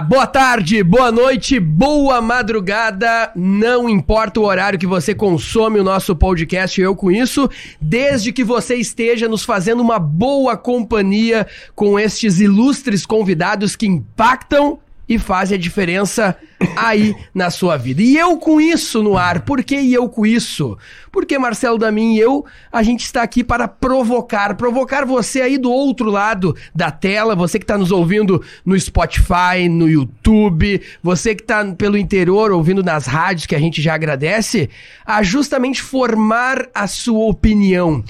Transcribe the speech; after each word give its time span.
boa 0.00 0.26
tarde, 0.26 0.82
boa 0.82 1.12
noite, 1.12 1.60
boa 1.60 2.22
madrugada. 2.22 3.30
Não 3.34 3.88
importa 3.88 4.40
o 4.40 4.44
horário 4.44 4.78
que 4.78 4.86
você 4.86 5.14
consome 5.14 5.78
o 5.78 5.84
nosso 5.84 6.16
podcast, 6.16 6.80
eu 6.80 6.96
com 6.96 7.10
isso, 7.10 7.50
desde 7.80 8.32
que 8.32 8.44
você 8.44 8.76
esteja 8.76 9.28
nos 9.28 9.44
fazendo 9.44 9.80
uma 9.80 9.98
boa 9.98 10.56
companhia 10.56 11.46
com 11.74 11.98
estes 11.98 12.40
ilustres 12.40 13.04
convidados 13.04 13.76
que 13.76 13.86
impactam 13.86 14.78
e 15.08 15.18
fazem 15.18 15.56
a 15.56 15.60
diferença 15.60 16.36
aí 16.76 17.14
na 17.34 17.50
sua 17.50 17.76
vida. 17.76 18.02
E 18.02 18.16
eu 18.16 18.36
com 18.36 18.60
isso 18.60 19.02
no 19.02 19.16
ar. 19.16 19.40
Por 19.40 19.62
que 19.62 19.92
eu 19.92 20.08
com 20.08 20.24
isso? 20.24 20.78
Porque 21.10 21.38
Marcelo 21.38 21.76
Damin 21.76 22.14
e 22.14 22.20
eu, 22.20 22.44
a 22.70 22.82
gente 22.82 23.04
está 23.04 23.22
aqui 23.22 23.44
para 23.44 23.68
provocar, 23.68 24.54
provocar 24.56 25.04
você 25.04 25.42
aí 25.42 25.58
do 25.58 25.70
outro 25.70 26.10
lado 26.10 26.56
da 26.74 26.90
tela, 26.90 27.34
você 27.34 27.58
que 27.58 27.64
está 27.64 27.76
nos 27.76 27.92
ouvindo 27.92 28.42
no 28.64 28.78
Spotify, 28.78 29.68
no 29.68 29.88
YouTube, 29.88 30.80
você 31.02 31.34
que 31.34 31.42
está 31.42 31.64
pelo 31.74 31.98
interior 31.98 32.52
ouvindo 32.52 32.82
nas 32.82 33.06
rádios 33.06 33.46
que 33.46 33.54
a 33.54 33.60
gente 33.60 33.82
já 33.82 33.94
agradece, 33.94 34.70
a 35.04 35.22
justamente 35.22 35.82
formar 35.82 36.68
a 36.74 36.86
sua 36.86 37.26
opinião. 37.26 38.02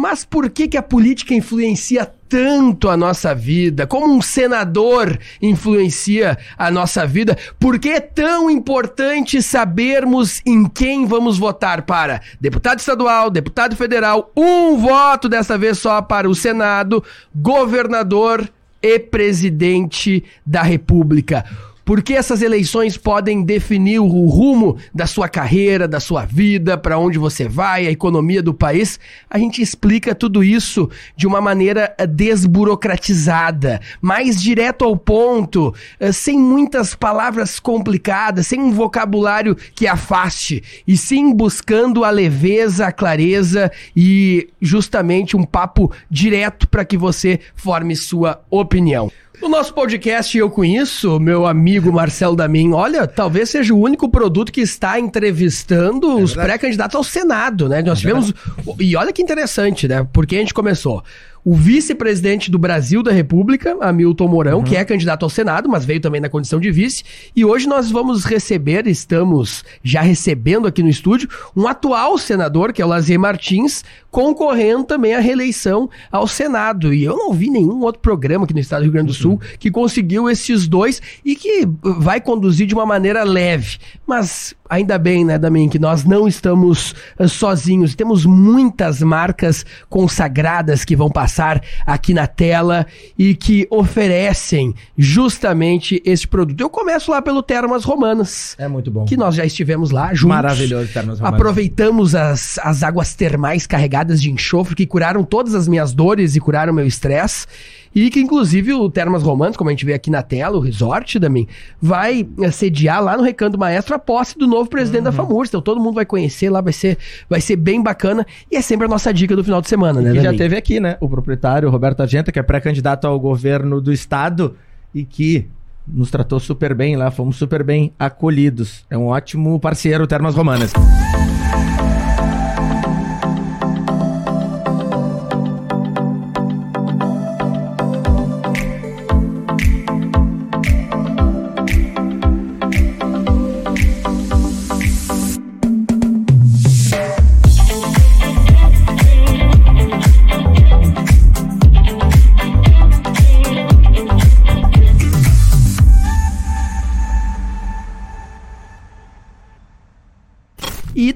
Mas 0.00 0.24
por 0.24 0.48
que 0.48 0.66
que 0.66 0.78
a 0.78 0.82
política 0.82 1.34
influencia 1.34 2.10
tanto 2.26 2.88
a 2.88 2.96
nossa 2.96 3.34
vida? 3.34 3.86
Como 3.86 4.10
um 4.10 4.22
senador 4.22 5.18
influencia 5.42 6.38
a 6.56 6.70
nossa 6.70 7.06
vida? 7.06 7.36
Por 7.58 7.78
que 7.78 7.90
é 7.90 8.00
tão 8.00 8.48
importante 8.48 9.42
sabermos 9.42 10.40
em 10.46 10.64
quem 10.66 11.04
vamos 11.04 11.36
votar 11.36 11.82
para 11.82 12.22
deputado 12.40 12.78
estadual, 12.78 13.28
deputado 13.28 13.76
federal, 13.76 14.32
um 14.34 14.78
voto 14.78 15.28
dessa 15.28 15.58
vez 15.58 15.78
só 15.78 16.00
para 16.00 16.30
o 16.30 16.34
Senado, 16.34 17.04
governador 17.34 18.50
e 18.82 18.98
presidente 18.98 20.24
da 20.46 20.62
República? 20.62 21.44
Porque 21.84 22.14
essas 22.14 22.42
eleições 22.42 22.96
podem 22.96 23.42
definir 23.42 23.98
o 23.98 24.26
rumo 24.26 24.76
da 24.94 25.06
sua 25.06 25.28
carreira, 25.28 25.88
da 25.88 26.00
sua 26.00 26.24
vida, 26.24 26.76
para 26.78 26.98
onde 26.98 27.18
você 27.18 27.48
vai, 27.48 27.86
a 27.86 27.90
economia 27.90 28.42
do 28.42 28.54
país. 28.54 28.98
A 29.28 29.38
gente 29.38 29.60
explica 29.62 30.14
tudo 30.14 30.44
isso 30.44 30.88
de 31.16 31.26
uma 31.26 31.40
maneira 31.40 31.94
eh, 31.98 32.06
desburocratizada, 32.06 33.80
mais 34.00 34.40
direto 34.40 34.84
ao 34.84 34.96
ponto, 34.96 35.74
eh, 35.98 36.12
sem 36.12 36.38
muitas 36.38 36.94
palavras 36.94 37.58
complicadas, 37.58 38.46
sem 38.46 38.60
um 38.60 38.72
vocabulário 38.72 39.56
que 39.74 39.86
afaste, 39.86 40.62
e 40.86 40.96
sim 40.96 41.34
buscando 41.34 42.04
a 42.04 42.10
leveza, 42.10 42.86
a 42.86 42.92
clareza 42.92 43.70
e 43.96 44.48
justamente 44.60 45.36
um 45.36 45.44
papo 45.44 45.92
direto 46.10 46.68
para 46.68 46.84
que 46.84 46.96
você 46.96 47.40
forme 47.54 47.96
sua 47.96 48.42
opinião. 48.50 49.10
O 49.42 49.48
nosso 49.48 49.72
podcast 49.72 50.36
Eu 50.36 50.50
Conheço, 50.50 51.18
meu 51.18 51.46
amigo 51.46 51.90
Marcelo 51.90 52.36
Damin, 52.36 52.72
olha, 52.74 53.06
talvez 53.06 53.48
seja 53.48 53.72
o 53.72 53.80
único 53.80 54.06
produto 54.06 54.52
que 54.52 54.60
está 54.60 55.00
entrevistando 55.00 56.18
é 56.18 56.22
os 56.22 56.34
pré-candidatos 56.34 56.94
ao 56.94 57.02
Senado, 57.02 57.66
né? 57.66 57.80
Nós 57.80 57.98
é 57.98 58.00
tivemos. 58.02 58.34
E 58.78 58.94
olha 58.96 59.12
que 59.14 59.22
interessante, 59.22 59.88
né? 59.88 60.06
Porque 60.12 60.36
a 60.36 60.38
gente 60.40 60.52
começou 60.52 61.02
o 61.44 61.54
vice-presidente 61.54 62.50
do 62.50 62.58
Brasil 62.58 63.02
da 63.02 63.12
República, 63.12 63.76
Hamilton 63.80 64.28
Mourão, 64.28 64.58
uhum. 64.58 64.64
que 64.64 64.76
é 64.76 64.84
candidato 64.84 65.22
ao 65.22 65.30
Senado, 65.30 65.68
mas 65.68 65.84
veio 65.84 66.00
também 66.00 66.20
na 66.20 66.28
condição 66.28 66.60
de 66.60 66.70
vice. 66.70 67.02
E 67.34 67.44
hoje 67.44 67.66
nós 67.66 67.90
vamos 67.90 68.24
receber, 68.24 68.86
estamos 68.86 69.64
já 69.82 70.00
recebendo 70.00 70.66
aqui 70.66 70.82
no 70.82 70.88
estúdio, 70.88 71.28
um 71.56 71.66
atual 71.66 72.18
senador, 72.18 72.72
que 72.72 72.82
é 72.82 72.84
o 72.84 72.88
Lazier 72.88 73.18
Martins, 73.18 73.84
concorrendo 74.10 74.84
também 74.84 75.14
à 75.14 75.20
reeleição 75.20 75.88
ao 76.10 76.26
Senado. 76.26 76.92
E 76.92 77.04
eu 77.04 77.16
não 77.16 77.32
vi 77.32 77.50
nenhum 77.50 77.80
outro 77.80 78.00
programa 78.00 78.44
aqui 78.44 78.54
no 78.54 78.60
estado 78.60 78.80
do 78.80 78.84
Rio 78.84 78.92
Grande 78.92 79.08
do 79.08 79.14
Sul 79.14 79.32
uhum. 79.32 79.38
que 79.58 79.70
conseguiu 79.70 80.28
esses 80.28 80.68
dois 80.68 81.00
e 81.24 81.34
que 81.34 81.66
vai 81.82 82.20
conduzir 82.20 82.66
de 82.66 82.74
uma 82.74 82.86
maneira 82.86 83.22
leve. 83.22 83.78
Mas 84.06 84.54
ainda 84.70 84.96
bem, 84.96 85.24
né, 85.24 85.36
Damin, 85.36 85.68
que 85.68 85.78
nós 85.78 86.04
não 86.04 86.28
estamos 86.28 86.94
uh, 87.18 87.28
sozinhos. 87.28 87.96
Temos 87.96 88.24
muitas 88.24 89.02
marcas 89.02 89.66
consagradas 89.88 90.84
que 90.84 90.94
vão 90.94 91.10
passar 91.10 91.60
aqui 91.84 92.14
na 92.14 92.28
tela 92.28 92.86
e 93.18 93.34
que 93.34 93.66
oferecem 93.68 94.72
justamente 94.96 96.00
esse 96.06 96.26
produto. 96.26 96.60
Eu 96.60 96.70
começo 96.70 97.10
lá 97.10 97.20
pelo 97.20 97.42
Termas 97.42 97.84
Romanas. 97.84 98.54
É 98.58 98.68
muito 98.68 98.90
bom. 98.90 99.04
Que 99.04 99.16
nós 99.16 99.34
já 99.34 99.44
estivemos 99.44 99.90
lá 99.90 100.14
juntos. 100.14 100.36
Maravilhoso, 100.36 100.92
Termas 100.92 101.18
Romanas. 101.18 101.40
Aproveitamos 101.40 102.14
as, 102.14 102.58
as 102.62 102.84
águas 102.84 103.14
termais 103.14 103.66
carregadas 103.66 104.22
de 104.22 104.30
enxofre 104.30 104.76
que 104.76 104.86
curaram 104.86 105.24
todas 105.24 105.54
as 105.54 105.66
minhas 105.66 105.92
dores 105.92 106.36
e 106.36 106.40
curaram 106.40 106.72
meu 106.72 106.86
estresse. 106.86 107.46
E 107.94 108.08
que, 108.08 108.20
inclusive, 108.20 108.72
o 108.72 108.88
Termas 108.88 109.22
Romanos, 109.22 109.56
como 109.56 109.68
a 109.68 109.72
gente 109.72 109.84
vê 109.84 109.94
aqui 109.94 110.10
na 110.10 110.22
tela, 110.22 110.56
o 110.56 110.60
resort 110.60 111.18
também, 111.18 111.48
vai 111.80 112.26
eh, 112.40 112.50
sediar 112.50 113.02
lá 113.02 113.16
no 113.16 113.22
Recanto 113.22 113.58
Maestro 113.58 113.94
a 113.96 113.98
posse 113.98 114.38
do 114.38 114.46
novo 114.46 114.70
presidente 114.70 115.00
uhum. 115.00 115.04
da 115.04 115.12
FAMURS. 115.12 115.48
Então 115.48 115.60
todo 115.60 115.80
mundo 115.80 115.94
vai 115.94 116.06
conhecer 116.06 116.50
lá, 116.50 116.60
vai 116.60 116.72
ser, 116.72 116.96
vai 117.28 117.40
ser 117.40 117.56
bem 117.56 117.82
bacana. 117.82 118.24
E 118.50 118.56
é 118.56 118.62
sempre 118.62 118.86
a 118.86 118.88
nossa 118.88 119.12
dica 119.12 119.34
do 119.34 119.42
final 119.42 119.60
de 119.60 119.68
semana, 119.68 120.00
né, 120.00 120.12
Que 120.12 120.20
já 120.20 120.32
teve 120.32 120.56
aqui, 120.56 120.78
né? 120.78 120.96
O 121.00 121.08
proprietário 121.08 121.68
Roberto 121.68 122.00
Argenta, 122.00 122.30
que 122.30 122.38
é 122.38 122.42
pré-candidato 122.42 123.06
ao 123.06 123.18
governo 123.18 123.80
do 123.80 123.92
estado 123.92 124.56
e 124.94 125.04
que 125.04 125.48
nos 125.86 126.10
tratou 126.10 126.38
super 126.38 126.74
bem 126.74 126.96
lá, 126.96 127.10
fomos 127.10 127.36
super 127.36 127.64
bem 127.64 127.92
acolhidos. 127.98 128.84
É 128.88 128.96
um 128.96 129.06
ótimo 129.06 129.58
parceiro, 129.58 130.06
Termas 130.06 130.34
Romanas. 130.36 130.72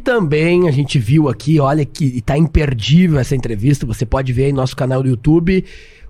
Também 0.05 0.69
a 0.69 0.71
gente 0.71 0.99
viu 0.99 1.29
aqui, 1.29 1.59
olha 1.59 1.85
que 1.85 2.21
tá 2.21 2.37
imperdível 2.39 3.19
essa 3.19 3.35
entrevista, 3.35 3.87
você 3.87 4.05
pode 4.07 4.33
ver 4.33 4.45
aí 4.45 4.53
no 4.53 4.59
nosso 4.59 4.77
canal 4.77 5.03
do 5.03 5.09
YouTube 5.09 5.65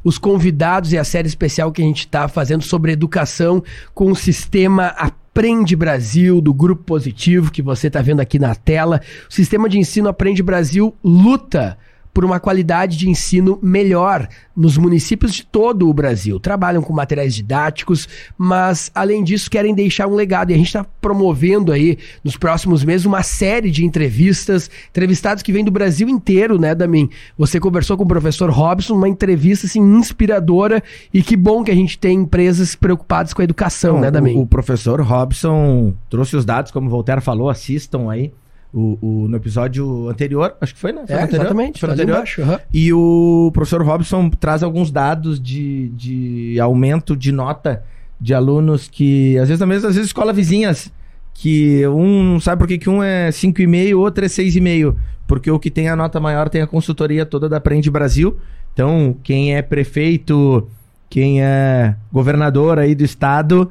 os 0.04 0.18
convidados 0.18 0.92
e 0.92 0.98
a 0.98 1.04
série 1.04 1.26
especial 1.26 1.72
que 1.72 1.80
a 1.80 1.84
gente 1.84 2.00
está 2.00 2.28
fazendo 2.28 2.62
sobre 2.62 2.92
educação 2.92 3.64
com 3.94 4.10
o 4.10 4.14
sistema 4.14 4.88
Aprende 4.88 5.74
Brasil, 5.74 6.42
do 6.42 6.52
Grupo 6.52 6.84
Positivo, 6.84 7.50
que 7.50 7.62
você 7.62 7.86
está 7.86 8.02
vendo 8.02 8.20
aqui 8.20 8.38
na 8.38 8.54
tela. 8.54 9.00
O 9.28 9.32
sistema 9.32 9.66
de 9.66 9.78
ensino 9.78 10.08
Aprende 10.08 10.42
Brasil 10.42 10.94
luta 11.02 11.78
por 12.14 12.24
uma 12.24 12.38
qualidade 12.38 12.96
de 12.96 13.10
ensino 13.10 13.58
melhor 13.60 14.28
nos 14.56 14.78
municípios 14.78 15.34
de 15.34 15.44
todo 15.44 15.88
o 15.88 15.92
Brasil. 15.92 16.38
Trabalham 16.38 16.80
com 16.80 16.92
materiais 16.92 17.34
didáticos, 17.34 18.08
mas 18.38 18.88
além 18.94 19.24
disso 19.24 19.50
querem 19.50 19.74
deixar 19.74 20.06
um 20.06 20.14
legado. 20.14 20.50
E 20.50 20.54
a 20.54 20.56
gente 20.56 20.68
está 20.68 20.86
promovendo 21.00 21.72
aí 21.72 21.98
nos 22.22 22.36
próximos 22.36 22.84
meses 22.84 23.04
uma 23.04 23.24
série 23.24 23.68
de 23.68 23.84
entrevistas, 23.84 24.70
entrevistados 24.90 25.42
que 25.42 25.52
vêm 25.52 25.64
do 25.64 25.72
Brasil 25.72 26.08
inteiro, 26.08 26.56
né, 26.56 26.72
Damin? 26.72 27.10
Você 27.36 27.58
conversou 27.58 27.96
com 27.96 28.04
o 28.04 28.08
professor 28.08 28.48
Robson, 28.48 28.94
uma 28.94 29.08
entrevista 29.08 29.66
assim 29.66 29.80
inspiradora 29.80 30.82
e 31.12 31.20
que 31.20 31.36
bom 31.36 31.64
que 31.64 31.72
a 31.72 31.74
gente 31.74 31.98
tem 31.98 32.20
empresas 32.20 32.76
preocupadas 32.76 33.34
com 33.34 33.42
a 33.42 33.44
educação, 33.44 33.94
Não, 33.94 34.02
né, 34.02 34.10
Damin? 34.12 34.36
O, 34.36 34.42
o 34.42 34.46
professor 34.46 35.00
Robson 35.00 35.92
trouxe 36.08 36.36
os 36.36 36.44
dados, 36.44 36.70
como 36.70 36.86
o 36.86 36.90
Voltaire 36.90 37.20
falou, 37.20 37.50
assistam 37.50 38.08
aí 38.08 38.30
o, 38.74 38.98
o, 39.00 39.28
no 39.28 39.36
episódio 39.36 40.08
anterior, 40.08 40.56
acho 40.60 40.74
que 40.74 40.80
foi, 40.80 40.92
né? 40.92 41.04
Foi 41.06 41.14
é, 41.14 41.22
anterior, 41.22 41.42
exatamente. 41.42 41.80
Foi 41.80 41.86
no 41.86 41.92
anterior. 41.92 42.16
Embaixo, 42.16 42.42
uhum. 42.42 42.58
E 42.72 42.92
o 42.92 43.50
professor 43.54 43.80
Robson 43.82 44.28
traz 44.28 44.64
alguns 44.64 44.90
dados 44.90 45.40
de, 45.40 45.90
de 45.90 46.58
aumento 46.58 47.16
de 47.16 47.30
nota 47.30 47.84
de 48.20 48.34
alunos 48.34 48.88
que, 48.88 49.38
às 49.38 49.48
vezes, 49.48 49.64
mesma, 49.64 49.88
às 49.88 49.94
vezes, 49.94 50.08
escola 50.08 50.32
vizinhas, 50.32 50.92
que 51.32 51.86
um 51.86 52.22
não 52.22 52.40
sabe 52.40 52.58
por 52.58 52.66
que, 52.66 52.78
que 52.78 52.90
um 52.90 53.02
é 53.02 53.28
5,5 53.28 53.96
outro 53.96 54.24
é 54.24 54.28
6,5. 54.28 54.96
Porque 55.26 55.50
o 55.50 55.58
que 55.58 55.70
tem 55.70 55.88
a 55.88 55.94
nota 55.94 56.18
maior 56.18 56.48
tem 56.48 56.60
a 56.60 56.66
consultoria 56.66 57.24
toda 57.24 57.48
da 57.48 57.58
Aprende 57.58 57.90
Brasil. 57.90 58.36
Então, 58.72 59.16
quem 59.22 59.54
é 59.54 59.62
prefeito, 59.62 60.68
quem 61.08 61.40
é 61.40 61.94
governador 62.12 62.78
aí 62.78 62.94
do 62.94 63.04
estado, 63.04 63.70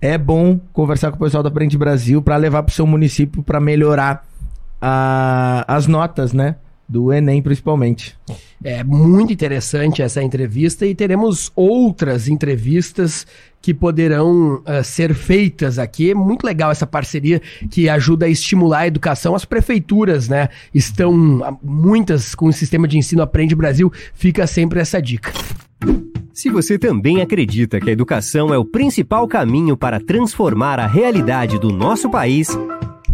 é 0.00 0.18
bom 0.18 0.60
conversar 0.72 1.10
com 1.10 1.16
o 1.16 1.20
pessoal 1.20 1.42
da 1.42 1.48
Aprende 1.48 1.78
Brasil 1.78 2.20
para 2.20 2.36
levar 2.36 2.62
para 2.62 2.70
o 2.70 2.74
seu 2.74 2.86
município 2.86 3.42
para 3.42 3.58
melhorar 3.58 4.24
a, 4.82 5.64
as 5.68 5.86
notas, 5.86 6.32
né? 6.32 6.56
Do 6.88 7.12
Enem, 7.12 7.40
principalmente. 7.40 8.18
É 8.62 8.82
muito 8.82 9.32
interessante 9.32 10.02
essa 10.02 10.22
entrevista 10.22 10.84
e 10.84 10.94
teremos 10.94 11.50
outras 11.54 12.28
entrevistas 12.28 13.26
que 13.62 13.72
poderão 13.72 14.56
uh, 14.56 14.84
ser 14.84 15.14
feitas 15.14 15.78
aqui. 15.78 16.10
É 16.10 16.14
muito 16.14 16.44
legal 16.44 16.70
essa 16.70 16.86
parceria 16.86 17.40
que 17.70 17.88
ajuda 17.88 18.26
a 18.26 18.28
estimular 18.28 18.80
a 18.80 18.86
educação. 18.88 19.34
As 19.34 19.44
prefeituras, 19.44 20.28
né? 20.28 20.48
Estão 20.74 21.58
muitas 21.62 22.34
com 22.34 22.46
o 22.46 22.52
sistema 22.52 22.86
de 22.86 22.98
ensino 22.98 23.22
Aprende 23.22 23.54
Brasil. 23.54 23.90
Fica 24.12 24.46
sempre 24.46 24.80
essa 24.80 25.00
dica. 25.00 25.32
Se 26.34 26.50
você 26.50 26.78
também 26.78 27.22
acredita 27.22 27.80
que 27.80 27.88
a 27.88 27.92
educação 27.92 28.52
é 28.52 28.58
o 28.58 28.64
principal 28.64 29.28
caminho 29.28 29.76
para 29.76 30.00
transformar 30.00 30.80
a 30.80 30.86
realidade 30.86 31.58
do 31.58 31.70
nosso 31.70 32.10
país, 32.10 32.48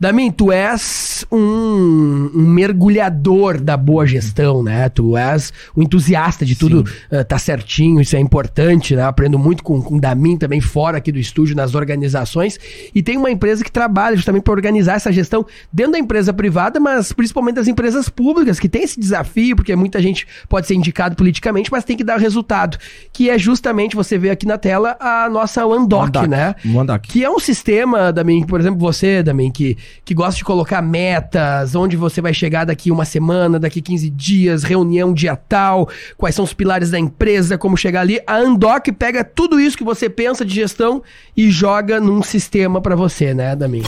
Damin, 0.00 0.30
tu 0.30 0.52
és 0.52 1.26
um, 1.30 2.30
um, 2.32 2.46
mergulhador 2.46 3.60
da 3.60 3.76
boa 3.76 4.06
gestão, 4.06 4.62
né? 4.62 4.88
Tu 4.88 5.16
és 5.16 5.52
um 5.76 5.82
entusiasta 5.82 6.46
de 6.46 6.54
tudo 6.54 6.84
uh, 7.10 7.24
tá 7.24 7.36
certinho, 7.36 8.00
isso 8.00 8.14
é 8.14 8.20
importante, 8.20 8.94
né? 8.94 9.02
Aprendo 9.02 9.36
muito 9.38 9.64
com, 9.64 9.82
com 9.82 9.96
o 9.96 10.00
Damin 10.00 10.36
também 10.36 10.60
fora 10.60 10.98
aqui 10.98 11.10
do 11.10 11.18
estúdio, 11.18 11.56
nas 11.56 11.74
organizações. 11.74 12.60
E 12.94 13.02
tem 13.02 13.16
uma 13.16 13.28
empresa 13.28 13.64
que 13.64 13.72
trabalha 13.72 14.14
justamente 14.14 14.44
para 14.44 14.52
organizar 14.52 14.94
essa 14.94 15.10
gestão 15.10 15.44
dentro 15.72 15.92
da 15.92 15.98
empresa 15.98 16.32
privada, 16.32 16.78
mas 16.78 17.12
principalmente 17.12 17.56
das 17.56 17.66
empresas 17.66 18.08
públicas, 18.08 18.60
que 18.60 18.68
tem 18.68 18.84
esse 18.84 19.00
desafio, 19.00 19.56
porque 19.56 19.74
muita 19.74 20.00
gente 20.00 20.28
pode 20.48 20.68
ser 20.68 20.74
indicado 20.74 21.16
politicamente, 21.16 21.72
mas 21.72 21.82
tem 21.82 21.96
que 21.96 22.04
dar 22.04 22.20
resultado. 22.20 22.78
Que 23.12 23.30
é 23.30 23.36
justamente, 23.36 23.96
você 23.96 24.16
vê 24.16 24.30
aqui 24.30 24.46
na 24.46 24.58
tela, 24.58 24.96
a 25.00 25.28
nossa 25.28 25.66
OneDoc, 25.66 26.28
né? 26.28 26.54
OneDoc. 26.64 27.02
Que 27.08 27.24
é 27.24 27.30
um 27.30 27.40
sistema, 27.40 28.12
Damin, 28.12 28.46
por 28.46 28.60
exemplo, 28.60 28.78
você, 28.78 29.24
Damin, 29.24 29.50
que 29.50 29.76
que 30.04 30.14
gosta 30.14 30.36
de 30.36 30.44
colocar 30.44 30.82
metas, 30.82 31.74
onde 31.74 31.96
você 31.96 32.20
vai 32.20 32.34
chegar 32.34 32.64
daqui 32.64 32.90
uma 32.90 33.04
semana, 33.04 33.58
daqui 33.58 33.80
15 33.80 34.10
dias, 34.10 34.62
reunião 34.62 35.12
dia 35.12 35.36
tal, 35.36 35.88
quais 36.16 36.34
são 36.34 36.44
os 36.44 36.52
pilares 36.52 36.90
da 36.90 36.98
empresa, 36.98 37.58
como 37.58 37.76
chegar 37.76 38.00
ali. 38.00 38.20
A 38.26 38.36
Andoc 38.36 38.88
pega 38.98 39.24
tudo 39.24 39.60
isso 39.60 39.76
que 39.76 39.84
você 39.84 40.08
pensa 40.08 40.44
de 40.44 40.54
gestão 40.54 41.02
e 41.36 41.50
joga 41.50 42.00
num 42.00 42.22
sistema 42.22 42.80
para 42.80 42.96
você, 42.96 43.34
né, 43.34 43.54
Damin? 43.54 43.82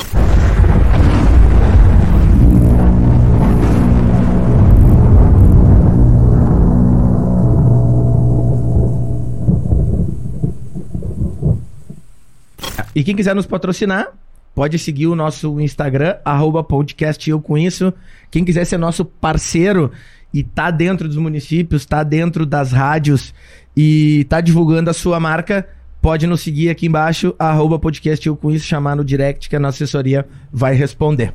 E 12.94 13.05
quem 13.05 13.14
quiser 13.14 13.35
nos 13.35 13.47
patrocinar, 13.47 14.08
Pode 14.55 14.79
seguir 14.79 15.06
o 15.06 15.14
nosso 15.14 15.61
Instagram, 15.61 16.17
arroba 16.25 16.62
podcast 16.62 17.29
Eu 17.29 17.41
Com 17.41 17.56
Isso. 17.56 17.93
Quem 18.31 18.44
quiser 18.44 18.64
ser 18.64 18.79
nosso 18.79 19.05
parceiro 19.05 19.91
e 20.32 20.43
tá 20.43 20.70
dentro 20.70 21.08
dos 21.08 21.17
municípios, 21.17 21.87
tá 21.87 22.02
dentro 22.02 22.44
das 22.44 22.73
rádios 22.73 23.35
e 23.76 24.25
tá 24.29 24.41
divulgando 24.41 24.91
a 24.91 24.94
sua 24.94 25.20
marca, 25.20 25.69
pode 26.02 26.26
nos 26.26 26.41
seguir 26.41 26.70
aqui 26.70 26.87
embaixo, 26.87 27.35
arroba 27.38 27.79
podcast 27.79 28.26
Eu 28.26 28.37
Com 28.37 28.50
Isso, 28.50 28.67
chamar 28.67 28.97
no 28.97 29.05
direct 29.05 29.49
que 29.49 29.56
a 29.56 29.61
nossa 29.61 29.76
assessoria 29.76 30.26
vai 30.52 30.75
responder. 30.75 31.32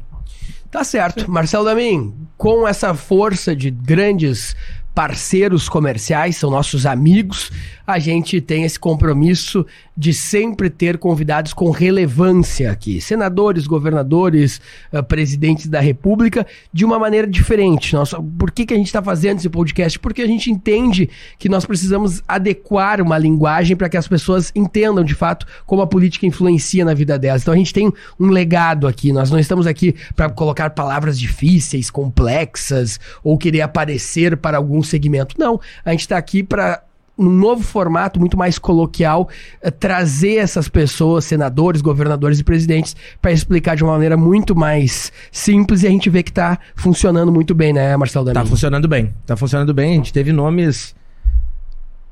Tá 0.70 0.84
certo. 0.84 1.32
Marcelo 1.32 1.64
Damin, 1.64 2.14
com 2.38 2.68
essa 2.68 2.94
força 2.94 3.56
de 3.56 3.72
grandes 3.72 4.56
parceiros 4.94 5.68
comerciais, 5.68 6.38
são 6.38 6.50
nossos 6.50 6.86
amigos, 6.86 7.52
a 7.86 8.00
gente 8.00 8.40
tem 8.40 8.64
esse 8.64 8.80
compromisso 8.80 9.66
de 9.97 10.13
sempre 10.13 10.69
ter 10.69 10.97
convidados 10.97 11.53
com 11.53 11.69
relevância 11.71 12.71
aqui. 12.71 13.00
Senadores, 13.00 13.65
governadores, 13.65 14.59
uh, 14.92 15.03
presidentes 15.03 15.68
da 15.68 15.80
República, 15.80 16.45
de 16.74 16.83
uma 16.83 17.00
maneira 17.00 17.27
diferente. 17.27 17.94
Nossa, 17.94 18.21
por 18.21 18.51
que, 18.51 18.65
que 18.65 18.74
a 18.74 18.77
gente 18.77 18.88
está 18.88 19.01
fazendo 19.01 19.38
esse 19.38 19.50
podcast? 19.50 19.97
Porque 20.00 20.21
a 20.21 20.27
gente 20.27 20.51
entende 20.51 21.09
que 21.39 21.47
nós 21.47 21.65
precisamos 21.65 22.21
adequar 22.27 23.01
uma 23.01 23.18
linguagem 23.18 23.75
para 23.75 23.88
que 23.88 23.97
as 23.97 24.07
pessoas 24.07 24.51
entendam 24.53 25.03
de 25.03 25.15
fato 25.15 25.45
como 25.65 25.81
a 25.81 25.88
política 25.88 26.25
influencia 26.25 26.83
na 26.83 26.94
vida 26.94 27.18
delas. 27.18 27.44
Então 27.44 27.53
a 27.53 27.57
gente 27.57 27.74
tem 27.74 27.92
um 28.19 28.27
legado 28.27 28.88
aqui. 28.88 29.13
Nós 29.13 29.31
não 29.31 29.39
estamos 29.39 29.65
aqui 29.65 29.95
para 30.15 30.30
colocar 30.30 30.71
palavras 30.71 31.18
difíceis, 31.18 31.89
complexas 31.89 33.00
ou 33.24 33.38
querer 33.38 33.62
aparecer 33.62 34.36
para 34.38 34.57
algum 34.57 34.83
segmento. 34.83 35.36
Não. 35.39 35.59
A 35.83 35.92
gente 35.92 36.01
está 36.01 36.18
aqui 36.18 36.44
para 36.44 36.83
num 37.18 37.32
novo 37.32 37.64
formato 37.64 38.20
muito 38.20 38.38
mais 38.38 38.60
coloquial, 38.60 39.30
eh, 39.62 39.72
trazer 39.72 40.36
essas 40.36 40.68
pessoas, 40.68 41.26
senadores, 41.26 41.82
governadores 41.82 42.40
e 42.40 42.44
presidentes, 42.44 42.96
para 43.22 43.32
explicar 43.32 43.76
de 43.76 43.84
uma 43.84 43.94
maneira 43.94 44.18
muito 44.18 44.56
mais 44.56 45.12
simples 45.32 45.84
e 45.84 45.88
a 45.88 45.90
gente 45.90 46.10
vê 46.10 46.22
que 46.22 46.32
está 46.32 46.60
funcionando 46.76 47.32
muito 47.32 47.56
bem, 47.56 47.72
né, 47.74 47.96
Marcelo 47.96 48.26
Damin? 48.26 48.40
Tá 48.40 48.46
funcionando 48.46 48.88
bem. 48.88 49.14
Tá 49.26 49.36
funcionando 49.36 49.74
bem. 49.74 49.92
A 49.92 49.96
gente 49.96 50.12
teve 50.14 50.32
nomes 50.32 50.96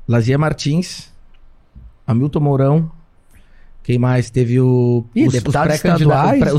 Lazia 0.08 0.38
Martins, 0.38 1.10
Hamilton 2.06 2.40
Mourão, 2.40 2.90
quem 3.84 3.98
mais? 3.98 4.30
Teve 4.30 4.58
o, 4.58 5.04
Ih, 5.14 5.26
os, 5.26 5.34
os 5.34 5.42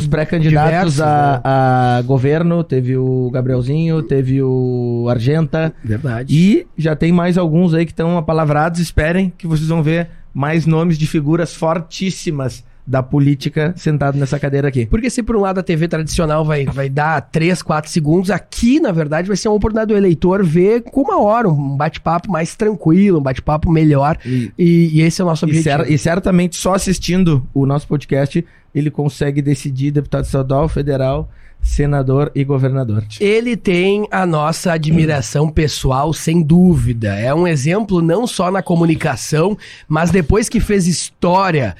pré-candidatos 0.08 0.96
pré 0.98 1.04
a, 1.04 1.34
né? 1.34 1.42
a, 1.44 2.02
governo. 2.06 2.64
Teve 2.64 2.96
o 2.96 3.32
Gabrielzinho, 3.32 4.04
teve 4.04 4.44
o 4.44 5.08
Argenta. 5.10 5.74
Verdade. 5.84 6.32
E 6.32 6.68
já 6.78 6.96
tem 6.96 7.12
mais 7.12 7.36
alguns 7.36 7.74
aí 7.74 7.84
que 7.84 7.92
estão 7.92 8.16
apalavrados. 8.16 8.80
Esperem 8.80 9.34
que 9.36 9.48
vocês 9.48 9.68
vão 9.68 9.82
ver 9.82 10.08
mais 10.32 10.68
nomes 10.68 11.00
de 11.00 11.08
figuras 11.08 11.56
fortíssimas 11.56 12.64
da 12.86 13.02
política 13.02 13.74
sentado 13.76 14.18
nessa 14.18 14.40
cadeira 14.40 14.68
aqui. 14.68 14.86
Porque 14.86 15.10
se 15.10 15.24
por 15.24 15.36
um 15.36 15.42
lado 15.42 15.60
a 15.60 15.64
TV 15.64 15.88
tradicional 15.88 16.46
vai, 16.46 16.66
vai 16.66 16.90
dar 16.90 17.22
3, 17.22 17.62
4 17.62 17.90
segundos, 17.90 18.30
aqui 18.30 18.80
na 18.80 18.92
verdade 18.92 19.28
vai 19.28 19.38
ser 19.38 19.48
uma 19.48 19.56
oportunidade 19.56 19.92
do 19.92 19.98
eleitor 19.98 20.44
ver 20.44 20.84
com 20.84 21.02
uma 21.02 21.20
hora, 21.20 21.50
um 21.50 21.76
bate-papo 21.76 22.32
mais 22.32 22.56
tranquilo, 22.56 23.20
um 23.20 23.24
bate-papo 23.24 23.72
melhor. 23.72 24.18
E, 24.26 24.52
e, 24.58 25.00
e, 25.00 25.02
esse 25.02 25.22
é 25.22 25.24
o 25.24 25.28
nosso 25.28 25.46
objetivo. 25.46 25.84
E, 25.84 25.86
cer 25.86 25.92
e, 25.92 25.98
certamente 25.98 26.58
só 26.58 26.74
assistindo 26.74 27.46
o 27.54 27.66
nosso 27.66 27.88
podcast 27.88 28.46
ele 28.74 28.92
consegue 28.92 29.42
decidir 29.42 29.92
deputado 29.92 30.26
estadual, 30.26 30.68
federal, 30.68 31.30
senador 31.62 32.32
e 32.36 32.44
governador. 32.44 33.04
Ele 33.20 33.56
tem 33.56 34.06
a 34.12 34.26
nossa 34.26 34.74
admiração 34.74 35.50
pessoal, 35.50 36.14
sem 36.14 36.42
dúvida. 36.42 37.16
É 37.16 37.34
um 37.34 37.48
exemplo 37.48 38.02
não 38.02 38.28
só 38.28 38.52
na 38.52 38.62
comunicação, 38.62 39.58
mas 39.88 40.12
depois 40.12 40.50
que 40.50 40.60
fez 40.60 40.88
história 40.88 41.76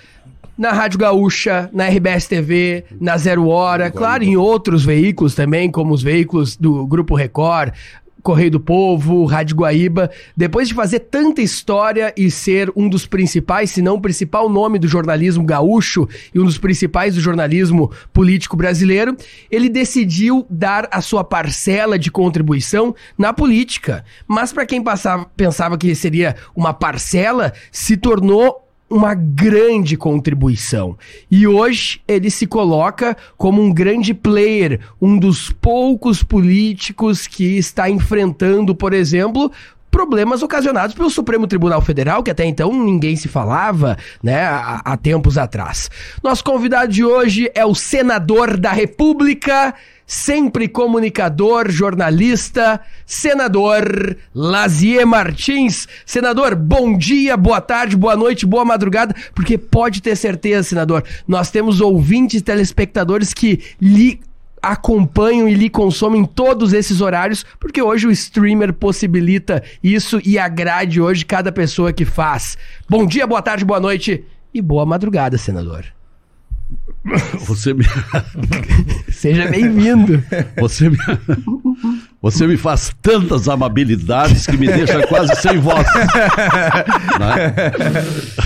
na 0.58 0.72
Rádio 0.72 1.00
Gaúcha, 1.00 1.70
na 1.74 1.88
RBS 1.88 2.28
TV, 2.28 2.86
na 3.00 3.18
Zero 3.18 3.48
Hora, 3.48 3.92
claro, 3.92 4.24
em 4.24 4.38
outros 4.38 4.86
veículos 4.86 5.36
também, 5.36 5.70
como 5.70 5.94
os 5.94 6.02
veículos 6.02 6.56
do 6.56 6.86
Grupo 6.88 7.16
Record, 7.16 7.74
Correio 8.26 8.50
do 8.50 8.60
Povo, 8.60 9.24
Rádio 9.26 9.56
Guaíba, 9.56 10.10
depois 10.36 10.68
de 10.68 10.74
fazer 10.74 11.02
tanta 11.02 11.44
história 11.44 12.12
e 12.18 12.32
ser 12.32 12.74
um 12.76 12.90
dos 12.90 13.06
principais, 13.06 13.70
se 13.70 13.84
não 13.84 13.98
o 13.98 14.02
principal 14.02 14.50
nome 14.50 14.80
do 14.80 14.88
jornalismo 14.88 15.46
gaúcho 15.46 16.10
e 16.34 16.40
um 16.40 16.44
dos 16.44 16.58
principais 16.58 17.14
do 17.14 17.22
jornalismo 17.22 17.92
político 18.12 18.58
brasileiro, 18.58 19.16
ele 19.52 19.70
decidiu 19.70 20.44
dar 20.50 20.88
a 20.90 21.02
sua 21.02 21.24
parcela 21.24 22.00
de 22.00 22.10
contribuição 22.10 22.96
na 23.16 23.32
política. 23.32 24.04
Mas 24.28 24.52
para 24.52 24.66
quem 24.66 24.82
passava, 24.82 25.26
pensava 25.38 25.78
que 25.78 25.94
seria 25.94 26.36
uma 26.56 26.74
parcela, 26.74 27.54
se 27.72 27.96
tornou 27.96 28.65
uma 28.90 29.14
grande 29.14 29.98
contribuição. 29.98 30.98
E 31.30 31.48
hoje 31.48 32.02
ele 32.08 32.30
se 32.30 32.46
coloca 32.46 33.18
como 33.38 33.62
um 33.62 33.74
grande 33.74 34.14
player, 34.14 34.80
um 35.02 35.18
dos 35.18 35.52
poucos 35.52 36.22
políticos 36.24 37.28
que 37.28 37.58
está 37.58 37.90
enfrentando, 37.90 38.76
por 38.76 38.94
exemplo, 38.94 39.52
problemas 39.96 40.44
ocasionados 40.44 40.94
pelo 40.94 41.10
Supremo 41.10 41.48
Tribunal 41.48 41.82
Federal, 41.82 42.22
que 42.22 42.30
até 42.30 42.46
então 42.46 42.72
ninguém 42.74 43.16
se 43.16 43.30
falava, 43.30 43.98
né, 44.22 44.44
há, 44.44 44.82
há 44.84 44.98
tempos 44.98 45.38
atrás. 45.38 45.90
Nosso 46.22 46.44
convidado 46.44 46.92
de 46.92 47.04
hoje 47.04 47.50
é 47.56 47.66
o 47.66 47.74
senador 47.74 48.58
da 48.58 48.74
República, 48.74 49.74
sempre 50.06 50.68
comunicador, 50.68 51.70
jornalista, 51.72 52.80
senador 53.06 54.18
Lazier 54.34 55.06
Martins. 55.06 55.88
Senador, 56.06 56.56
bom 56.56 56.98
dia, 56.98 57.36
boa 57.36 57.62
tarde, 57.62 57.96
boa 57.96 58.16
noite, 58.16 58.46
boa 58.46 58.66
madrugada, 58.66 59.16
porque 59.34 59.58
pode 59.58 60.02
ter 60.02 60.16
certeza, 60.16 60.70
senador, 60.70 61.04
nós 61.28 61.50
temos 61.50 61.82
ouvintes 61.82 62.42
telespectadores 62.42 63.34
que 63.34 63.62
lhe 63.82 64.20
acompanham 64.62 65.48
e 65.48 65.54
lhe 65.54 65.70
consomem 65.70 66.26
todos 66.26 66.74
esses 66.74 67.00
horários, 67.00 67.46
porque 67.60 67.82
hoje 67.82 68.08
o 68.08 68.12
streamer 68.12 68.74
possibilita 68.74 69.64
isso 69.84 70.20
e 70.26 70.40
agrade 70.40 71.00
hoje 71.00 71.24
cada 71.24 71.52
pessoa 71.52 71.94
que 71.94 72.04
faz. 72.04 72.58
Bom 72.90 73.06
dia, 73.06 73.28
boa 73.28 73.42
tarde, 73.42 73.64
boa 73.64 73.80
noite 73.80 74.26
e 74.52 74.62
boa 74.62 74.86
madrugada, 74.86 75.38
senador. 75.38 75.95
Você 77.46 77.74
me... 77.74 77.86
Seja 79.10 79.48
bem-vindo. 79.48 80.24
Você 80.60 80.90
me... 80.90 80.98
Você 82.22 82.48
me 82.48 82.58
faz 82.58 82.96
tantas 83.02 83.48
amabilidades 83.48 84.48
que 84.48 84.58
me 84.58 84.66
deixa 84.66 85.06
quase 85.06 85.36
sem 85.36 85.60
voz. 85.60 85.86
Né? 87.20 87.54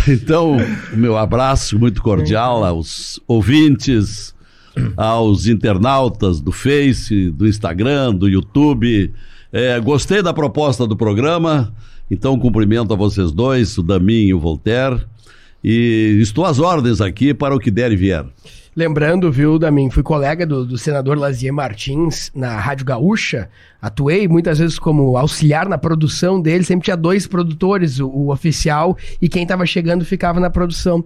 Então, 0.09 0.57
meu 0.93 1.17
abraço 1.17 1.79
muito 1.79 2.01
cordial 2.01 2.65
aos 2.65 3.19
ouvintes, 3.25 4.35
aos 4.97 5.47
internautas 5.47 6.41
do 6.41 6.51
Face, 6.51 7.31
do 7.31 7.47
Instagram, 7.47 8.13
do 8.13 8.27
YouTube. 8.27 9.13
É, 9.51 9.79
gostei 9.79 10.21
da 10.21 10.33
proposta 10.33 10.85
do 10.85 10.97
programa, 10.97 11.73
então 12.11 12.37
cumprimento 12.37 12.93
a 12.93 12.97
vocês 12.97 13.31
dois, 13.31 13.77
o 13.77 13.83
Damin 13.83 14.27
e 14.27 14.33
o 14.33 14.39
Voltaire. 14.39 15.05
E 15.63 16.17
estou 16.21 16.45
às 16.45 16.59
ordens 16.59 17.01
aqui 17.01 17.33
para 17.33 17.55
o 17.55 17.59
que 17.59 17.69
der 17.69 17.91
e 17.91 17.95
vier. 17.95 18.25
Lembrando, 18.75 19.31
viu, 19.31 19.59
Damin, 19.59 19.89
fui 19.89 20.03
colega 20.03 20.45
do, 20.45 20.63
do, 20.63 20.77
senador 20.77 21.17
Lazier 21.17 21.51
Martins 21.51 22.31
na 22.33 22.57
Rádio 22.57 22.85
Gaúcha, 22.85 23.49
atuei 23.81 24.27
muitas 24.27 24.59
vezes 24.59 24.77
como 24.77 25.17
auxiliar 25.17 25.67
na 25.67 25.77
produção 25.77 26.39
dele, 26.39 26.63
sempre 26.63 26.85
tinha 26.85 26.95
dois 26.95 27.27
produtores, 27.27 27.99
o, 27.99 28.07
o 28.07 28.31
oficial 28.31 28.95
e 29.21 29.27
quem 29.27 29.43
estava 29.43 29.65
chegando 29.65 30.05
ficava 30.05 30.39
na 30.39 30.49
produção. 30.49 31.03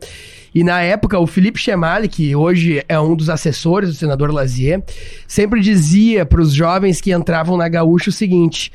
E 0.53 0.63
na 0.63 0.81
época, 0.81 1.17
o 1.17 1.25
Felipe 1.25 1.57
Chemali, 1.59 2.07
que 2.07 2.35
hoje 2.35 2.83
é 2.87 2.99
um 2.99 3.15
dos 3.15 3.29
assessores 3.29 3.89
do 3.89 3.95
senador 3.95 4.31
Lazier, 4.31 4.83
sempre 5.27 5.59
dizia 5.59 6.27
para 6.27 6.41
os 6.41 6.53
jovens 6.53 7.01
que 7.01 7.11
entravam 7.11 7.57
na 7.57 7.67
Gaúcha 7.67 8.09
o 8.09 8.13
seguinte 8.13 8.71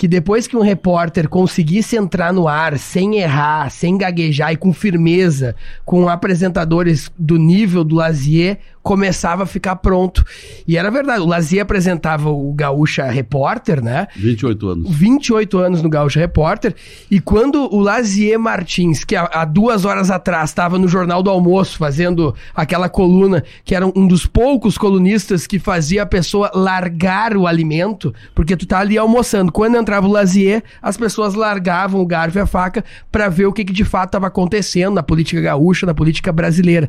que 0.00 0.08
depois 0.08 0.46
que 0.46 0.56
um 0.56 0.62
repórter 0.62 1.28
conseguisse 1.28 1.94
entrar 1.94 2.32
no 2.32 2.48
ar 2.48 2.78
sem 2.78 3.18
errar, 3.18 3.70
sem 3.70 3.98
gaguejar 3.98 4.50
e 4.50 4.56
com 4.56 4.72
firmeza, 4.72 5.54
com 5.84 6.08
apresentadores 6.08 7.12
do 7.18 7.36
nível 7.36 7.84
do 7.84 7.96
Lazier, 7.96 8.60
começava 8.82 9.42
a 9.42 9.46
ficar 9.46 9.76
pronto. 9.76 10.24
E 10.66 10.76
era 10.76 10.90
verdade, 10.90 11.20
o 11.20 11.26
Lazier 11.26 11.62
apresentava 11.62 12.30
o 12.30 12.52
Gaúcha 12.52 13.04
Repórter, 13.10 13.82
né? 13.82 14.08
28 14.16 14.68
anos. 14.68 14.90
28 14.90 15.58
anos 15.58 15.82
no 15.82 15.88
Gaúcha 15.88 16.20
Repórter. 16.20 16.74
E 17.10 17.20
quando 17.20 17.72
o 17.72 17.78
Lazier 17.78 18.38
Martins, 18.38 19.04
que 19.04 19.14
há, 19.14 19.28
há 19.32 19.44
duas 19.44 19.84
horas 19.84 20.10
atrás 20.10 20.50
estava 20.50 20.78
no 20.78 20.88
Jornal 20.88 21.22
do 21.22 21.30
Almoço 21.30 21.76
fazendo 21.76 22.34
aquela 22.54 22.88
coluna, 22.88 23.44
que 23.64 23.74
era 23.74 23.86
um 23.86 24.06
dos 24.06 24.26
poucos 24.26 24.78
colunistas 24.78 25.46
que 25.46 25.58
fazia 25.58 26.02
a 26.02 26.06
pessoa 26.06 26.50
largar 26.54 27.36
o 27.36 27.46
alimento, 27.46 28.14
porque 28.34 28.56
tu 28.56 28.66
tá 28.66 28.78
ali 28.78 28.96
almoçando. 28.96 29.52
Quando 29.52 29.76
entrava 29.76 30.06
o 30.06 30.10
Lazier, 30.10 30.62
as 30.80 30.96
pessoas 30.96 31.34
largavam 31.34 32.00
o 32.00 32.06
garfo 32.06 32.38
e 32.38 32.40
a 32.40 32.46
faca 32.46 32.84
para 33.12 33.28
ver 33.28 33.46
o 33.46 33.52
que, 33.52 33.64
que 33.64 33.72
de 33.72 33.84
fato 33.84 34.08
estava 34.08 34.26
acontecendo 34.26 34.94
na 34.94 35.02
política 35.02 35.40
gaúcha, 35.40 35.86
na 35.86 35.94
política 35.94 36.32
brasileira. 36.32 36.88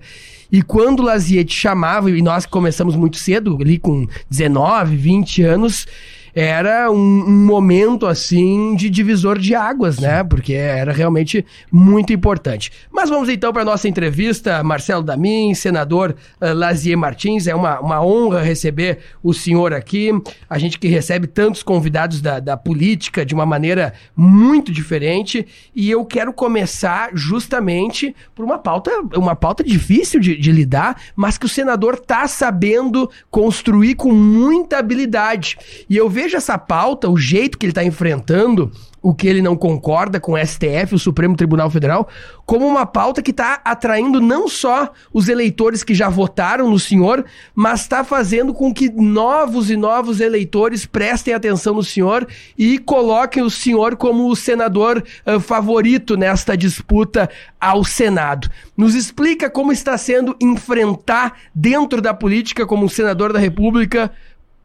E 0.52 0.62
quando 0.62 1.00
o 1.00 1.04
Lazier 1.04 1.46
te 1.46 1.56
chamava, 1.56 2.12
e 2.12 2.22
nós 2.22 2.46
começamos 2.46 2.96
muito 2.96 3.18
cedo, 3.18 3.58
ali 3.62 3.78
com 3.78 4.06
19, 4.30 4.96
20 4.96 5.44
anos, 5.44 5.88
era 6.34 6.90
um, 6.92 6.96
um, 6.96 7.46
momento 7.46 8.06
assim 8.06 8.76
de 8.76 8.90
divisor 8.90 9.38
de 9.38 9.54
águas, 9.54 10.00
né? 10.00 10.24
Porque 10.24 10.54
era 10.54 10.92
realmente 10.92 11.46
muito 11.72 12.14
importante. 12.14 12.72
Mas 12.92 13.10
vamos 13.10 13.30
então 13.30 13.52
para 13.52 13.66
nossa 13.66 13.88
entrevista, 13.88 14.64
Marcelo 14.64 15.04
Damin, 15.04 15.54
senador 15.54 16.16
uh, 16.40 16.54
Lazier 16.54 16.98
Martins. 16.98 17.48
É 17.48 17.56
uma, 17.56 17.80
uma 17.80 18.04
honra 18.04 18.42
receber 18.42 19.00
o 19.22 19.34
senhor 19.34 19.74
aqui. 19.74 20.12
A 20.50 20.58
gente 20.58 20.80
que 20.80 20.88
recebe 20.88 21.28
tantos 21.28 21.64
convidados 21.64 22.22
da, 22.22 22.40
da 22.40 22.56
política 22.56 23.26
de 23.26 23.34
uma 23.34 23.46
maneira 23.46 23.94
muito 24.16 24.72
diferente. 24.72 25.46
E 25.76 25.90
eu 25.90 26.06
quero 26.06 26.34
começar 26.34 27.10
justamente 27.14 28.16
por 28.34 28.46
uma 28.46 28.58
pauta, 28.58 28.92
uma 29.16 29.36
pauta 29.36 29.64
difícil 29.64 30.20
de, 30.20 30.38
de 30.38 30.52
lidar, 30.52 31.00
mas 31.16 31.38
que 31.38 31.46
o 31.46 31.50
senador 31.50 31.96
está 31.96 32.28
sabendo 32.28 33.10
construir 33.30 33.96
com 33.96 34.12
muita 34.12 34.78
habilidade. 34.78 35.58
E 35.90 35.98
eu 35.98 36.10
vejo 36.10 36.21
vejo 36.22 36.38
essa 36.38 36.58
pauta, 36.58 37.10
o 37.10 37.18
jeito 37.18 37.58
que 37.58 37.66
ele 37.66 37.72
está 37.72 37.84
enfrentando 37.84 38.72
o 39.02 39.16
que 39.16 39.28
ele 39.28 39.42
não 39.42 39.56
concorda 39.56 40.20
com 40.20 40.34
o 40.34 40.38
STF, 40.38 40.94
o 40.94 41.00
Supremo 41.00 41.36
Tribunal 41.36 41.72
Federal, 41.72 42.08
como 42.46 42.68
uma 42.68 42.86
pauta 42.86 43.22
que 43.22 43.32
está 43.32 43.60
atraindo 43.66 44.22
não 44.22 44.48
só 44.48 44.92
os 45.12 45.28
eleitores 45.28 45.84
que 45.84 45.96
já 45.96 46.08
votaram 46.08 46.70
no 46.70 46.78
senhor, 46.78 47.26
mas 47.56 47.82
está 47.82 48.04
fazendo 48.04 48.54
com 48.54 48.72
que 48.72 48.92
novos 48.92 49.72
e 49.72 49.76
novos 49.76 50.20
eleitores 50.20 50.86
prestem 50.86 51.34
atenção 51.34 51.74
no 51.74 51.84
senhor 51.84 52.28
e 52.56 52.78
coloquem 52.78 53.42
o 53.42 53.50
senhor 53.50 53.96
como 53.96 54.30
o 54.30 54.36
senador 54.36 55.04
uh, 55.26 55.40
favorito 55.40 56.16
nesta 56.16 56.56
disputa 56.56 57.28
ao 57.60 57.84
Senado. 57.84 58.52
Nos 58.78 58.94
explica 58.94 59.50
como 59.50 59.72
está 59.72 59.98
sendo 59.98 60.36
enfrentar 60.40 61.40
dentro 61.56 62.02
da 62.02 62.14
política 62.14 62.68
como 62.68 62.86
um 62.86 62.90
senador 62.90 63.34
da 63.34 63.40
República 63.40 64.12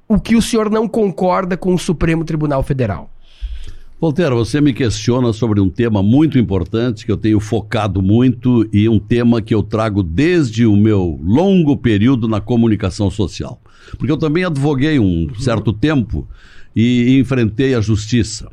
o 0.09 0.21
que 0.21 0.37
o 0.37 0.43
senhor 0.43 0.71
não 0.71 0.89
concorda 0.89 1.57
com 1.57 1.75
o 1.75 1.79
Supremo 1.79 2.25
Tribunal 2.25 2.63
Federal. 2.63 3.11
Voltaire, 3.99 4.35
você 4.35 4.61
me 4.61 4.75
questiona 4.75 5.33
sobre 5.33 5.59
um 5.59 5.71
tema 5.71 6.03
muito 6.03 6.39
importante 6.39 7.07
que 7.07 7.11
eu 7.11 7.17
tenho 7.17 7.41
focado 7.41 8.03
muito 8.03 8.69
e 8.71 8.87
um 8.89 8.99
tema 8.99 9.41
que 9.41 9.55
eu 9.55 9.63
trago 9.63 10.03
desde 10.03 10.67
o 10.67 10.77
meu 10.77 11.19
longo 11.25 11.79
período 11.79 12.29
na 12.29 12.39
comunicação 12.39 13.11
social. 13.11 13.59
Porque 13.97 14.13
eu 14.13 14.19
também 14.19 14.45
advoguei 14.45 14.99
um 14.99 15.35
certo 15.39 15.73
tempo 15.73 16.29
e 16.75 17.19
enfrentei 17.19 17.75
a 17.75 17.81
justiça. 17.81 18.49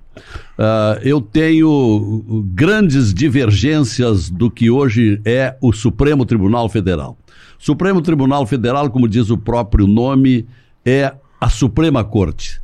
Uh, 0.58 1.02
eu 1.02 1.20
tenho 1.20 2.46
grandes 2.54 3.14
divergências 3.14 4.30
do 4.30 4.50
que 4.50 4.70
hoje 4.70 5.20
é 5.26 5.58
o 5.60 5.74
Supremo 5.74 6.26
Tribunal 6.26 6.70
Federal. 6.70 7.18
Supremo 7.60 8.02
Tribunal 8.02 8.46
Federal, 8.46 8.90
como 8.90 9.10
diz 9.10 9.30
o 9.30 9.38
próprio 9.38 9.88
nome, 9.88 10.46
é 10.86 11.14
a 11.44 11.50
Suprema 11.50 12.06
Corte. 12.06 12.62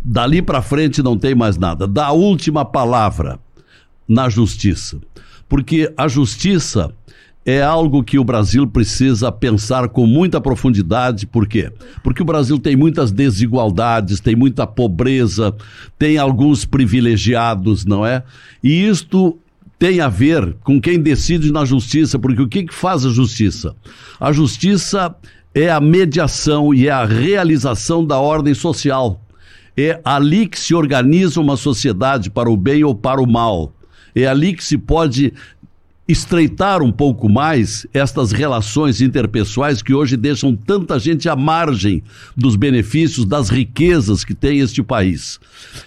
Dali 0.00 0.40
para 0.40 0.62
frente 0.62 1.02
não 1.02 1.18
tem 1.18 1.34
mais 1.34 1.58
nada. 1.58 1.88
Da 1.88 2.12
última 2.12 2.64
palavra 2.64 3.40
na 4.08 4.28
justiça. 4.28 5.00
Porque 5.48 5.92
a 5.96 6.06
justiça 6.06 6.92
é 7.44 7.60
algo 7.60 8.04
que 8.04 8.16
o 8.16 8.22
Brasil 8.22 8.64
precisa 8.64 9.32
pensar 9.32 9.88
com 9.88 10.06
muita 10.06 10.40
profundidade. 10.40 11.26
Por 11.26 11.48
quê? 11.48 11.72
Porque 12.04 12.22
o 12.22 12.24
Brasil 12.24 12.60
tem 12.60 12.76
muitas 12.76 13.10
desigualdades, 13.10 14.20
tem 14.20 14.36
muita 14.36 14.68
pobreza, 14.68 15.52
tem 15.98 16.16
alguns 16.16 16.64
privilegiados, 16.64 17.84
não 17.84 18.06
é? 18.06 18.22
E 18.62 18.86
isto 18.86 19.36
tem 19.80 20.00
a 20.00 20.08
ver 20.08 20.54
com 20.62 20.80
quem 20.80 21.00
decide 21.00 21.50
na 21.50 21.64
justiça, 21.64 22.20
porque 22.20 22.40
o 22.40 22.48
que, 22.48 22.66
que 22.66 22.74
faz 22.74 23.04
a 23.04 23.10
justiça? 23.10 23.74
A 24.20 24.30
justiça 24.30 25.12
é 25.56 25.70
a 25.70 25.80
mediação 25.80 26.74
e 26.74 26.86
é 26.86 26.90
a 26.90 27.06
realização 27.06 28.04
da 28.04 28.20
ordem 28.20 28.52
social. 28.52 29.22
É 29.74 29.98
ali 30.04 30.46
que 30.46 30.60
se 30.60 30.74
organiza 30.74 31.40
uma 31.40 31.56
sociedade 31.56 32.28
para 32.28 32.50
o 32.50 32.56
bem 32.58 32.84
ou 32.84 32.94
para 32.94 33.22
o 33.22 33.26
mal. 33.26 33.72
É 34.14 34.26
ali 34.26 34.52
que 34.52 34.62
se 34.62 34.76
pode 34.76 35.32
estreitar 36.06 36.82
um 36.82 36.92
pouco 36.92 37.26
mais 37.26 37.86
estas 37.94 38.32
relações 38.32 39.00
interpessoais 39.00 39.80
que 39.80 39.94
hoje 39.94 40.14
deixam 40.14 40.54
tanta 40.54 40.98
gente 40.98 41.26
à 41.26 41.34
margem 41.34 42.02
dos 42.36 42.54
benefícios, 42.54 43.24
das 43.24 43.48
riquezas 43.48 44.24
que 44.24 44.34
tem 44.34 44.60
este 44.60 44.82
país. 44.82 45.40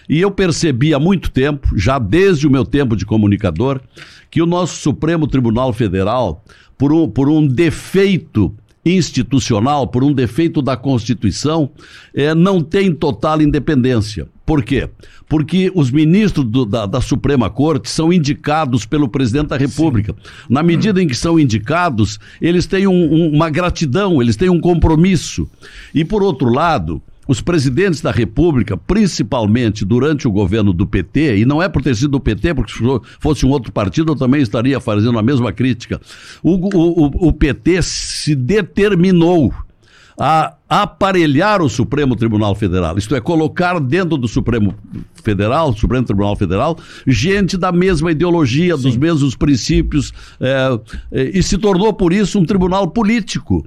E 0.10 0.20
eu 0.20 0.32
percebi 0.32 0.96
há 0.96 1.00
muito 1.00 1.30
tempo, 1.30 1.78
já 1.78 2.00
desde 2.00 2.48
o 2.48 2.52
meu 2.52 2.66
tempo 2.66 2.96
de 2.96 3.06
comunicador, 3.06 3.80
que 4.32 4.42
o 4.42 4.48
nosso 4.48 4.82
Supremo 4.82 5.28
Tribunal 5.28 5.72
Federal, 5.74 6.44
por 6.76 6.92
um, 6.92 7.08
por 7.08 7.30
um 7.30 7.46
defeito 7.46 8.52
institucional, 8.86 9.88
por 9.88 10.04
um 10.04 10.14
defeito 10.14 10.62
da 10.62 10.78
Constituição, 10.78 11.70
é, 12.14 12.34
não 12.34 12.62
tem 12.62 12.94
total 12.94 13.42
independência. 13.42 14.28
Por 14.46 14.64
quê? 14.64 14.90
Porque 15.28 15.72
os 15.76 15.92
ministros 15.92 16.44
do, 16.46 16.66
da, 16.66 16.86
da, 16.88 17.00
Suprema 17.02 17.50
Corte 17.52 17.90
são 17.90 18.12
indicados 18.12 18.84
pelo 18.84 19.08
presidente 19.08 19.50
da 19.50 19.58
República. 19.58 20.14
Sim. 20.14 20.30
Na 20.50 20.64
medida 20.64 21.02
em 21.02 21.08
que 21.08 21.16
são 21.16 21.40
indicados, 21.40 22.20
eles 22.42 22.66
têm 22.66 22.88
um, 22.88 23.14
um, 23.14 23.36
uma 23.36 23.50
gratidão, 23.50 24.22
eles 24.22 24.36
têm 24.36 24.50
um 24.50 24.60
compromisso. 24.60 25.48
E, 25.94 26.04
por 26.04 26.24
outro 26.24 26.50
lado, 26.50 27.00
os 27.30 27.42
presidentes 27.42 28.02
da 28.02 28.10
República, 28.10 28.76
principalmente 28.76 29.86
durante 29.86 30.28
o 30.28 30.32
governo 30.32 30.74
do 30.74 30.88
PT, 30.88 31.38
e 31.38 31.46
não 31.46 31.62
é 31.62 31.70
por 31.70 31.80
ter 31.80 31.96
sido 31.96 32.14
do 32.14 32.20
PT, 32.20 32.56
porque 32.56 32.74
se 32.74 32.80
fosse 33.20 33.46
um 33.46 33.50
outro 33.50 33.72
partido 33.72 34.14
eu 34.14 34.16
também 34.16 34.42
estaria 34.42 34.80
fazendo 34.80 35.20
a 35.20 35.22
mesma 35.22 35.54
crítica. 35.54 36.02
O, 36.42 36.56
o, 36.76 37.28
o 37.28 37.32
PT 37.32 37.84
se 37.84 38.34
determinou 38.34 39.54
a 40.18 40.56
aparelhar 40.68 41.62
o 41.62 41.70
Supremo 41.70 42.16
Tribunal 42.16 42.56
Federal, 42.56 42.98
isto 42.98 43.16
é, 43.16 43.22
colocar 43.22 43.80
dentro 43.80 44.18
do 44.18 44.28
Supremo 44.28 44.74
Federal, 45.24 45.72
Supremo 45.78 46.08
Tribunal 46.08 46.36
Federal, 46.36 46.80
gente 47.06 47.58
da 47.58 47.72
mesma 47.72 48.12
ideologia, 48.12 48.76
Sim. 48.76 48.82
dos 48.82 48.98
mesmos 48.98 49.36
princípios, 49.36 50.12
é, 50.42 50.80
e 51.32 51.44
se 51.44 51.60
tornou 51.60 51.94
por 51.94 52.12
isso 52.12 52.40
um 52.40 52.44
tribunal 52.44 52.88
político. 52.88 53.64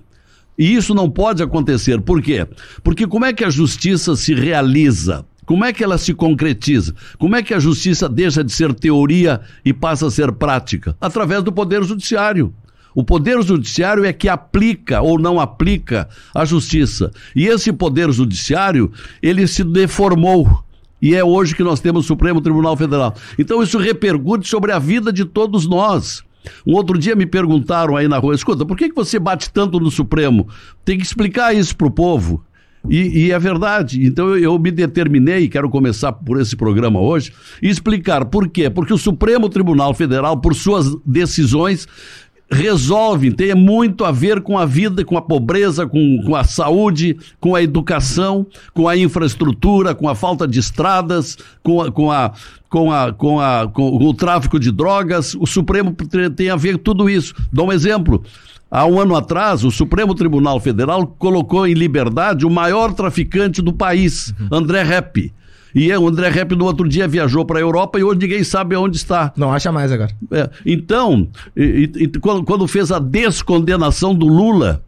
E 0.59 0.75
isso 0.75 0.95
não 0.95 1.11
pode 1.11 1.43
acontecer. 1.43 2.01
Por 2.01 2.23
quê? 2.23 2.47
Porque 2.83 3.07
como 3.07 3.25
é 3.25 3.33
que 3.33 3.45
a 3.45 3.51
justiça 3.51 4.15
se 4.15 4.35
realiza? 4.35 5.25
Como 5.45 5.65
é 5.65 5.73
que 5.73 5.83
ela 5.83 5.99
se 5.99 6.15
concretiza? 6.15 6.95
Como 7.19 7.35
é 7.35 7.43
que 7.43 7.53
a 7.53 7.59
justiça 7.59 8.09
deixa 8.09 8.45
de 8.45 8.53
ser 8.53 8.73
teoria 8.73 9.41
e 9.65 9.73
passa 9.73 10.07
a 10.07 10.11
ser 10.11 10.33
prática? 10.33 10.97
Através 11.01 11.43
do 11.43 11.53
Poder 11.53 11.83
Judiciário. 11.83 12.55
O 12.95 13.03
Poder 13.03 13.43
Judiciário 13.43 14.05
é 14.05 14.13
que 14.13 14.29
aplica 14.29 15.01
ou 15.01 15.19
não 15.19 15.41
aplica 15.41 16.09
a 16.35 16.45
justiça. 16.45 17.11
E 17.35 17.47
esse 17.47 17.73
Poder 17.73 18.13
Judiciário, 18.13 18.93
ele 19.23 19.47
se 19.47 19.65
deformou. 19.65 20.63
E 21.01 21.15
é 21.15 21.25
hoje 21.25 21.57
que 21.57 21.65
nós 21.65 21.81
temos 21.81 22.05
o 22.05 22.09
Supremo 22.09 22.41
Tribunal 22.41 22.77
Federal. 22.77 23.15
Então 23.39 23.63
isso 23.63 23.79
repercute 23.79 24.49
sobre 24.49 24.71
a 24.71 24.79
vida 24.79 25.13
de 25.13 25.25
todos 25.25 25.67
nós. 25.67 26.23
Um 26.67 26.75
outro 26.75 26.99
dia 26.99 27.15
me 27.15 27.27
perguntaram 27.27 27.97
aí 27.97 28.09
na 28.09 28.19
rua, 28.19 28.35
escuta, 28.35 28.65
por 28.65 28.77
que, 28.77 28.89
que 28.89 28.95
você 28.95 29.19
bate 29.19 29.53
tanto 29.53 29.79
no 29.79 29.91
Supremo? 29.91 30.49
Tem 30.85 30.99
que 30.99 31.05
explicar 31.05 31.55
isso 31.55 31.77
para 31.77 31.87
o 31.87 31.91
povo. 31.91 32.45
E, 32.89 33.27
e, 33.27 33.33
é 33.33 33.39
verdade. 33.39 34.05
Então 34.05 34.31
eu, 34.31 34.39
eu, 34.39 34.59
me 34.59 34.71
determinei, 34.71 35.49
quero 35.49 35.71
começar 35.71 36.13
por 36.13 36.41
esse 36.41 36.57
programa 36.57 37.01
hoje, 37.01 37.33
explicar 37.63 38.25
por 38.25 38.49
quê. 38.49 38.69
Porque 38.69 38.93
o 38.93 38.99
Supremo 38.99 39.49
Tribunal 39.49 39.95
Federal, 39.95 40.41
por 40.41 40.55
suas 40.55 40.93
decisões, 41.07 41.87
resolve, 42.53 43.33
tem 43.33 43.55
muito 43.55 44.05
a 44.05 44.13
ver 44.13 44.43
com 44.43 44.59
a 44.59 44.67
vida, 44.67 45.05
com 45.05 45.17
a 45.17 45.23
pobreza, 45.23 45.87
com, 45.87 46.23
com 46.25 46.37
a 46.37 46.45
saúde, 46.45 47.17
com 47.41 47.55
a 47.55 47.63
educação, 47.63 48.47
com 48.75 48.87
a 48.87 48.97
infraestrutura, 48.97 49.95
com 49.95 50.09
a 50.09 50.15
falta 50.15 50.47
de 50.47 50.61
estradas, 50.61 51.39
com 51.63 51.81
a, 51.81 51.91
com 51.91 52.13
a, 52.13 52.33
com, 52.69 52.93
a, 52.93 53.13
com, 53.13 53.41
a, 53.41 53.69
com 53.69 53.97
o 53.97 54.15
tráfico 54.15 54.61
de 54.61 54.71
drogas. 54.71 55.35
O 55.35 55.47
Supremo 55.47 55.97
tem 56.37 56.51
a 56.51 56.57
ver 56.57 56.77
com 56.77 56.85
tudo 56.85 57.09
isso. 57.09 57.35
Dou 57.51 57.69
um 57.69 57.73
exemplo. 57.73 58.23
Há 58.71 58.87
um 58.87 58.99
ano 58.99 59.17
atrás, 59.17 59.65
o 59.65 59.71
Supremo 59.71 60.15
Tribunal 60.15 60.59
Federal 60.59 61.07
colocou 61.07 61.67
em 61.67 61.75
liberdade 61.75 62.47
o 62.47 62.51
maior 62.51 62.95
traficante 62.95 63.61
do 63.61 63.73
país, 63.73 64.33
uhum. 64.41 64.49
André 64.51 64.83
Repp. 64.83 65.33
E 65.75 65.95
o 65.95 66.09
André 66.09 66.29
Repp 66.29 66.55
no 66.55 66.65
outro 66.65 66.89
dia 66.89 67.09
viajou 67.09 67.45
para 67.45 67.59
a 67.59 67.63
Europa 67.63 67.99
e 67.99 68.03
hoje 68.03 68.21
ninguém 68.21 68.45
sabe 68.45 68.77
onde 68.77 68.97
está. 68.97 69.33
Não 69.37 69.53
acha 69.53 69.73
mais 69.73 69.91
agora. 69.91 70.11
É, 70.31 70.51
então, 70.65 71.29
e, 71.57 71.91
e, 71.97 72.09
quando, 72.19 72.45
quando 72.45 72.67
fez 72.67 72.93
a 72.93 72.99
descondenação 72.99 74.15
do 74.15 74.27
Lula, 74.27 74.83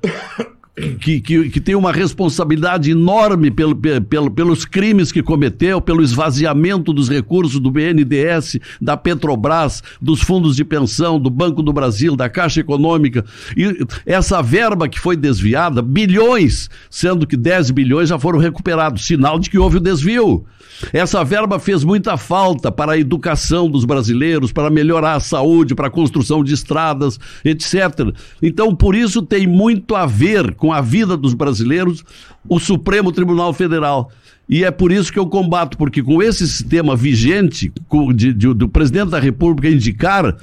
que, 0.75 1.21
que, 1.21 1.51
que, 1.51 1.61
tem 1.61 1.77
uma 1.77 1.93
responsabilidade 1.93 2.91
enorme 2.91 3.49
pelo, 3.49 3.77
pelo, 3.77 4.31
pelos 4.31 4.65
crimes 4.65 5.13
que 5.13 5.23
cometeu, 5.23 5.81
pelo 5.81 6.03
esvaziamento 6.03 6.93
dos 6.93 7.09
recursos 7.09 7.61
do 7.61 7.71
BNDES, 7.71 8.59
da 8.81 8.97
Petrobras, 8.97 9.85
dos 10.03 10.21
fundos 10.21 10.57
de 10.57 10.65
pensão, 10.65 11.21
do 11.21 11.31
Banco 11.31 11.63
do 11.63 11.73
Brasil, 11.73 12.17
da 12.17 12.29
Caixa 12.29 12.61
Econômica. 12.61 13.25
E 13.57 13.87
essa 14.05 14.43
verba 14.43 14.89
que 14.89 14.99
foi 14.99 15.17
desviada, 15.17 15.81
bilhões, 15.81 16.69
sendo 16.91 17.25
que 17.25 17.37
10 17.37 17.71
bilhões 17.71 18.09
já 18.09 18.19
foram 18.19 18.41
recuperados, 18.41 19.07
sinal 19.07 19.39
de 19.39 19.51
que 19.51 19.59
houve 19.59 19.77
o 19.77 19.81
desvio. 19.81 20.45
Essa 20.93 21.25
verba 21.25 21.59
fez 21.59 21.85
muita 21.85 22.17
falta 22.17 22.71
para 22.71 22.93
a 22.93 22.99
educação 22.99 23.71
dos 23.71 23.85
brasileiros, 23.85 24.53
para 24.53 24.71
melhorar 24.71 25.15
a 25.15 25.21
saúde, 25.21 25.75
para 25.75 25.87
a 25.87 25.91
construção 25.91 26.43
de 26.43 26.53
estradas, 26.53 27.19
etc. 27.45 28.13
Então, 28.43 28.75
por 28.75 28.95
isso 28.95 29.23
tem 29.23 29.47
muito 29.47 29.95
a 29.95 30.07
ver 30.07 30.55
com 30.65 30.73
a 30.73 30.81
vida 30.81 31.15
dos 31.15 31.35
brasileiros 31.35 32.03
o 32.49 32.59
Supremo 32.59 33.13
Tribunal 33.13 33.53
Federal. 33.53 34.11
E 34.49 34.65
é 34.65 34.71
por 34.71 34.91
isso 34.91 35.13
que 35.13 35.19
eu 35.19 35.27
combato, 35.27 35.77
porque 35.77 36.03
com 36.03 36.23
esse 36.23 36.49
sistema 36.49 36.97
vigente 36.97 37.71
de, 38.15 38.33
de, 38.33 38.55
do 38.55 38.67
presidente 38.67 39.11
da 39.11 39.19
República 39.19 39.69
indicar, 39.69 40.35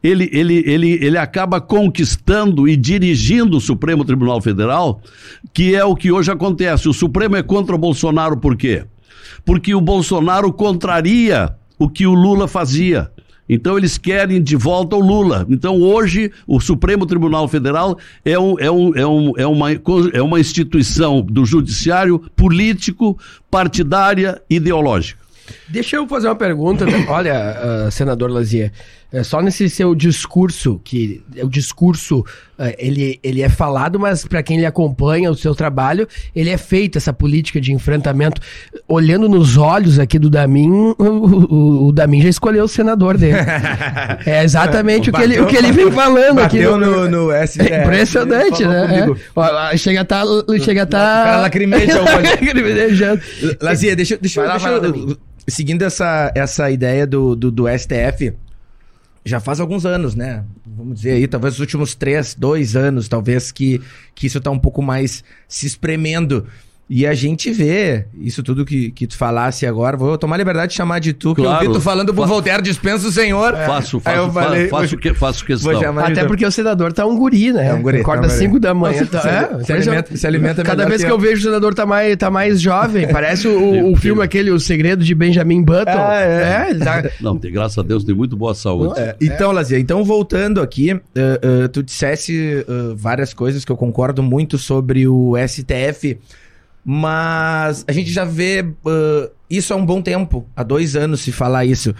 ele, 0.00 0.30
ele, 0.32 0.62
ele, 0.64 0.92
ele 1.04 1.18
acaba 1.18 1.60
conquistando 1.60 2.68
e 2.68 2.76
dirigindo 2.76 3.56
o 3.56 3.60
Supremo 3.60 4.04
Tribunal 4.04 4.40
Federal, 4.40 5.00
que 5.52 5.74
é 5.74 5.84
o 5.84 5.96
que 5.96 6.12
hoje 6.12 6.30
acontece. 6.30 6.88
O 6.88 6.92
Supremo 6.92 7.34
é 7.34 7.42
contra 7.42 7.74
o 7.74 7.78
Bolsonaro 7.78 8.36
por 8.36 8.56
quê? 8.56 8.84
porque 9.44 9.74
o 9.74 9.80
Bolsonaro 9.80 10.52
contraria 10.52 11.54
o 11.78 11.88
que 11.88 12.06
o 12.06 12.14
Lula 12.14 12.48
fazia. 12.48 13.10
Então 13.48 13.76
eles 13.76 13.98
querem 13.98 14.42
de 14.42 14.56
volta 14.56 14.96
o 14.96 15.00
Lula. 15.00 15.46
Então 15.48 15.80
hoje 15.80 16.32
o 16.46 16.60
Supremo 16.60 17.06
Tribunal 17.06 17.46
Federal 17.48 17.98
é, 18.24 18.38
um, 18.38 18.58
é, 18.58 18.70
um, 18.70 18.96
é, 18.96 19.06
um, 19.06 19.32
é, 19.36 19.46
uma, 19.46 19.68
é 20.12 20.22
uma 20.22 20.40
instituição 20.40 21.20
do 21.20 21.44
judiciário 21.44 22.18
político, 22.34 23.18
partidária, 23.50 24.40
ideológica. 24.48 25.24
Deixa 25.68 25.96
eu 25.96 26.06
fazer 26.06 26.28
uma 26.28 26.36
pergunta. 26.36 26.86
Olha, 27.08 27.86
uh, 27.86 27.90
senador 27.90 28.30
Lazier, 28.30 28.72
é 29.14 29.22
só 29.22 29.40
nesse 29.40 29.70
seu 29.70 29.94
discurso, 29.94 30.80
que 30.82 31.22
o 31.40 31.48
discurso 31.48 32.18
uh, 32.58 32.74
ele, 32.76 33.20
ele 33.22 33.42
é 33.42 33.48
falado, 33.48 33.98
mas 33.98 34.24
para 34.24 34.42
quem 34.42 34.58
lhe 34.58 34.66
acompanha 34.66 35.30
o 35.30 35.36
seu 35.36 35.54
trabalho, 35.54 36.08
ele 36.34 36.50
é 36.50 36.58
feito, 36.58 36.98
essa 36.98 37.12
política 37.12 37.60
de 37.60 37.72
enfrentamento. 37.72 38.42
Olhando 38.88 39.28
nos 39.28 39.56
olhos 39.56 40.00
aqui 40.00 40.18
do 40.18 40.28
Damin, 40.28 40.68
o, 40.68 40.94
o, 40.98 41.86
o 41.86 41.92
Damin 41.92 42.22
já 42.22 42.28
escolheu 42.28 42.64
o 42.64 42.68
senador 42.68 43.16
dele. 43.16 43.38
é 44.26 44.42
exatamente 44.42 45.12
bateu, 45.12 45.28
o, 45.28 45.30
que 45.30 45.34
ele, 45.34 45.42
o 45.44 45.46
que 45.46 45.56
ele 45.56 45.70
vem 45.70 45.92
falando 45.92 46.36
bateu 46.36 46.74
aqui. 46.74 46.84
no, 46.84 47.08
no, 47.08 47.28
no 47.28 47.46
STF. 47.46 47.72
É 47.72 47.82
impressionante, 47.84 48.66
né? 48.66 49.06
É. 49.72 49.76
Chega 49.76 50.00
a 50.00 50.04
tá. 50.04 50.24
Chega 50.60 50.82
a 50.82 50.86
tá... 50.86 50.98
O 50.98 51.24
cara 51.24 51.36
lacrimeja 51.42 53.20
Lazier, 53.60 53.94
deixa, 53.94 54.18
deixa, 54.20 54.42
lá, 54.42 54.56
deixa 54.56 54.68
eu 54.70 55.16
seguindo 55.46 55.82
essa, 55.82 56.32
essa 56.34 56.70
ideia 56.70 57.06
do, 57.06 57.34
do, 57.34 57.50
do, 57.50 57.64
STF, 57.68 58.34
já 59.24 59.40
faz 59.40 59.58
alguns 59.58 59.86
anos, 59.86 60.14
né? 60.14 60.44
Vamos 60.66 60.96
dizer 60.96 61.12
aí, 61.12 61.26
talvez 61.26 61.54
os 61.54 61.60
últimos 61.60 61.94
três, 61.94 62.34
dois 62.34 62.76
anos, 62.76 63.08
talvez, 63.08 63.50
que, 63.50 63.80
que 64.14 64.26
isso 64.26 64.38
está 64.38 64.50
um 64.50 64.58
pouco 64.58 64.82
mais 64.82 65.24
se 65.48 65.66
espremendo. 65.66 66.46
E 66.88 67.06
a 67.06 67.14
gente 67.14 67.50
vê 67.50 68.04
isso 68.20 68.42
tudo 68.42 68.64
que, 68.64 68.90
que 68.90 69.06
tu 69.06 69.16
falasse 69.16 69.64
agora. 69.64 69.96
Vou 69.96 70.18
tomar 70.18 70.36
liberdade 70.36 70.72
de 70.72 70.76
chamar 70.76 70.98
de 70.98 71.14
tu, 71.14 71.34
claro. 71.34 71.58
que 71.58 71.64
eu 71.64 71.70
vi 71.70 71.78
tu 71.78 71.80
falando 71.80 72.12
pro 72.12 72.26
Voltaire, 72.26 72.62
dispensa 72.62 73.08
o 73.08 73.10
senhor. 73.10 73.54
É. 73.54 73.66
Faço, 73.66 73.98
faço, 74.00 74.16
eu 74.16 74.30
falei, 74.30 74.68
faço, 74.68 74.96
que, 74.98 75.14
faço 75.14 75.44
questão. 75.46 75.98
Até 75.98 76.24
porque 76.26 76.44
o 76.44 76.50
senador 76.50 76.92
tá 76.92 77.06
um 77.06 77.16
guri, 77.16 77.52
né? 77.52 77.68
É 77.68 77.74
um 77.74 77.80
guri. 77.80 78.00
Acorda 78.00 78.26
às 78.26 78.34
5 78.34 78.60
da 78.60 78.74
manhã. 78.74 79.06
Tá, 79.06 79.18
é, 79.26 79.64
se, 79.64 79.72
alimenta, 79.72 80.16
se 80.16 80.26
alimenta 80.26 80.62
Cada 80.62 80.86
vez 80.86 81.02
que 81.02 81.10
eu 81.10 81.18
vejo 81.18 81.40
o 81.40 81.44
senador 81.44 81.74
tá 81.74 81.86
mais, 81.86 82.16
tá 82.16 82.30
mais 82.30 82.60
jovem. 82.60 83.08
Parece 83.08 83.48
o, 83.48 83.88
o 83.92 83.96
filme 83.96 84.22
aquele, 84.22 84.50
O 84.50 84.60
Segredo 84.60 85.02
de 85.02 85.14
Benjamin 85.14 85.62
Button. 85.62 85.90
Ah, 85.90 86.20
é. 86.20 86.70
é 86.70 86.74
tá... 86.74 87.10
Não, 87.18 87.38
tem, 87.38 87.50
graças 87.50 87.78
a 87.78 87.82
Deus, 87.82 88.04
tem 88.04 88.14
muito 88.14 88.36
boa 88.36 88.54
saúde. 88.54 89.00
É. 89.00 89.16
Então, 89.22 89.52
Lazia, 89.52 89.78
então 89.78 90.04
voltando 90.04 90.60
aqui, 90.60 90.92
uh, 90.92 90.98
uh, 90.98 91.68
tu 91.70 91.82
dissesse 91.82 92.62
uh, 92.68 92.94
várias 92.94 93.32
coisas 93.32 93.64
que 93.64 93.72
eu 93.72 93.76
concordo 93.76 94.22
muito 94.22 94.58
sobre 94.58 95.08
o 95.08 95.34
STF 95.48 96.18
mas 96.84 97.84
a 97.88 97.92
gente 97.92 98.10
já 98.10 98.24
vê 98.24 98.60
uh, 98.62 99.30
isso 99.48 99.72
há 99.72 99.76
um 99.76 99.86
bom 99.86 100.02
tempo 100.02 100.46
há 100.54 100.62
dois 100.62 100.94
anos 100.94 101.22
se 101.22 101.32
falar 101.32 101.64
isso. 101.64 101.94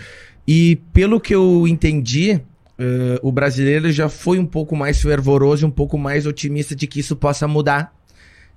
E 0.46 0.76
pelo 0.92 1.18
que 1.18 1.34
eu 1.34 1.66
entendi, 1.66 2.34
uh, 2.78 3.18
o 3.22 3.32
brasileiro 3.32 3.90
já 3.90 4.08
foi 4.10 4.38
um 4.38 4.44
pouco 4.44 4.76
mais 4.76 5.00
fervoroso, 5.00 5.66
um 5.66 5.70
pouco 5.70 5.96
mais 5.96 6.26
otimista 6.26 6.76
de 6.76 6.86
que 6.86 7.00
isso 7.00 7.16
possa 7.16 7.48
mudar, 7.48 7.94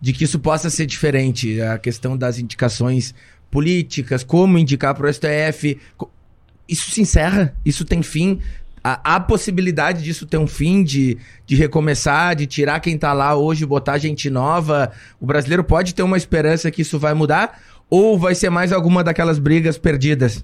de 0.01 0.11
que 0.11 0.25
isso 0.25 0.37
possa 0.39 0.69
ser 0.69 0.85
diferente. 0.85 1.61
A 1.61 1.77
questão 1.77 2.17
das 2.17 2.37
indicações 2.39 3.15
políticas, 3.49 4.23
como 4.23 4.57
indicar 4.57 4.93
para 4.93 5.07
o 5.07 5.13
STF. 5.13 5.79
Isso 6.67 6.91
se 6.91 6.99
encerra, 6.99 7.55
isso 7.65 7.85
tem 7.85 8.03
fim 8.03 8.41
há, 8.87 9.15
há 9.15 9.19
possibilidade 9.19 10.03
disso 10.03 10.25
ter 10.25 10.37
um 10.37 10.47
fim, 10.47 10.83
de, 10.83 11.17
de 11.45 11.55
recomeçar, 11.55 12.35
de 12.35 12.45
tirar 12.45 12.79
quem 12.79 12.97
tá 12.97 13.11
lá 13.11 13.35
hoje, 13.35 13.65
botar 13.65 13.97
gente 13.97 14.29
nova? 14.29 14.91
O 15.19 15.25
brasileiro 15.25 15.63
pode 15.63 15.93
ter 15.93 16.03
uma 16.03 16.17
esperança 16.17 16.71
que 16.71 16.81
isso 16.81 16.97
vai 16.97 17.13
mudar? 17.13 17.59
Ou 17.89 18.17
vai 18.17 18.35
ser 18.35 18.49
mais 18.49 18.71
alguma 18.71 19.03
daquelas 19.03 19.39
brigas 19.39 19.77
perdidas? 19.77 20.43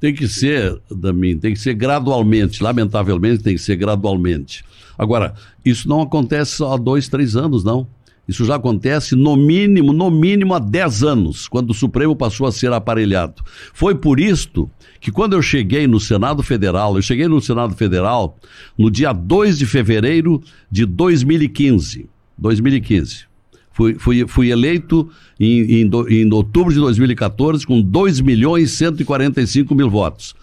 Tem 0.00 0.14
que 0.14 0.28
ser, 0.28 0.80
Damin, 0.90 1.38
tem 1.38 1.52
que 1.52 1.60
ser 1.60 1.74
gradualmente. 1.74 2.62
Lamentavelmente, 2.62 3.42
tem 3.42 3.54
que 3.54 3.60
ser 3.60 3.76
gradualmente. 3.76 4.64
Agora, 4.96 5.34
isso 5.64 5.88
não 5.88 6.02
acontece 6.02 6.52
só 6.52 6.74
há 6.74 6.76
dois, 6.76 7.08
três 7.08 7.36
anos, 7.36 7.62
não. 7.64 7.86
Isso 8.28 8.44
já 8.44 8.56
acontece 8.56 9.16
no 9.16 9.36
mínimo, 9.36 9.90
no 9.92 10.10
mínimo 10.10 10.52
há 10.52 10.58
10 10.58 11.02
anos, 11.02 11.48
quando 11.48 11.70
o 11.70 11.74
Supremo 11.74 12.14
passou 12.14 12.46
a 12.46 12.52
ser 12.52 12.70
aparelhado. 12.72 13.42
Foi 13.72 13.94
por 13.94 14.20
isto 14.20 14.70
que 15.00 15.10
quando 15.10 15.32
eu 15.32 15.40
cheguei 15.40 15.86
no 15.86 15.98
Senado 15.98 16.42
Federal, 16.42 16.94
eu 16.94 17.02
cheguei 17.02 17.26
no 17.26 17.40
Senado 17.40 17.74
Federal 17.74 18.36
no 18.76 18.90
dia 18.90 19.14
2 19.14 19.56
de 19.56 19.64
fevereiro 19.64 20.42
de 20.70 20.84
2015. 20.84 22.06
2015. 22.36 23.26
Fui, 23.72 23.94
fui, 23.96 24.26
fui 24.26 24.50
eleito 24.50 25.08
em, 25.38 25.82
em, 25.82 25.90
em 26.08 26.34
outubro 26.34 26.72
de 26.72 26.80
2014 26.80 27.64
com 27.64 27.80
2 27.80 28.20
milhões 28.20 28.72
e 28.72 28.76
145 28.76 29.72
mil 29.74 29.88
votos. 29.88 30.34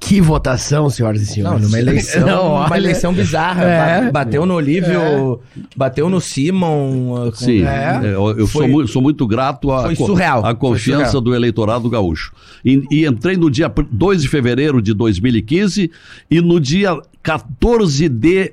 Que 0.00 0.20
votação, 0.20 0.88
senhoras 0.90 1.22
e 1.22 1.26
senhores. 1.26 1.60
Não, 1.60 1.68
numa 1.68 1.78
eleição, 1.78 2.26
Não, 2.26 2.54
uma 2.54 2.76
eleição 2.76 3.12
bizarra. 3.12 3.64
É. 3.64 4.10
Bateu 4.10 4.44
no 4.46 4.54
Olívio, 4.54 5.40
é. 5.56 5.60
bateu 5.76 6.08
no 6.08 6.20
Simon. 6.20 7.30
Com... 7.30 7.32
Sim, 7.34 7.62
é. 7.62 8.00
eu, 8.02 8.38
eu 8.38 8.46
Foi... 8.46 8.70
sou, 8.70 8.86
sou, 8.88 9.02
muito 9.02 9.26
grato 9.26 9.70
à, 9.70 9.86
à 9.86 10.54
confiança 10.54 11.10
surreal. 11.10 11.20
do 11.20 11.34
eleitorado 11.34 11.88
gaúcho. 11.88 12.32
E, 12.64 12.82
e, 12.90 13.06
entrei 13.06 13.36
no 13.36 13.50
dia 13.50 13.72
2 13.90 14.22
de 14.22 14.28
fevereiro 14.28 14.80
de 14.80 14.94
2015 14.94 15.90
e 16.30 16.40
no 16.40 16.58
dia 16.60 16.98
14 17.22 18.08
de. 18.08 18.52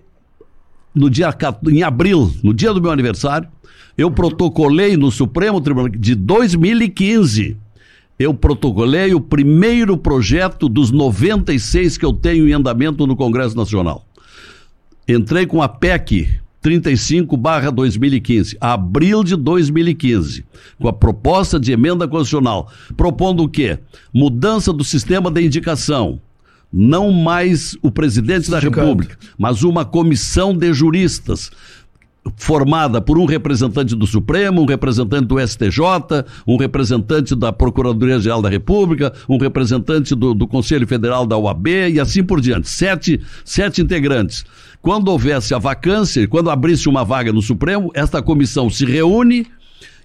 No 0.93 1.09
dia, 1.09 1.33
em 1.71 1.83
abril, 1.83 2.33
no 2.43 2.53
dia 2.53 2.73
do 2.73 2.81
meu 2.81 2.91
aniversário, 2.91 3.47
eu 3.97 4.09
protocolei 4.09 4.97
no 4.97 5.11
Supremo 5.11 5.61
Tribunal 5.61 5.89
de 5.89 6.15
2015 6.15 7.57
eu 8.19 8.33
protocolei 8.33 9.13
o 9.13 9.21
primeiro 9.21 9.97
projeto 9.97 10.67
dos 10.67 10.91
96 10.91 11.97
que 11.97 12.05
eu 12.05 12.11
tenho 12.11 12.49
em 12.49 12.51
andamento 12.51 13.07
no 13.07 13.15
Congresso 13.15 13.55
Nacional. 13.55 14.05
Entrei 15.07 15.45
com 15.45 15.61
a 15.61 15.69
PEC 15.69 16.27
35/2015, 16.61 18.57
abril 18.59 19.23
de 19.23 19.37
2015, 19.37 20.43
com 20.77 20.89
a 20.89 20.93
proposta 20.93 21.57
de 21.57 21.71
emenda 21.71 22.05
constitucional, 22.09 22.69
propondo 22.97 23.43
o 23.43 23.49
quê? 23.49 23.79
Mudança 24.13 24.73
do 24.73 24.83
sistema 24.83 25.31
de 25.31 25.41
indicação. 25.41 26.19
Não 26.71 27.11
mais 27.11 27.75
o 27.81 27.89
presidente 27.89 28.51
da 28.51 28.59
República, 28.59 29.17
mas 29.37 29.63
uma 29.63 29.83
comissão 29.83 30.55
de 30.55 30.71
juristas 30.71 31.49
formada 32.35 33.01
por 33.01 33.17
um 33.17 33.25
representante 33.25 33.95
do 33.95 34.07
Supremo, 34.07 34.61
um 34.61 34.65
representante 34.65 35.25
do 35.25 35.39
STJ, 35.39 36.25
um 36.47 36.57
representante 36.57 37.35
da 37.35 37.51
Procuradoria-Geral 37.51 38.41
da 38.41 38.49
República, 38.49 39.13
um 39.27 39.37
representante 39.37 40.15
do, 40.15 40.33
do, 40.33 40.47
Conselho 40.47 40.87
Federal 40.87 41.25
da 41.25 41.37
UAB 41.37 41.67
e 41.91 41.99
assim 41.99 42.23
por 42.23 42.41
diante. 42.41 42.69
Sete, 42.69 43.21
sete 43.45 43.81
integrantes. 43.81 44.45
Quando 44.81 45.09
houvesse 45.09 45.53
a 45.53 45.57
vacância, 45.57 46.27
quando 46.27 46.49
abrisse 46.49 46.87
uma 46.87 47.03
vaga 47.03 47.33
no 47.33 47.41
Supremo, 47.41 47.91
esta 47.93 48.21
comissão 48.21 48.69
se 48.69 48.85
reúne 48.85 49.45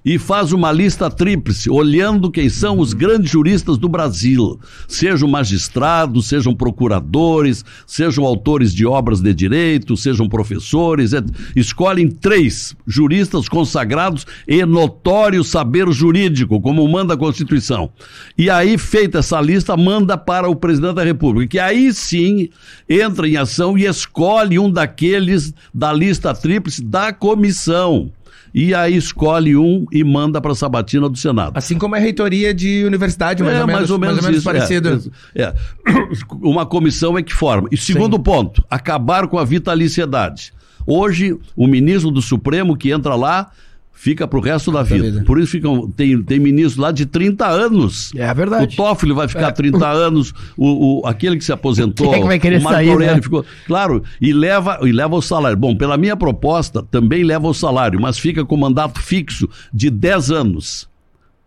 e 0.05 0.19
faz 0.19 0.53
uma 0.53 0.71
lista 0.71 1.11
tríplice, 1.11 1.71
olhando 1.71 2.31
quem 2.31 2.49
são 2.49 2.79
os 2.79 2.93
grandes 2.93 3.31
juristas 3.31 3.79
do 3.79 3.89
Brasil, 3.89 4.61
sejam 4.87 5.29
magistrados, 5.29 6.29
sejam 6.29 6.55
procuradores, 6.55 7.65
sejam 7.87 8.25
autores 8.25 8.75
de 8.75 8.85
obras 8.85 9.21
de 9.21 9.33
direito, 9.33 9.97
sejam 9.97 10.29
professores, 10.29 11.13
escolhem 11.57 12.11
três 12.11 12.77
juristas 12.87 13.49
consagrados 13.49 14.27
e 14.47 14.65
notório 14.67 15.43
saber 15.43 15.91
jurídico, 15.91 16.61
como 16.61 16.87
manda 16.87 17.15
a 17.15 17.17
Constituição. 17.17 17.91
E 18.37 18.51
aí, 18.51 18.77
feita 18.77 19.21
essa 19.21 19.41
lista, 19.41 19.77
manda 19.77 20.19
para 20.19 20.49
o 20.49 20.57
presidente 20.57 20.97
da 20.97 21.05
República, 21.05 21.49
que 21.49 21.59
aí 21.59 21.95
sim 21.95 22.51
entra 22.89 23.27
em 23.27 23.37
ação 23.37 23.79
e 23.79 23.87
escolhe 23.87 24.59
um 24.59 24.71
daqueles 24.71 25.55
da 25.73 25.93
lista 25.93 26.35
tríplice 26.35 26.83
da 26.83 27.13
comissão 27.13 28.11
e 28.55 28.73
aí 28.73 28.97
escolhe 28.97 29.57
um 29.57 29.85
e 29.91 30.05
manda 30.05 30.41
para 30.41 30.53
a 30.53 30.55
sabatina 30.55 31.09
do 31.09 31.19
Senado. 31.19 31.57
Assim 31.57 31.77
como 31.77 31.97
a 31.97 31.99
reitoria 31.99 32.55
de 32.55 32.85
universidade, 32.85 33.43
mais, 33.43 33.57
é, 33.57 33.61
ou, 33.61 33.67
menos, 33.67 33.81
mais 33.81 33.91
ou 33.91 33.99
menos, 33.99 34.15
mais 34.23 34.25
ou 34.25 34.31
menos 34.31 34.39
isso, 34.39 34.45
parecido. 34.45 35.13
É, 35.35 35.43
é. 35.43 35.55
Uma 36.41 36.65
comissão 36.65 37.19
é 37.19 37.23
que 37.23 37.35
forma. 37.35 37.69
E 37.73 37.77
segundo 37.77 38.17
Sim. 38.17 38.23
ponto, 38.23 38.65
acabar 38.71 39.27
com 39.27 39.39
a 39.39 39.45
vitaliciedade. 39.45 40.55
Hoje, 40.87 41.37
o 41.57 41.67
ministro 41.67 42.13
do 42.13 42.23
Supremo 42.23 42.77
que 42.77 42.93
entra 42.93 43.17
lá 43.17 43.51
fica 43.95 44.27
pro 44.29 44.41
resto 44.41 44.71
da 44.71 44.83
vida. 44.83 45.05
vida. 45.05 45.25
Por 45.25 45.41
isso 45.41 45.53
ficam, 45.53 45.89
tem, 45.89 46.21
tem 46.23 46.39
ministro 46.39 46.83
lá 46.83 46.91
de 46.91 47.07
30 47.07 47.47
anos. 47.47 48.13
É 48.15 48.35
verdade. 48.35 48.75
O 48.75 48.77
Toffoli 48.77 49.15
vai 49.15 49.29
ficar 49.29 49.49
é. 49.49 49.53
30 49.53 49.89
anos, 49.89 50.35
o, 50.57 51.01
o, 51.01 51.07
aquele 51.07 51.39
que 51.39 51.45
se 51.45 51.53
aposentou, 51.53 52.11
Quem 52.11 52.19
é 52.19 52.21
que 52.21 52.27
vai 52.27 52.39
querer 52.39 52.59
o 52.59 52.63
Marco 52.63 52.77
sair, 52.77 52.91
Aurélio 52.91 53.17
né? 53.17 53.23
ficou. 53.23 53.47
Claro, 53.67 54.03
e 54.21 54.33
leva, 54.33 54.79
e 54.83 54.93
leva 54.93 55.15
o 55.15 55.23
salário. 55.23 55.57
Bom, 55.57 55.75
pela 55.75 55.97
minha 55.97 56.17
proposta, 56.17 56.83
também 56.83 57.23
leva 57.23 57.47
o 57.47 57.55
salário, 57.55 58.01
mas 58.01 58.19
fica 58.19 58.45
com 58.45 58.57
mandato 58.57 59.01
fixo 59.01 59.49
de 59.73 59.89
10 59.89 60.31
anos. 60.31 60.89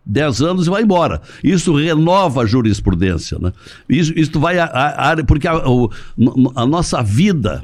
10 0.08 0.40
anos 0.40 0.66
e 0.66 0.70
vai 0.70 0.82
embora. 0.82 1.20
Isso 1.44 1.74
renova 1.76 2.42
a 2.42 2.46
jurisprudência, 2.46 3.38
né? 3.38 3.52
Isso, 3.88 4.12
isso 4.18 4.40
vai 4.40 4.58
a, 4.58 4.64
a, 4.64 5.24
porque 5.24 5.46
a, 5.46 5.52
a, 5.52 6.66
nossa 6.66 7.02
vida 7.02 7.62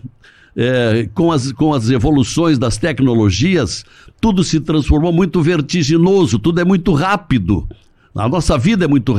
é, 0.57 1.09
com, 1.15 1.33
as, 1.33 1.53
com 1.53 1.73
as 1.73 1.91
evoluções 1.91 2.59
das 2.59 2.77
tecnologias, 2.77 3.85
tudo 4.21 4.45
se 4.45 4.61
transformou 4.61 5.13
muito 5.13 5.43
vertiginoso, 5.43 6.39
tudo 6.39 6.61
é 6.61 6.65
muito 6.65 6.93
rápido. 6.93 7.67
A 8.15 8.29
nossa 8.29 8.57
vida 8.57 8.85
é 8.85 8.89
muito. 8.89 9.13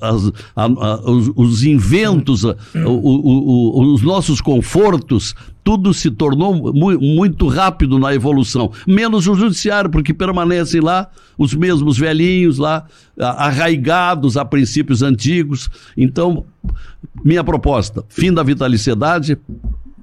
As, 0.00 0.32
os, 1.04 1.32
os, 1.34 1.64
inventos, 1.64 2.44
o, 2.44 2.54
o, 2.84 3.80
o, 3.80 3.92
os 3.92 4.02
nossos 4.02 4.40
confortos, 4.40 5.34
tudo 5.64 5.92
se 5.92 6.12
tornou 6.12 6.72
mu 6.72 6.96
muito 7.00 7.48
rápido 7.48 7.98
na 7.98 8.14
evolução. 8.14 8.70
Menos 8.86 9.26
o 9.26 9.34
judiciário, 9.34 9.90
porque 9.90 10.14
permanecem 10.14 10.80
lá 10.80 11.08
os 11.36 11.54
mesmos 11.54 11.98
velhinhos 11.98 12.58
lá, 12.58 12.86
arraigados 13.18 14.36
a 14.36 14.44
princípios 14.44 15.02
antigos. 15.02 15.68
Então, 15.96 16.44
minha 17.24 17.42
proposta: 17.42 18.04
fim 18.08 18.32
da 18.32 18.44
vitaliciedade, 18.44 19.36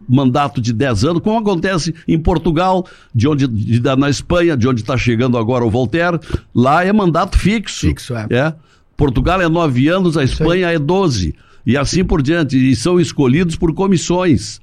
mandato 0.08 0.62
de 0.62 0.74
10 0.74 1.06
anos, 1.06 1.22
como 1.22 1.38
acontece 1.38 1.94
em 2.08 2.20
Portugal, 2.20 2.86
de 3.14 3.28
onde 3.28 3.48
de, 3.48 3.96
na 3.96 4.10
Espanha, 4.10 4.58
de 4.58 4.68
onde 4.68 4.82
está 4.82 4.98
chegando 4.98 5.38
agora 5.38 5.66
o 5.66 5.70
Voltaire, 5.70 6.20
lá 6.54 6.84
é 6.84 6.92
mandato 6.92 7.38
fixo. 7.38 7.88
Fixo, 7.88 8.16
é. 8.16 8.28
é. 8.30 8.54
Portugal 8.96 9.42
é 9.42 9.50
9 9.50 9.88
anos, 9.88 10.18
a 10.18 10.24
Espanha 10.24 10.72
é 10.72 10.80
12. 10.80 11.36
E 11.66 11.78
assim 11.78 12.04
por 12.04 12.22
diante. 12.22 12.58
E 12.58 12.76
são 12.76 13.00
escolhidos 13.00 13.56
por 13.56 13.74
comissões. 13.74 14.62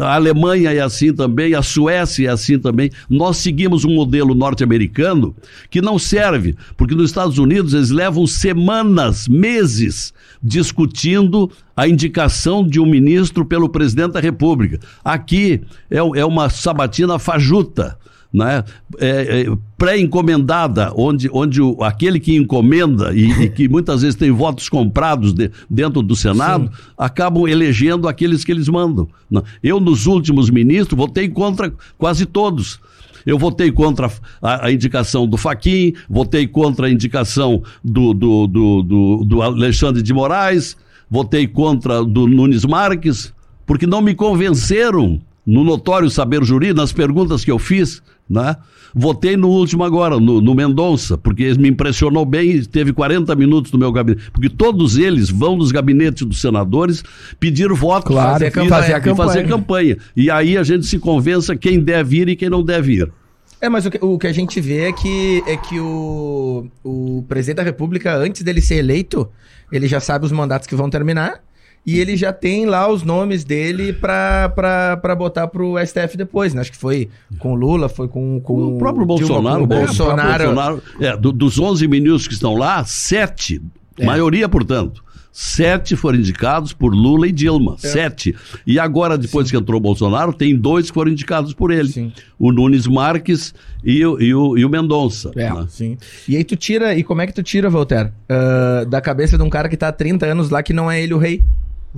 A 0.00 0.14
Alemanha 0.14 0.72
é 0.72 0.80
assim 0.80 1.12
também, 1.12 1.54
a 1.54 1.62
Suécia 1.62 2.28
é 2.28 2.30
assim 2.30 2.58
também. 2.58 2.90
Nós 3.08 3.38
seguimos 3.38 3.84
um 3.84 3.94
modelo 3.94 4.34
norte-americano 4.34 5.34
que 5.70 5.80
não 5.80 5.98
serve, 5.98 6.54
porque 6.76 6.94
nos 6.94 7.10
Estados 7.10 7.38
Unidos 7.38 7.72
eles 7.72 7.90
levam 7.90 8.26
semanas, 8.26 9.28
meses 9.28 10.12
discutindo 10.42 11.50
a 11.76 11.86
indicação 11.86 12.66
de 12.66 12.80
um 12.80 12.86
ministro 12.86 13.44
pelo 13.44 13.68
presidente 13.68 14.12
da 14.12 14.20
República. 14.20 14.80
Aqui 15.04 15.60
é, 15.90 15.98
é 15.98 16.24
uma 16.24 16.50
sabatina 16.50 17.18
fajuta 17.18 17.96
né? 18.32 18.64
É, 18.98 19.42
é, 19.42 19.56
pré-encomendada, 19.76 20.92
onde, 20.96 21.28
onde 21.32 21.60
o, 21.60 21.82
aquele 21.82 22.18
que 22.18 22.34
encomenda 22.34 23.12
e, 23.12 23.30
e, 23.44 23.48
que 23.50 23.68
muitas 23.68 24.02
vezes 24.02 24.16
tem 24.16 24.30
votos 24.30 24.68
comprados 24.68 25.32
de, 25.32 25.50
dentro 25.68 26.00
do 26.02 26.16
Senado, 26.16 26.66
Sim. 26.66 26.82
acabam 26.96 27.46
elegendo 27.46 28.08
aqueles 28.08 28.44
que 28.44 28.52
eles 28.52 28.68
mandam. 28.68 29.08
Né? 29.30 29.42
Eu, 29.62 29.78
nos 29.78 30.06
últimos 30.06 30.48
ministros, 30.48 30.96
votei 30.96 31.28
contra 31.28 31.72
quase 31.98 32.24
todos. 32.24 32.80
Eu 33.24 33.38
votei 33.38 33.70
contra 33.70 34.10
a, 34.40 34.66
a, 34.66 34.72
indicação 34.72 35.26
do 35.26 35.36
Faquim, 35.36 35.92
votei 36.08 36.46
contra 36.46 36.86
a 36.86 36.90
indicação 36.90 37.62
do, 37.84 38.12
do, 38.14 38.46
do, 38.46 38.82
do, 38.82 39.24
do 39.24 39.42
Alexandre 39.42 40.02
de 40.02 40.12
Moraes, 40.12 40.76
votei 41.08 41.46
contra 41.46 42.04
do 42.04 42.26
Nunes 42.26 42.64
Marques, 42.64 43.32
porque 43.66 43.86
não 43.86 44.00
me 44.00 44.14
convenceram 44.14 45.20
no 45.46 45.64
notório 45.64 46.08
saber 46.08 46.44
jurídico, 46.44 46.80
nas 46.80 46.92
perguntas 46.92 47.44
que 47.44 47.50
eu 47.50 47.58
fiz, 47.58 48.02
né? 48.28 48.56
Votei 48.94 49.36
no 49.36 49.48
último 49.48 49.84
agora, 49.84 50.20
no, 50.20 50.40
no 50.40 50.54
Mendonça, 50.54 51.16
porque 51.16 51.54
me 51.54 51.68
impressionou 51.68 52.24
bem, 52.24 52.62
teve 52.62 52.92
40 52.92 53.34
minutos 53.34 53.72
no 53.72 53.78
meu 53.78 53.90
gabinete. 53.90 54.30
Porque 54.30 54.48
todos 54.48 54.98
eles 54.98 55.30
vão 55.30 55.56
nos 55.56 55.72
gabinetes 55.72 56.26
dos 56.26 56.40
senadores 56.40 57.02
pedir 57.40 57.72
voto 57.72 58.06
claro, 58.06 58.32
fazer, 58.32 58.50
campanha, 58.50 58.70
fazer, 58.70 59.00
campanha. 59.00 59.28
fazer 59.28 59.48
campanha. 59.48 59.96
E 60.16 60.30
aí 60.30 60.56
a 60.56 60.62
gente 60.62 60.86
se 60.86 60.98
convença 60.98 61.56
quem 61.56 61.80
deve 61.80 62.18
ir 62.18 62.28
e 62.28 62.36
quem 62.36 62.50
não 62.50 62.62
deve 62.62 62.94
ir. 62.94 63.12
É, 63.60 63.68
mas 63.68 63.86
o 63.86 63.90
que, 63.90 63.98
o 64.04 64.18
que 64.18 64.26
a 64.26 64.32
gente 64.32 64.60
vê 64.60 64.88
é 64.88 64.92
que, 64.92 65.42
é 65.46 65.56
que 65.56 65.78
o, 65.78 66.66
o 66.82 67.24
presidente 67.28 67.58
da 67.58 67.62
República, 67.62 68.16
antes 68.16 68.42
dele 68.42 68.60
ser 68.60 68.76
eleito, 68.76 69.28
ele 69.70 69.86
já 69.86 70.00
sabe 70.00 70.26
os 70.26 70.32
mandatos 70.32 70.66
que 70.66 70.74
vão 70.74 70.90
terminar 70.90 71.40
e 71.84 71.98
ele 71.98 72.16
já 72.16 72.32
tem 72.32 72.64
lá 72.66 72.88
os 72.90 73.02
nomes 73.02 73.44
dele 73.44 73.92
para 73.92 75.16
botar 75.16 75.48
pro 75.48 75.74
STF 75.84 76.16
depois, 76.16 76.54
né? 76.54 76.60
Acho 76.60 76.70
que 76.70 76.78
foi 76.78 77.08
com 77.38 77.54
Lula, 77.54 77.88
foi 77.88 78.08
com, 78.08 78.40
com 78.40 78.76
o 78.76 78.78
próprio 78.78 79.04
Bolsonaro. 79.04 79.66
Dilma, 79.66 79.68
com 79.68 79.82
o 79.82 79.86
Bolsonaro. 79.86 80.44
Bolsonaro 80.44 80.82
é, 81.00 81.16
do, 81.16 81.32
dos 81.32 81.58
11 81.58 81.88
ministros 81.88 82.28
que 82.28 82.34
estão 82.34 82.54
lá, 82.54 82.84
sete, 82.84 83.60
é. 83.98 84.04
maioria, 84.04 84.48
portanto, 84.48 85.02
Sete 85.32 85.96
foram 85.96 86.18
indicados 86.18 86.74
por 86.74 86.94
Lula 86.94 87.26
e 87.26 87.32
Dilma. 87.32 87.76
É. 87.82 87.88
Sete. 87.88 88.36
E 88.66 88.78
agora, 88.78 89.16
depois 89.16 89.46
Sim. 89.46 89.52
que 89.52 89.56
entrou 89.56 89.78
o 89.78 89.82
Bolsonaro, 89.82 90.30
tem 90.34 90.54
dois 90.54 90.90
que 90.90 90.94
foram 90.94 91.10
indicados 91.10 91.54
por 91.54 91.70
ele. 91.70 91.88
Sim. 91.88 92.12
O 92.38 92.52
Nunes 92.52 92.86
Marques 92.86 93.54
e 93.82 94.04
o, 94.04 94.20
e 94.20 94.34
o, 94.34 94.58
e 94.58 94.64
o 94.64 94.68
Mendonça. 94.68 95.30
É, 95.34 95.50
né? 95.50 95.66
sim. 95.70 95.96
E 96.28 96.36
aí 96.36 96.44
tu 96.44 96.54
tira, 96.54 96.94
e 96.94 97.02
como 97.02 97.22
é 97.22 97.26
que 97.26 97.32
tu 97.32 97.42
tira, 97.42 97.70
Voltaire? 97.70 98.10
Uh, 98.28 98.84
da 98.84 99.00
cabeça 99.00 99.38
de 99.38 99.42
um 99.42 99.48
cara 99.48 99.70
que 99.70 99.76
tá 99.76 99.88
há 99.88 99.92
30 99.92 100.26
anos 100.26 100.50
lá 100.50 100.62
que 100.62 100.74
não 100.74 100.90
é 100.90 101.02
ele 101.02 101.14
o 101.14 101.18
rei. 101.18 101.42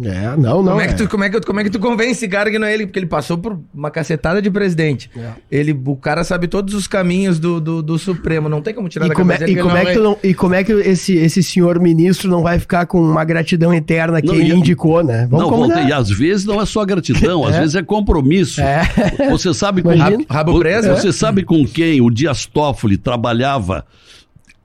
É, 0.02 0.37
não, 0.37 0.61
não. 0.61 0.72
Como 0.72 0.80
é, 0.80 0.88
que 0.88 0.94
tu, 0.94 1.09
como, 1.09 1.24
é 1.24 1.30
que, 1.30 1.40
como 1.40 1.61
é 1.61 1.64
que 1.64 1.70
tu 1.70 1.78
convence 1.78 2.11
esse 2.11 2.28
cara 2.28 2.50
que 2.50 2.59
não 2.59 2.66
é 2.66 2.74
ele? 2.74 2.85
Porque 2.87 2.98
ele 2.98 3.07
passou 3.07 3.38
por 3.38 3.61
uma 3.72 3.92
cacetada 3.92 4.42
de 4.42 4.50
presidente. 4.50 5.09
É. 5.16 5.30
Ele, 5.50 5.72
o 5.87 5.94
cara 5.94 6.24
sabe 6.24 6.48
todos 6.48 6.74
os 6.74 6.88
caminhos 6.88 7.38
do, 7.38 7.61
do, 7.61 7.80
do 7.80 7.96
Supremo. 7.96 8.48
Não 8.48 8.61
tem 8.61 8.74
como 8.74 8.88
tirar 8.88 9.07
e 9.07 9.09
da 9.11 9.14
como 9.14 9.30
é, 9.30 9.37
e, 9.46 9.57
como 9.57 9.76
é 9.76 9.92
que 9.92 9.98
não, 10.00 10.18
e 10.22 10.35
como 10.35 10.54
é 10.54 10.64
que 10.64 10.72
esse, 10.72 11.16
esse 11.16 11.42
senhor 11.44 11.78
ministro 11.78 12.28
não 12.28 12.42
vai 12.42 12.59
ficar 12.59 12.87
com 12.87 13.00
uma 13.00 13.24
gratidão 13.24 13.72
eterna 13.72 14.20
que 14.20 14.26
não, 14.26 14.35
ele 14.35 14.52
e, 14.52 14.57
indicou, 14.57 15.04
né? 15.04 15.28
Vamos 15.30 15.46
não, 15.46 15.50
combinar. 15.50 15.88
e 15.88 15.92
às 15.92 16.11
vezes 16.11 16.44
não 16.44 16.61
é 16.61 16.66
só 16.66 16.85
gratidão, 16.85 17.44
às 17.46 17.54
é. 17.54 17.61
vezes 17.61 17.74
é 17.76 17.83
compromisso. 17.83 18.61
É. 18.61 18.83
Você 19.30 19.54
sabe 19.54 19.80
com 19.80 19.96
rabo, 19.96 20.26
rabo 20.28 20.59
preso? 20.59 20.88
Você 20.88 21.12
sabe 21.12 21.44
com 21.44 21.64
quem 21.64 22.00
o 22.00 22.11
Dias 22.11 22.46
Toffoli 22.46 22.96
trabalhava 22.96 23.87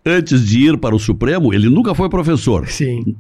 antes 0.03 0.43
de 0.43 0.69
ir 0.69 0.77
para 0.77 0.95
o 0.95 0.99
Supremo? 0.99 1.53
Ele 1.53 1.69
nunca 1.69 1.93
foi 1.93 2.09
professor. 2.09 2.67
Sim 2.67 3.15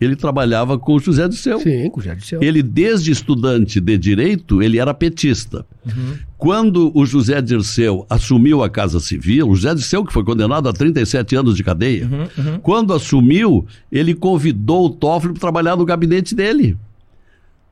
ele 0.00 0.14
trabalhava 0.14 0.78
com 0.78 0.94
o 0.94 0.98
José 1.00 1.26
Disseu. 1.28 1.58
Sim, 1.60 1.90
com 1.90 1.98
o 1.98 2.02
José 2.02 2.14
Disseu. 2.14 2.42
Ele, 2.42 2.62
desde 2.62 3.10
estudante 3.10 3.80
de 3.80 3.98
direito, 3.98 4.62
ele 4.62 4.78
era 4.78 4.94
petista. 4.94 5.66
Uhum. 5.84 6.14
Quando 6.36 6.92
o 6.96 7.04
José 7.04 7.42
Dirceu 7.42 8.06
assumiu 8.08 8.62
a 8.62 8.70
Casa 8.70 9.00
Civil, 9.00 9.48
o 9.48 9.56
José 9.56 9.74
Dirceu, 9.74 10.04
que 10.04 10.12
foi 10.12 10.22
condenado 10.22 10.68
a 10.68 10.72
37 10.72 11.34
anos 11.34 11.56
de 11.56 11.64
cadeia, 11.64 12.06
uhum, 12.06 12.44
uhum. 12.52 12.58
quando 12.60 12.94
assumiu, 12.94 13.66
ele 13.90 14.14
convidou 14.14 14.86
o 14.86 14.90
Toffoli 14.90 15.32
para 15.32 15.40
trabalhar 15.40 15.74
no 15.76 15.84
gabinete 15.84 16.34
dele. 16.34 16.76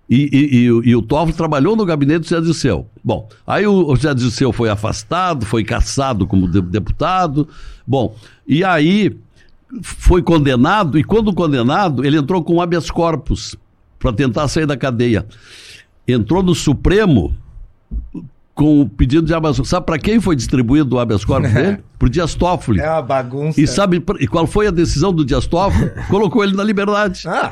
E, 0.08 0.28
e, 0.32 0.56
e, 0.62 0.70
o- 0.72 0.84
e 0.84 0.94
o 0.96 1.02
Toffoli 1.02 1.32
trabalhou 1.36 1.74
no 1.76 1.84
gabinete 1.84 2.20
do 2.20 2.26
Zé 2.28 2.40
Dirceu. 2.40 2.86
Bom, 3.04 3.28
aí 3.46 3.66
o, 3.66 3.94
Zé 3.96 4.14
Dirceu 4.14 4.52
foi 4.52 4.68
afastado, 4.68 5.44
foi 5.44 5.64
caçado 5.64 6.26
como 6.26 6.48
de- 6.48 6.60
deputado. 6.60 7.48
Bom, 7.86 8.16
e 8.46 8.62
aí 8.64 9.16
foi 9.82 10.22
condenado, 10.22 10.98
e 10.98 11.04
quando 11.04 11.34
condenado, 11.34 12.04
ele 12.04 12.16
entrou 12.16 12.42
com 12.42 12.60
habeas 12.60 12.90
corpus 12.90 13.56
para 13.98 14.12
tentar 14.12 14.48
sair 14.48 14.66
da 14.66 14.76
cadeia. 14.76 15.26
Entrou 16.06 16.42
no 16.42 16.54
Supremo 16.54 17.36
com 18.56 18.80
o 18.80 18.88
pedido 18.88 19.26
de 19.26 19.34
habeas 19.34 19.56
corpus. 19.56 19.68
Sabe 19.68 19.84
para 19.84 19.98
quem 19.98 20.18
foi 20.18 20.34
distribuído 20.34 20.96
o 20.96 20.98
habeas 20.98 21.24
corpus 21.26 21.52
dele? 21.54 21.78
Para 21.98 22.06
o 22.06 22.10
Dias 22.10 22.34
Toffoli. 22.34 22.80
É 22.80 22.90
uma 22.90 23.02
bagunça. 23.02 23.60
E 23.60 23.66
sabe 23.66 24.00
pra- 24.00 24.16
e 24.18 24.26
qual 24.26 24.46
foi 24.46 24.66
a 24.66 24.70
decisão 24.70 25.12
do 25.12 25.24
Dias 25.26 25.46
Toffoli? 25.46 25.90
Colocou 26.08 26.42
ele 26.42 26.54
na 26.56 26.64
liberdade. 26.64 27.22
Ah, 27.28 27.50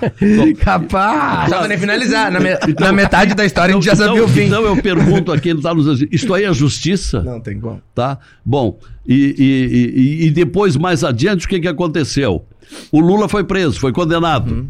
Capaz! 0.59 1.51
só 1.51 1.67
pra 1.67 1.79
finalizar. 1.79 2.31
Na, 2.33 2.41
me- 2.41 2.59
na 2.81 2.91
metade 2.93 3.35
da 3.35 3.45
história 3.45 3.73
a 3.73 3.75
gente 3.77 3.85
já 3.85 3.95
sabia 3.95 4.15
então, 4.15 4.25
o 4.25 4.29
fim. 4.29 4.43
então 4.47 4.63
eu 4.65 4.77
pergunto 4.83 5.31
a 5.31 5.39
quem 5.39 5.55
está 5.55 5.75
nos 5.75 6.01
isto 6.11 6.33
aí 6.33 6.45
é 6.45 6.53
justiça? 6.55 7.23
Não 7.23 7.39
tem 7.41 7.61
como. 7.61 7.81
Tá? 7.95 8.19
Bom, 8.45 8.79
e, 9.07 9.15
e- 9.39 10.01
e- 10.01 10.27
e 10.27 10.31
depois, 10.31 10.75
mais 10.77 11.05
adiante, 11.05 11.45
o 11.45 11.49
que, 11.49 11.61
que 11.61 11.69
aconteceu? 11.69 12.45
O 12.91 12.99
Lula 13.01 13.29
foi 13.29 13.45
preso, 13.45 13.79
foi 13.79 13.93
condenado. 13.93 14.67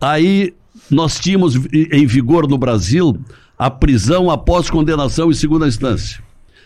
Aí 0.00 0.54
nós 0.90 1.18
tínhamos 1.18 1.54
em 1.72 2.06
vigor 2.06 2.48
no 2.48 2.58
Brasil 2.58 3.18
a 3.58 3.70
prisão 3.70 4.30
após 4.30 4.68
condenação 4.68 5.30
em 5.30 5.34
segunda 5.34 5.66
instância, 5.66 6.22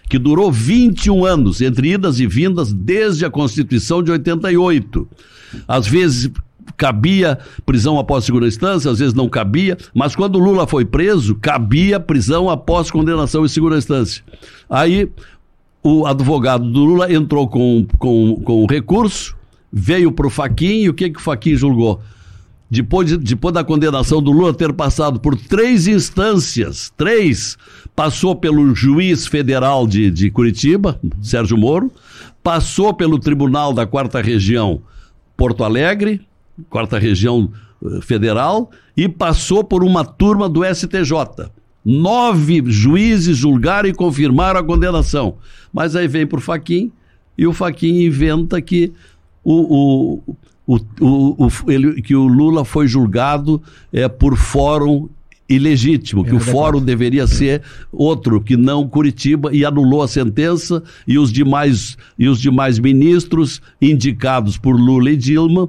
que 0.08 0.18
durou 0.18 0.50
21 0.50 1.24
anos, 1.24 1.60
entre 1.60 1.92
idas 1.92 2.18
e 2.18 2.26
vindas, 2.26 2.72
desde 2.72 3.24
a 3.24 3.30
Constituição 3.30 4.02
de 4.02 4.10
88. 4.10 5.08
Às 5.66 5.86
vezes 5.86 6.30
cabia 6.76 7.38
prisão 7.66 7.98
após 7.98 8.24
segunda 8.24 8.46
instância, 8.46 8.90
às 8.90 8.98
vezes 8.98 9.14
não 9.14 9.28
cabia, 9.28 9.76
mas 9.94 10.14
quando 10.14 10.38
Lula 10.38 10.66
foi 10.66 10.84
preso, 10.84 11.34
cabia 11.34 11.98
prisão 11.98 12.48
após 12.48 12.90
condenação 12.90 13.44
em 13.44 13.48
segunda 13.48 13.76
instância. 13.76 14.22
Aí 14.68 15.10
o 15.82 16.06
advogado 16.06 16.70
do 16.70 16.84
Lula 16.84 17.12
entrou 17.12 17.48
com, 17.48 17.86
com, 17.98 18.40
com 18.44 18.62
o 18.62 18.66
recurso, 18.66 19.36
veio 19.72 20.12
para 20.12 20.26
o 20.26 20.30
Faquin 20.30 20.82
e 20.82 20.88
o 20.88 20.94
que, 20.94 21.10
que 21.10 21.18
o 21.18 21.22
Faquin 21.22 21.54
julgou? 21.56 22.00
Depois, 22.70 23.08
de- 23.08 23.16
depois 23.16 23.54
da 23.54 23.64
condenação 23.64 24.20
do 24.22 24.30
Lula 24.30 24.52
ter 24.52 24.72
passado 24.72 25.18
por 25.18 25.36
três 25.36 25.86
instâncias, 25.86 26.92
três, 26.96 27.56
passou 27.96 28.36
pelo 28.36 28.74
juiz 28.74 29.26
federal 29.26 29.86
de, 29.86 30.10
de 30.10 30.30
Curitiba, 30.30 31.00
Sérgio 31.22 31.56
Moro, 31.56 31.90
passou 32.42 32.92
pelo 32.92 33.18
Tribunal 33.18 33.72
da 33.72 33.86
Quarta 33.86 34.20
Região 34.20 34.82
Porto 35.36 35.64
Alegre, 35.64 36.20
Quarta 36.68 36.98
Região 36.98 37.50
eh, 37.84 38.00
Federal, 38.02 38.70
e 38.96 39.08
passou 39.08 39.62
por 39.64 39.82
uma 39.84 40.04
turma 40.04 40.48
do 40.48 40.62
STJ. 40.64 41.48
Nove 41.84 42.62
juízes 42.66 43.36
julgaram 43.36 43.88
e 43.88 43.94
confirmaram 43.94 44.60
a 44.60 44.64
condenação. 44.64 45.36
Mas 45.72 45.96
aí 45.96 46.06
vem 46.08 46.26
para 46.26 46.38
o 46.38 46.42
Faquin 46.42 46.90
e 47.36 47.46
o 47.46 47.52
Faquin 47.52 48.02
inventa 48.02 48.60
que 48.60 48.92
o, 49.44 50.20
o, 50.26 50.36
o, 50.68 50.76
o, 51.00 51.46
o- 51.46 51.70
ele- 51.72 52.02
que 52.02 52.14
o 52.14 52.26
Lula 52.28 52.64
foi 52.64 52.86
julgado 52.86 53.60
é, 53.92 54.06
por 54.06 54.36
fórum 54.36 55.08
ilegítimo, 55.48 56.22
que 56.24 56.34
o 56.34 56.38
fórum 56.52 56.78
deveria 56.84 57.26
ser 57.26 57.62
outro, 57.90 58.38
que 58.38 58.54
não 58.54 58.86
Curitiba, 58.86 59.50
e 59.50 59.64
anulou 59.64 60.02
a 60.02 60.08
sentença, 60.08 60.82
e 61.06 61.18
os 61.18 61.32
demais, 61.32 61.96
e 62.18 62.28
os 62.28 62.38
demais 62.38 62.78
ministros 62.78 63.62
indicados 63.80 64.58
por 64.58 64.76
Lula 64.76 65.10
e 65.10 65.16
Dilma 65.16 65.66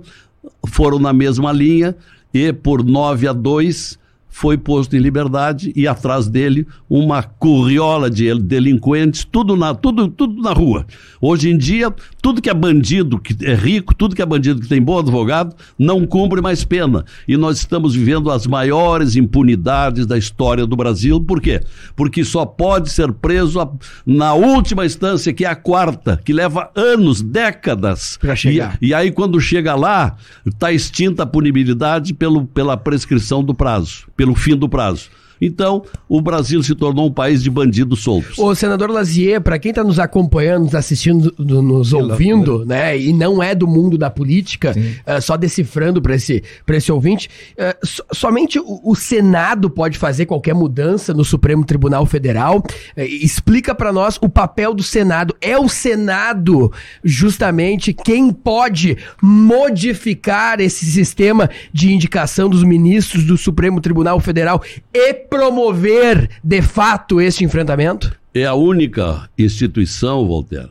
foram 0.67 0.99
na 0.99 1.13
mesma 1.13 1.53
linha, 1.53 1.95
e 2.33 2.51
por 2.51 2.83
9 2.83 3.25
a 3.29 3.31
2 3.33 3.97
foi 4.29 4.57
posto 4.57 4.95
em 4.95 4.99
liberdade 4.99 5.73
e 5.75 5.87
atrás 5.87 6.27
dele 6.27 6.65
uma 6.89 7.21
curriola 7.23 8.09
de 8.09 8.33
delinquentes, 8.35 9.25
tudo 9.29 9.55
na, 9.55 9.73
tudo, 9.73 10.07
tudo 10.07 10.41
na 10.41 10.53
rua. 10.53 10.85
Hoje 11.19 11.49
em 11.49 11.57
dia, 11.57 11.93
tudo 12.21 12.41
que 12.41 12.49
é 12.49 12.53
bandido, 12.53 13.19
que 13.19 13.35
é 13.45 13.53
rico, 13.55 13.93
tudo 13.93 14.15
que 14.15 14.21
é 14.21 14.25
bandido 14.25 14.61
que 14.61 14.67
tem 14.67 14.81
bom 14.81 14.99
advogado, 14.99 15.55
não 15.77 16.05
cumpre 16.05 16.41
mais 16.41 16.63
pena. 16.63 17.03
E 17.27 17.35
nós 17.35 17.57
estamos 17.57 17.93
vivendo 17.95 18.31
as 18.31 18.45
maiores 18.47 19.15
impunidades 19.15 20.05
da 20.05 20.17
história 20.17 20.65
do 20.65 20.75
Brasil. 20.75 21.19
Por 21.19 21.41
quê? 21.41 21.61
Porque 21.95 22.23
só 22.23 22.45
pode 22.45 22.89
ser 22.91 23.11
preso 23.11 23.59
a- 23.59 23.69
na 24.05 24.33
última 24.33 24.85
instância, 24.85 25.33
que 25.33 25.43
é 25.43 25.47
a 25.49 25.55
quarta, 25.55 26.21
que 26.23 26.31
leva 26.31 26.69
anos, 26.75 27.21
décadas. 27.21 28.17
Pra 28.17 28.35
chegar. 28.35 28.77
E, 28.81 28.87
e 28.89 28.93
aí, 28.93 29.11
quando 29.11 29.39
chega 29.41 29.75
lá, 29.75 30.15
está 30.45 30.71
extinta 30.71 31.23
a 31.23 31.25
punibilidade 31.25 32.13
pelo, 32.13 32.45
pela 32.45 32.77
prescrição 32.77 33.43
do 33.43 33.53
prazo, 33.53 34.07
pelo 34.15 34.28
fim 34.35 34.55
do 34.55 34.69
prazo. 34.69 35.09
Então, 35.41 35.83
o 36.07 36.21
Brasil 36.21 36.61
se 36.63 36.75
tornou 36.75 37.07
um 37.07 37.11
país 37.11 37.41
de 37.43 37.49
bandidos 37.49 38.01
soltos. 38.03 38.37
Ô, 38.37 38.53
senador 38.55 38.89
Lazier, 38.89 39.41
para 39.41 39.57
quem 39.59 39.69
está 39.71 39.83
nos 39.83 39.99
acompanhando, 39.99 40.63
nos 40.65 40.75
assistindo, 40.75 41.31
do- 41.37 41.61
nos 41.61 41.93
ouvindo, 41.93 42.65
né, 42.65 42.97
e 42.99 43.13
não 43.13 43.41
é 43.41 43.53
do 43.55 43.67
mundo 43.67 43.97
da 43.97 44.09
política, 44.09 44.73
eh, 45.05 45.21
só 45.21 45.37
decifrando 45.37 46.01
para 46.01 46.15
esse, 46.15 46.43
pra 46.65 46.77
esse 46.77 46.91
ouvinte, 46.91 47.29
eh, 47.57 47.75
so- 47.83 48.03
somente 48.13 48.59
o, 48.59 48.81
o 48.83 48.95
Senado 48.95 49.69
pode 49.69 49.97
fazer 49.97 50.25
qualquer 50.25 50.53
mudança 50.53 51.13
no 51.13 51.23
Supremo 51.23 51.65
Tribunal 51.65 52.05
Federal. 52.05 52.63
Eh, 52.95 53.05
explica 53.07 53.73
para 53.75 53.91
nós 53.93 54.17
o 54.21 54.27
papel 54.29 54.73
do 54.73 54.83
Senado. 54.83 55.35
É 55.41 55.57
o 55.57 55.69
Senado, 55.69 56.71
justamente, 57.03 57.93
quem 57.93 58.31
pode 58.31 58.97
modificar 59.21 60.59
esse 60.59 60.85
sistema 60.85 61.49
de 61.71 61.93
indicação 61.93 62.49
dos 62.49 62.63
ministros 62.63 63.23
do 63.23 63.37
Supremo 63.37 63.79
Tribunal 63.81 64.19
Federal 64.19 64.61
e 64.93 65.13
promover, 65.29 66.29
de 66.43 66.61
fato, 66.61 67.21
este 67.21 67.43
enfrentamento? 67.43 68.17
É 68.33 68.45
a 68.45 68.53
única 68.53 69.29
instituição, 69.37 70.25
Voltaire, 70.25 70.69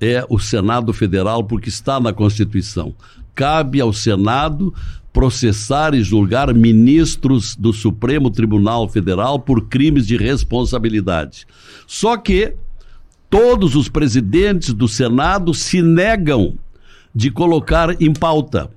é 0.00 0.24
o 0.28 0.38
Senado 0.38 0.92
Federal, 0.92 1.44
porque 1.44 1.68
está 1.68 1.98
na 1.98 2.12
Constituição. 2.12 2.94
Cabe 3.34 3.80
ao 3.80 3.92
Senado 3.92 4.72
processar 5.12 5.94
e 5.94 6.02
julgar 6.02 6.54
ministros 6.54 7.56
do 7.56 7.72
Supremo 7.72 8.30
Tribunal 8.30 8.88
Federal 8.88 9.40
por 9.40 9.66
crimes 9.68 10.06
de 10.06 10.16
responsabilidade. 10.16 11.46
Só 11.86 12.16
que 12.16 12.54
todos 13.28 13.74
os 13.74 13.88
presidentes 13.88 14.72
do 14.72 14.86
Senado 14.86 15.52
se 15.52 15.82
negam 15.82 16.56
de 17.14 17.30
colocar 17.30 18.00
em 18.00 18.12
pauta. 18.12 18.70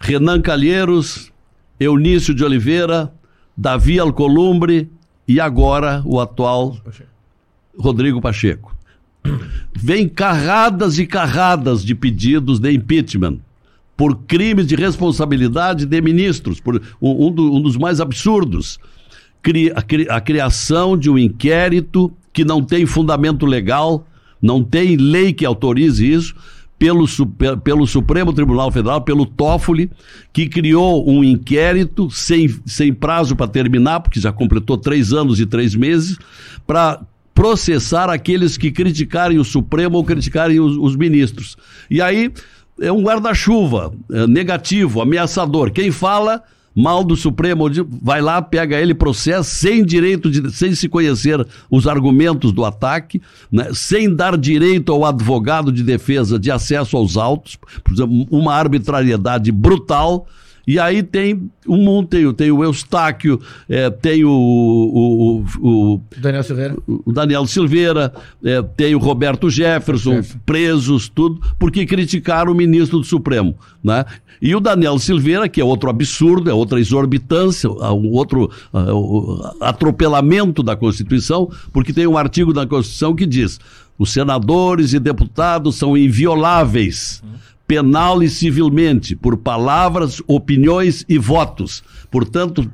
Renan 0.00 0.40
Calheiros, 0.40 1.30
Eunício 1.78 2.34
de 2.34 2.42
Oliveira, 2.44 3.12
Davi 3.56 3.98
Alcolumbre 3.98 4.88
e 5.26 5.40
agora 5.40 6.02
o 6.04 6.20
atual 6.20 6.76
Rodrigo 7.78 8.20
Pacheco. 8.20 8.74
Vem 9.74 10.08
carradas 10.08 10.98
e 10.98 11.06
carradas 11.06 11.84
de 11.84 11.94
pedidos 11.94 12.58
de 12.58 12.70
impeachment 12.72 13.38
por 13.96 14.16
crimes 14.26 14.66
de 14.66 14.74
responsabilidade 14.74 15.86
de 15.86 16.00
ministros, 16.00 16.60
por 16.60 16.82
um, 17.00 17.30
do- 17.30 17.54
um 17.54 17.60
dos 17.60 17.76
mais 17.76 18.00
absurdos. 18.00 18.78
Cri- 19.40 19.70
a, 19.72 20.16
a 20.16 20.20
criação 20.20 20.96
de 20.96 21.08
um 21.08 21.16
inquérito 21.16 22.12
que 22.32 22.44
não 22.44 22.62
tem 22.62 22.84
fundamento 22.86 23.46
legal, 23.46 24.06
não 24.42 24.62
tem 24.64 24.96
lei 24.96 25.32
que 25.32 25.46
autorize 25.46 26.04
isso, 26.10 26.34
pelo, 26.84 27.06
pelo 27.62 27.86
Supremo 27.86 28.30
Tribunal 28.30 28.70
Federal, 28.70 29.00
pelo 29.00 29.24
Toffoli, 29.24 29.90
que 30.34 30.46
criou 30.46 31.08
um 31.08 31.24
inquérito 31.24 32.10
sem, 32.10 32.46
sem 32.66 32.92
prazo 32.92 33.34
para 33.34 33.48
terminar, 33.48 34.00
porque 34.00 34.20
já 34.20 34.30
completou 34.30 34.76
três 34.76 35.10
anos 35.10 35.40
e 35.40 35.46
três 35.46 35.74
meses, 35.74 36.18
para 36.66 37.00
processar 37.34 38.10
aqueles 38.10 38.58
que 38.58 38.70
criticarem 38.70 39.38
o 39.38 39.44
Supremo 39.44 39.96
ou 39.96 40.04
criticarem 40.04 40.60
os, 40.60 40.76
os 40.76 40.94
ministros. 40.94 41.56
E 41.90 42.02
aí 42.02 42.30
é 42.78 42.92
um 42.92 43.02
guarda-chuva 43.02 43.94
é, 44.12 44.26
negativo, 44.26 45.00
ameaçador. 45.00 45.70
Quem 45.70 45.90
fala 45.90 46.42
mal 46.74 47.04
do 47.04 47.14
Supremo 47.16 47.64
vai 48.02 48.20
lá, 48.20 48.42
pega 48.42 48.76
ele, 48.76 48.94
processa 48.94 49.44
sem 49.44 49.84
direito 49.84 50.30
de, 50.30 50.50
sem 50.50 50.74
se 50.74 50.88
conhecer 50.88 51.46
os 51.70 51.86
argumentos 51.86 52.52
do 52.52 52.64
ataque, 52.64 53.22
né, 53.50 53.68
sem 53.72 54.12
dar 54.12 54.36
direito 54.36 54.92
ao 54.92 55.04
advogado 55.04 55.70
de 55.70 55.82
defesa 55.82 56.38
de 56.38 56.50
acesso 56.50 56.96
aos 56.96 57.16
autos, 57.16 57.56
por 57.82 57.92
exemplo, 57.92 58.26
uma 58.30 58.54
arbitrariedade 58.54 59.52
brutal. 59.52 60.26
E 60.66 60.78
aí 60.78 61.02
tem 61.02 61.50
um 61.68 61.76
mundo, 61.76 62.08
tem, 62.32 62.50
o- 62.50 62.64
Eustáquio, 62.64 63.40
é, 63.68 63.90
tem 63.90 64.24
o, 64.24 64.30
o, 64.30 65.44
o, 65.60 65.94
o 65.94 66.00
Daniel 66.16 66.42
Silveira. 66.42 66.76
o 66.86 67.12
Daniel 67.12 67.46
Silveira, 67.46 68.12
eh, 68.44 68.62
tem 68.76 68.94
o 68.94 68.98
Roberto 68.98 69.50
Jefferson, 69.50 70.22
presos, 70.46 71.08
tudo, 71.08 71.40
porque 71.58 71.84
criticaram 71.84 72.52
o 72.52 72.54
ministro 72.54 72.98
do 72.98 73.04
Supremo. 73.04 73.54
Né? 73.82 74.04
E 74.40 74.54
o 74.54 74.60
Daniel 74.60 74.98
Silveira, 74.98 75.48
que 75.48 75.60
é 75.60 75.64
outro 75.64 75.90
absurdo, 75.90 76.50
é 76.50 76.54
outra 76.54 76.80
exorbitância, 76.80 77.68
ah, 77.80 77.92
um 77.92 78.10
outro 78.12 78.50
o 78.72 79.42
atropelamento 79.60 80.62
da 80.62 80.74
Constituição, 80.76 81.50
porque 81.72 81.92
tem 81.92 82.06
um 82.06 82.16
artigo 82.18 82.52
da 82.52 82.66
Constituição 82.66 83.14
que 83.14 83.26
diz: 83.26 83.60
os 83.98 84.10
senadores 84.12 84.92
e 84.92 84.98
deputados 84.98 85.76
são 85.76 85.96
invioláveis 85.96 87.22
penal 87.66 88.22
e 88.22 88.28
civilmente, 88.28 89.16
por 89.16 89.36
palavras, 89.36 90.22
opiniões 90.26 91.04
e 91.08 91.18
votos. 91.18 91.82
Portanto, 92.10 92.70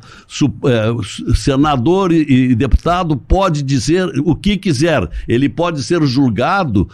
é, 0.67 1.35
senador 1.35 2.13
e, 2.13 2.51
e 2.51 2.55
deputado 2.55 3.17
pode 3.17 3.63
dizer 3.63 4.11
o 4.25 4.35
que 4.35 4.57
quiser. 4.57 5.09
Ele 5.29 5.49
pode 5.49 5.83
ser 5.83 6.03
julgado 6.05 6.89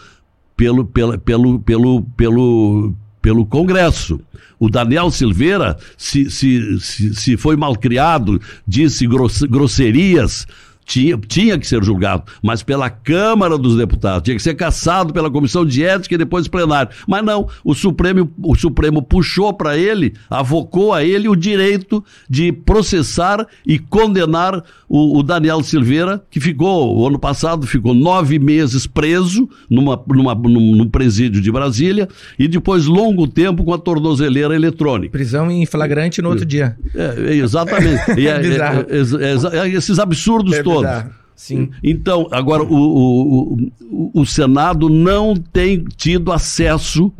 pelo, 0.55 0.85
pelo, 0.85 1.17
pelo, 1.19 1.59
pelo, 1.59 2.01
pelo, 2.15 2.93
pelo 3.21 3.45
Congresso. 3.45 4.19
O 4.59 4.69
Daniel 4.69 5.11
Silveira, 5.11 5.77
se, 5.95 6.29
se, 6.31 6.79
se, 6.79 7.13
se 7.13 7.37
foi 7.37 7.55
malcriado, 7.55 8.41
disse 8.67 9.05
grosserias, 9.05 10.47
tinha, 10.87 11.17
tinha 11.17 11.59
que 11.59 11.67
ser 11.67 11.83
julgado, 11.83 12.23
mas 12.41 12.63
pela 12.63 12.89
Câmara 12.89 13.57
dos 13.57 13.75
Deputados, 13.75 14.23
tinha 14.23 14.37
que 14.37 14.41
ser 14.41 14.55
cassado 14.55 15.13
pela 15.13 15.29
Comissão 15.29 15.65
de 15.65 15.83
Ética 15.83 16.15
e 16.15 16.17
depois 16.17 16.47
plenário. 16.47 16.89
Mas 17.05 17.23
não, 17.25 17.49
o 17.63 17.75
Supremo, 17.75 18.31
o 18.41 18.55
Supremo 18.55 19.01
puxou 19.01 19.53
para 19.53 19.77
ele, 19.77 20.13
avocou 20.29 20.93
a 20.93 21.03
ele 21.03 21.27
o 21.27 21.35
direito 21.35 22.03
de 22.29 22.53
processar 22.53 23.45
e 23.65 23.77
condenar 23.77 24.63
o, 24.87 25.19
o, 25.19 25.23
Daniel 25.23 25.61
Silveira, 25.61 26.23
que 26.31 26.39
ficou, 26.39 26.97
o 26.97 27.05
ano 27.05 27.19
passado, 27.19 27.67
ficou 27.67 27.93
nove 27.93 28.39
meses 28.39 28.87
preso 28.87 29.49
numa, 29.69 30.01
numa, 30.07 30.33
num, 30.33 30.73
num 30.73 30.87
presídio 30.87 31.41
de 31.41 31.51
Brasília 31.51 32.07
e 32.39 32.47
depois 32.47 32.85
longo 32.85 33.27
tempo 33.27 33.65
com 33.65 33.73
a 33.73 33.77
tornozeleira 33.77 34.55
eletrônica. 34.55 35.11
Prisão 35.11 35.51
em 35.51 35.65
flagrante 35.65 36.21
no 36.21 36.29
outro 36.29 36.45
dia. 36.45 36.77
É, 36.95 37.33
exatamente. 37.35 37.97
E 38.17 38.27
é, 38.27 38.31
é, 38.31 39.59
é, 39.59 39.69
esses 39.69 39.99
absurdos 39.99 40.57
todos 40.63 40.76
todos. 40.81 41.17
Sim. 41.35 41.69
Então, 41.83 42.27
agora, 42.31 42.63
o, 42.63 42.75
o, 42.75 43.57
o, 43.81 44.21
o 44.21 44.25
Senado 44.25 44.89
não 44.89 45.35
tem 45.35 45.83
tido 45.95 46.31
acesso 46.31 47.13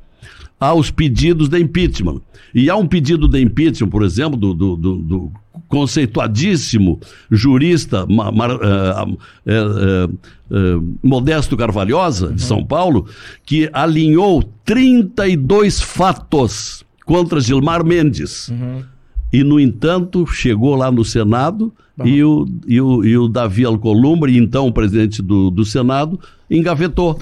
aos 0.59 0.89
pedidos 0.89 1.49
de 1.49 1.59
impeachment. 1.59 2.21
E 2.53 2.69
há 2.69 2.75
um 2.75 2.87
pedido 2.87 3.27
de 3.27 3.39
impeachment, 3.39 3.89
por 3.89 4.03
exemplo, 4.03 4.35
do, 4.35 4.53
do, 4.53 4.75
do, 4.75 4.95
do 4.95 5.31
conceituadíssimo 5.67 6.99
jurista 7.29 8.05
ma, 8.07 8.31
ma, 8.31 8.47
uh, 8.47 9.11
uh, 9.11 10.13
uh, 10.49 10.97
Modesto 11.03 11.55
Carvalhosa, 11.55 12.33
de 12.33 12.41
São 12.41 12.65
Paulo, 12.65 13.07
que 13.45 13.69
alinhou 13.71 14.43
32 14.65 15.79
fatos 15.79 16.83
contra 17.05 17.39
Gilmar 17.39 17.85
Mendes. 17.85 18.49
Uhum. 18.49 18.83
E, 19.31 19.43
no 19.43 19.59
entanto, 19.59 20.25
chegou 20.25 20.75
lá 20.75 20.91
no 20.91 21.03
Senado 21.03 21.73
e 22.03 22.23
o, 22.23 22.45
e, 22.67 22.79
o, 22.79 23.03
e 23.03 23.17
o 23.17 23.27
Davi 23.27 23.65
Alcolumbre, 23.65 24.37
então 24.37 24.71
presidente 24.71 25.21
do, 25.21 25.49
do 25.49 25.65
Senado, 25.65 26.19
engavetou. 26.49 27.19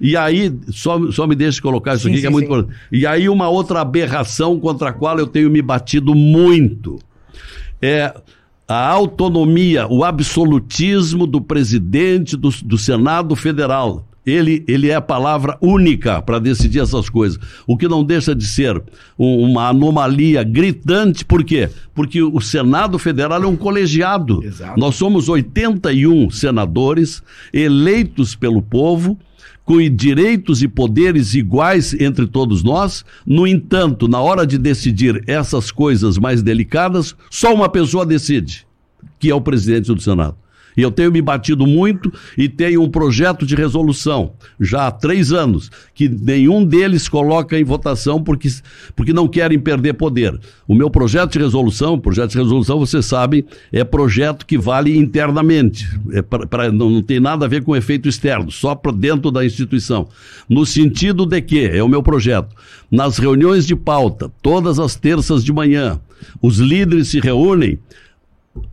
E 0.00 0.16
aí, 0.16 0.52
só, 0.70 1.10
só 1.10 1.26
me 1.26 1.34
deixe 1.34 1.60
colocar 1.60 1.94
isso 1.94 2.04
sim, 2.04 2.10
aqui, 2.10 2.16
sim, 2.16 2.22
que 2.22 2.26
é 2.26 2.30
muito 2.30 2.46
sim. 2.46 2.52
importante. 2.52 2.78
E 2.90 3.06
aí, 3.06 3.28
uma 3.28 3.48
outra 3.48 3.80
aberração 3.80 4.58
contra 4.58 4.90
a 4.90 4.92
qual 4.92 5.18
eu 5.18 5.26
tenho 5.26 5.50
me 5.50 5.60
batido 5.60 6.14
muito 6.14 6.98
é 7.80 8.14
a 8.66 8.88
autonomia, 8.88 9.86
o 9.88 10.04
absolutismo 10.04 11.26
do 11.26 11.40
presidente 11.40 12.36
do, 12.36 12.48
do 12.64 12.78
Senado 12.78 13.36
Federal 13.36 14.06
ele, 14.24 14.64
ele 14.68 14.88
é 14.88 14.94
a 14.94 15.00
palavra 15.00 15.58
única 15.60 16.22
para 16.22 16.38
decidir 16.38 16.80
essas 16.80 17.08
coisas. 17.08 17.38
O 17.66 17.76
que 17.76 17.88
não 17.88 18.04
deixa 18.04 18.34
de 18.34 18.46
ser 18.46 18.82
um, 19.18 19.50
uma 19.50 19.68
anomalia 19.68 20.42
gritante, 20.42 21.24
por 21.24 21.44
quê? 21.44 21.68
Porque 21.94 22.22
o 22.22 22.40
Senado 22.40 22.98
Federal 22.98 23.42
é 23.42 23.46
um 23.46 23.56
colegiado. 23.56 24.42
Exato. 24.44 24.78
Nós 24.78 24.94
somos 24.94 25.28
81 25.28 26.30
senadores 26.30 27.22
eleitos 27.52 28.34
pelo 28.34 28.62
povo 28.62 29.18
com 29.64 29.78
direitos 29.88 30.62
e 30.62 30.68
poderes 30.68 31.34
iguais 31.34 31.94
entre 31.94 32.26
todos 32.26 32.62
nós. 32.62 33.04
No 33.26 33.46
entanto, 33.46 34.08
na 34.08 34.20
hora 34.20 34.46
de 34.46 34.58
decidir 34.58 35.22
essas 35.26 35.70
coisas 35.70 36.18
mais 36.18 36.42
delicadas, 36.42 37.14
só 37.30 37.54
uma 37.54 37.68
pessoa 37.68 38.04
decide, 38.04 38.66
que 39.18 39.30
é 39.30 39.34
o 39.34 39.40
presidente 39.40 39.92
do 39.92 40.00
Senado. 40.00 40.36
E 40.76 40.82
eu 40.82 40.90
tenho 40.90 41.12
me 41.12 41.20
batido 41.20 41.66
muito 41.66 42.12
e 42.36 42.48
tenho 42.48 42.82
um 42.82 42.90
projeto 42.90 43.44
de 43.44 43.54
resolução, 43.54 44.32
já 44.60 44.86
há 44.86 44.90
três 44.90 45.32
anos, 45.32 45.70
que 45.94 46.08
nenhum 46.08 46.64
deles 46.64 47.08
coloca 47.08 47.58
em 47.58 47.64
votação 47.64 48.22
porque, 48.22 48.48
porque 48.96 49.12
não 49.12 49.28
querem 49.28 49.58
perder 49.58 49.94
poder. 49.94 50.38
O 50.66 50.74
meu 50.74 50.90
projeto 50.90 51.32
de 51.32 51.38
resolução, 51.38 51.98
projeto 51.98 52.30
de 52.30 52.38
resolução, 52.38 52.78
vocês 52.78 53.04
sabem, 53.04 53.44
é 53.70 53.84
projeto 53.84 54.46
que 54.46 54.56
vale 54.56 54.96
internamente. 54.96 55.88
É 56.12 56.22
pra, 56.22 56.46
pra, 56.46 56.72
não, 56.72 56.90
não 56.90 57.02
tem 57.02 57.20
nada 57.20 57.44
a 57.44 57.48
ver 57.48 57.62
com 57.62 57.76
efeito 57.76 58.08
externo, 58.08 58.50
só 58.50 58.74
para 58.74 58.92
dentro 58.92 59.30
da 59.30 59.44
instituição. 59.44 60.08
No 60.48 60.64
sentido 60.64 61.26
de 61.26 61.40
que, 61.40 61.66
é 61.66 61.82
o 61.82 61.88
meu 61.88 62.02
projeto, 62.02 62.54
nas 62.90 63.18
reuniões 63.18 63.66
de 63.66 63.76
pauta, 63.76 64.30
todas 64.40 64.78
as 64.78 64.96
terças 64.96 65.44
de 65.44 65.52
manhã, 65.52 66.00
os 66.40 66.58
líderes 66.58 67.08
se 67.08 67.20
reúnem 67.20 67.78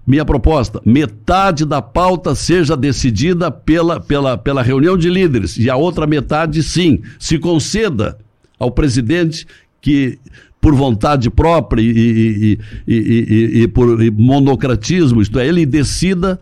minha 0.05 0.25
proposta, 0.25 0.81
metade 0.85 1.65
da 1.65 1.81
pauta 1.81 2.35
seja 2.35 2.75
decidida 2.75 3.49
pela, 3.51 3.99
pela, 3.99 4.37
pela 4.37 4.61
reunião 4.61 4.97
de 4.97 5.09
líderes 5.09 5.57
e 5.57 5.69
a 5.69 5.75
outra 5.75 6.05
metade, 6.05 6.61
sim, 6.63 6.99
se 7.17 7.37
conceda 7.37 8.17
ao 8.57 8.71
presidente 8.71 9.47
que, 9.81 10.19
por 10.59 10.75
vontade 10.75 11.29
própria 11.29 11.81
e, 11.81 12.57
e, 12.87 12.93
e, 12.93 13.61
e 13.61 13.67
por 13.67 13.97
monocratismo, 14.11 15.21
isto 15.21 15.39
é, 15.39 15.47
ele 15.47 15.65
decida 15.65 16.39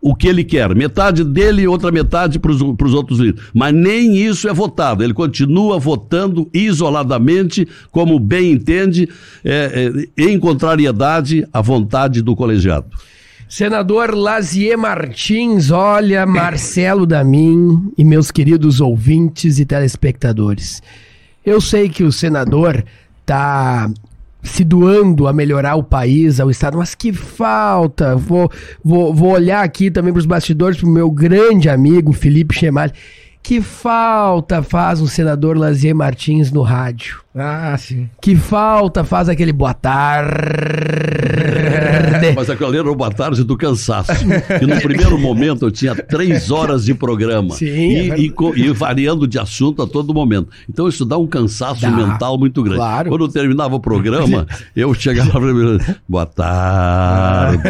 o 0.00 0.14
que 0.14 0.28
ele 0.28 0.44
quer. 0.44 0.74
Metade 0.74 1.24
dele 1.24 1.62
e 1.62 1.68
outra 1.68 1.90
metade 1.90 2.38
para 2.38 2.52
os 2.52 2.94
outros 2.94 3.18
líderes. 3.18 3.48
Mas 3.52 3.74
nem 3.74 4.16
isso 4.16 4.48
é 4.48 4.52
votado. 4.52 5.02
Ele 5.02 5.14
continua 5.14 5.78
votando 5.78 6.48
isoladamente, 6.52 7.66
como 7.90 8.18
bem 8.18 8.52
entende, 8.52 9.08
é, 9.44 10.04
é, 10.16 10.22
em 10.30 10.38
contrariedade 10.38 11.46
à 11.52 11.60
vontade 11.60 12.22
do 12.22 12.36
colegiado. 12.36 12.86
Senador 13.48 14.14
Lazier 14.14 14.76
Martins, 14.76 15.70
olha, 15.70 16.26
Marcelo 16.26 17.06
Damin 17.06 17.90
e 17.96 18.04
meus 18.04 18.30
queridos 18.30 18.78
ouvintes 18.78 19.58
e 19.58 19.64
telespectadores. 19.64 20.82
Eu 21.44 21.58
sei 21.58 21.88
que 21.88 22.04
o 22.04 22.12
senador 22.12 22.84
está 23.22 23.90
se 24.42 24.64
doando 24.64 25.26
a 25.26 25.32
melhorar 25.32 25.74
o 25.74 25.82
país, 25.82 26.40
ao 26.40 26.50
Estado, 26.50 26.78
mas 26.78 26.94
que 26.94 27.12
falta. 27.12 28.16
Vou, 28.16 28.50
vou, 28.82 29.12
vou 29.14 29.30
olhar 29.32 29.62
aqui 29.62 29.90
também 29.90 30.12
para 30.12 30.20
os 30.20 30.26
bastidores, 30.26 30.78
para 30.78 30.88
o 30.88 30.92
meu 30.92 31.10
grande 31.10 31.68
amigo 31.68 32.12
Felipe 32.12 32.54
Chemalho. 32.54 32.92
Que 33.42 33.60
falta 33.62 34.62
faz 34.62 35.00
um 35.00 35.06
senador 35.06 35.56
Lazier 35.56 35.94
Martins 35.94 36.52
no 36.52 36.62
rádio? 36.62 37.20
Ah, 37.34 37.74
sim. 37.78 38.10
Que 38.20 38.36
falta 38.36 39.04
faz 39.04 39.28
aquele 39.28 39.52
boa 39.52 39.72
tarde. 39.72 40.36
Mas 42.34 42.50
aquele 42.50 42.78
era 42.78 42.90
o 42.90 42.94
boa 42.94 43.10
tarde 43.10 43.44
do 43.44 43.56
cansaço. 43.56 44.12
E 44.60 44.66
no 44.66 44.80
primeiro 44.80 45.16
momento 45.18 45.64
eu 45.64 45.70
tinha 45.70 45.94
três 45.94 46.50
horas 46.50 46.84
de 46.84 46.94
programa. 46.94 47.54
Sim, 47.54 47.66
e, 47.66 48.10
é 48.10 48.18
e, 48.18 48.34
e, 48.56 48.72
variando 48.72 49.26
de 49.26 49.38
assunto 49.38 49.82
a 49.82 49.86
todo 49.86 50.12
momento. 50.12 50.48
Então 50.68 50.88
isso 50.88 51.04
dá 51.04 51.16
um 51.16 51.26
cansaço 51.26 51.80
dá, 51.80 51.90
mental 51.90 52.38
muito 52.38 52.62
grande. 52.62 52.78
Claro. 52.78 53.10
Quando 53.10 53.24
eu 53.24 53.28
terminava 53.28 53.74
o 53.74 53.80
programa, 53.80 54.46
eu 54.74 54.92
chegava 54.94 55.40
mim, 55.40 55.78
boa 56.08 56.26
tarde. 56.26 57.68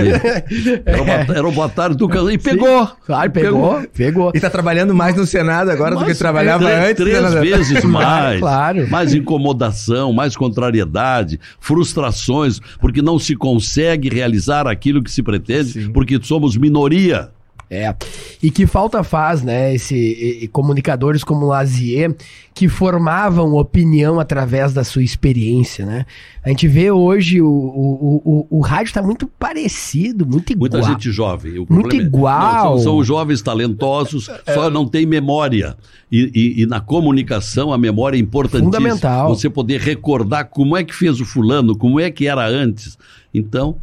Era, 0.84 1.02
uma, 1.02 1.12
era 1.12 1.48
o 1.48 1.52
boa 1.52 1.68
tarde 1.68 1.96
do 1.96 2.08
cansaço. 2.08 2.30
E 2.30 2.38
pegou. 2.38 2.86
Sim, 2.86 2.92
claro, 3.06 3.30
pegou, 3.30 3.52
pegou. 3.52 3.88
pegou. 3.94 4.30
E 4.34 4.38
está 4.38 4.50
trabalhando 4.50 4.94
mais 4.94 5.16
no 5.16 5.26
Senado 5.26 5.70
agora 5.70 5.94
Mas, 5.94 6.04
do 6.04 6.10
que 6.10 6.18
trabalhava 6.18 6.64
três, 6.64 6.78
antes. 6.78 7.04
Três 7.04 7.34
né, 7.34 7.40
vezes 7.40 7.84
mais. 7.88 8.40
claro. 8.40 8.88
Mais 8.88 9.14
incomodação, 9.14 10.12
mais 10.12 10.36
contrariedade, 10.36 11.38
frustrações, 11.60 12.60
porque 12.80 13.02
não 13.02 13.18
se 13.18 13.36
consegue 13.36 14.08
realizar 14.08 14.37
aquilo 14.66 15.02
que 15.02 15.10
se 15.10 15.22
pretende, 15.22 15.84
Sim. 15.84 15.92
porque 15.92 16.18
somos 16.22 16.56
minoria. 16.56 17.30
É. 17.70 17.94
E 18.42 18.50
que 18.50 18.66
falta 18.66 19.02
faz, 19.04 19.42
né, 19.42 19.74
esse 19.74 19.94
e, 19.94 20.44
e 20.44 20.48
comunicadores 20.48 21.22
como 21.22 21.46
Lazier 21.46 22.14
que 22.54 22.66
formavam 22.66 23.54
opinião 23.54 24.18
através 24.18 24.72
da 24.72 24.82
sua 24.82 25.02
experiência, 25.02 25.86
né? 25.86 26.06
A 26.42 26.48
gente 26.48 26.66
vê 26.66 26.90
hoje 26.90 27.40
o, 27.40 27.46
o, 27.46 28.46
o, 28.50 28.58
o 28.58 28.60
rádio 28.60 28.86
está 28.86 29.00
muito 29.00 29.28
parecido, 29.28 30.26
muito 30.26 30.50
igual. 30.50 30.70
Muita 30.70 30.82
gente 30.82 31.12
jovem. 31.12 31.64
muito 31.68 31.94
é, 31.94 31.98
igual. 32.00 32.70
Não, 32.70 32.78
são, 32.78 32.94
são, 32.94 33.04
jovens 33.04 33.42
talentosos, 33.42 34.28
é. 34.44 34.54
só 34.54 34.68
não 34.70 34.88
tem 34.88 35.06
memória. 35.06 35.76
E, 36.10 36.32
e, 36.34 36.62
e, 36.62 36.66
na 36.66 36.80
comunicação 36.80 37.72
a 37.72 37.78
memória 37.78 38.16
é 38.16 38.20
importantíssima. 38.20 38.72
Fundamental. 38.72 39.28
Você 39.28 39.48
poder 39.48 39.80
recordar 39.80 40.46
como 40.46 40.76
é 40.76 40.82
que 40.82 40.94
fez 40.94 41.20
o 41.20 41.24
fulano, 41.24 41.76
como 41.76 42.00
é 42.00 42.10
que 42.10 42.26
era 42.26 42.44
antes. 42.44 42.98
Então, 43.32 43.76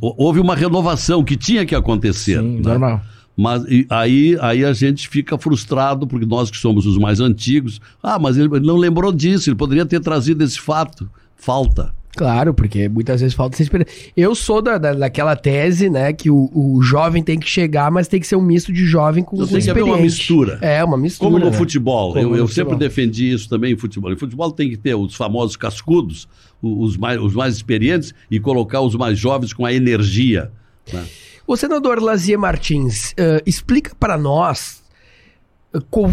houve 0.00 0.40
uma 0.40 0.54
renovação 0.54 1.24
que 1.24 1.36
tinha 1.36 1.64
que 1.64 1.74
acontecer. 1.74 2.40
Sim, 2.40 2.56
né? 2.56 2.70
normal. 2.70 3.00
Mas 3.36 3.62
aí, 3.88 4.36
aí 4.40 4.64
a 4.64 4.72
gente 4.72 5.08
fica 5.08 5.38
frustrado, 5.38 6.08
porque 6.08 6.26
nós 6.26 6.50
que 6.50 6.56
somos 6.56 6.86
os 6.86 6.98
mais 6.98 7.20
antigos, 7.20 7.80
ah, 8.02 8.18
mas 8.18 8.36
ele 8.36 8.48
não 8.60 8.76
lembrou 8.76 9.12
disso, 9.12 9.48
ele 9.48 9.56
poderia 9.56 9.86
ter 9.86 10.00
trazido 10.00 10.42
esse 10.42 10.58
fato. 10.58 11.08
Falta. 11.36 11.94
Claro, 12.18 12.52
porque 12.52 12.88
muitas 12.88 13.20
vezes 13.20 13.32
falta 13.34 13.54
essa 13.54 13.62
experiência. 13.62 13.94
Eu 14.16 14.34
sou 14.34 14.60
da, 14.60 14.76
da, 14.76 14.92
daquela 14.92 15.36
tese, 15.36 15.88
né, 15.88 16.12
que 16.12 16.28
o, 16.28 16.50
o 16.52 16.82
jovem 16.82 17.22
tem 17.22 17.38
que 17.38 17.48
chegar, 17.48 17.92
mas 17.92 18.08
tem 18.08 18.18
que 18.18 18.26
ser 18.26 18.34
um 18.34 18.42
misto 18.42 18.72
de 18.72 18.84
jovem 18.84 19.22
com, 19.22 19.36
Então 19.36 19.46
com 19.46 19.52
tem 19.54 19.62
que 19.62 19.70
haver 19.70 19.84
uma 19.84 19.90
experiente. 20.00 20.18
mistura. 20.18 20.58
É, 20.60 20.82
uma 20.82 20.96
mistura. 20.96 21.30
Como 21.30 21.38
no 21.38 21.50
né? 21.52 21.56
futebol. 21.56 22.12
Como 22.14 22.24
eu 22.24 22.30
no 22.30 22.36
eu 22.36 22.48
futebol. 22.48 22.72
sempre 22.72 22.88
defendi 22.88 23.32
isso 23.32 23.48
também 23.48 23.72
em 23.72 23.76
futebol. 23.76 24.12
Em 24.12 24.16
futebol 24.16 24.50
tem 24.50 24.68
que 24.68 24.76
ter 24.76 24.96
os 24.96 25.14
famosos 25.14 25.56
cascudos, 25.56 26.26
os 26.60 26.96
mais, 26.96 27.20
os 27.20 27.34
mais 27.34 27.54
experientes, 27.54 28.12
e 28.28 28.40
colocar 28.40 28.80
os 28.80 28.96
mais 28.96 29.16
jovens 29.16 29.52
com 29.52 29.64
a 29.64 29.72
energia. 29.72 30.50
né? 30.92 31.04
O 31.46 31.56
senador 31.56 32.02
Lazier 32.02 32.38
Martins, 32.38 33.14
eh, 33.16 33.42
explica 33.46 33.92
para 33.98 34.18
nós 34.18 34.77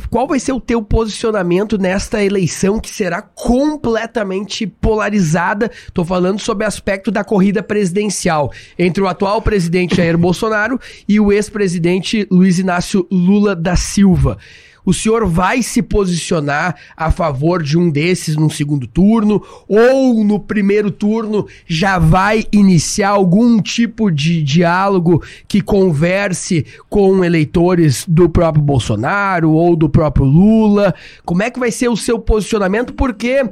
qual, 0.10 0.28
vai 0.28 0.40
ser 0.40 0.52
o 0.52 0.60
teu 0.60 0.82
posicionamento 0.82 1.78
nesta 1.78 2.24
eleição 2.24 2.80
que 2.80 2.90
será 2.90 3.22
completamente 3.22 4.68
polarizada. 4.68 5.72
Tô 5.94 6.04
falando 6.04 6.40
sobre 6.40 6.66
o 6.66 6.68
aspecto 6.68 7.10
da 7.10 7.24
corrida 7.24 7.64
presidencial 7.64 8.52
entre 8.78 9.02
o 9.02 9.08
atual 9.08 9.42
presidente 9.42 9.96
Jair 9.96 10.18
Bolsonaro 10.18 10.80
e 11.08 11.20
o 11.20 11.32
ex-presidente 11.32 12.28
Luiz 12.30 12.60
Inácio 12.60 13.08
Lula 13.10 13.56
da 13.56 13.76
Silva. 13.76 14.38
O 14.86 14.94
senhor 14.94 15.26
vai 15.26 15.64
se 15.64 15.82
posicionar 15.82 16.76
a 16.96 17.12
favor 17.12 17.64
de 17.64 17.78
um 17.78 17.90
desses 17.90 18.36
no 18.36 18.50
segundo 18.50 18.86
turno 18.86 19.42
ou 19.68 20.24
no 20.24 20.40
primeiro 20.40 20.92
turno 20.92 21.48
já 21.66 21.98
vai 21.98 22.46
iniciar 22.52 23.10
algum 23.10 23.62
tipo 23.62 24.12
de 24.12 24.44
diálogo 24.44 25.24
que 25.48 25.62
converse 25.62 26.66
com 26.90 27.24
eleitores 27.24 28.06
do 28.08 28.30
próprio 28.30 28.64
Bolsonaro 28.64 29.52
ou 29.52 29.76
do 29.76 29.90
próprio 29.90 30.26
Lula? 30.26 30.94
Como 31.26 31.42
é 31.42 31.50
que 31.50 31.60
vai 31.60 31.72
ser 31.72 31.90
o 31.90 31.98
seu 31.98 32.20
posicionamento? 32.20 32.94
Porque 32.94 33.44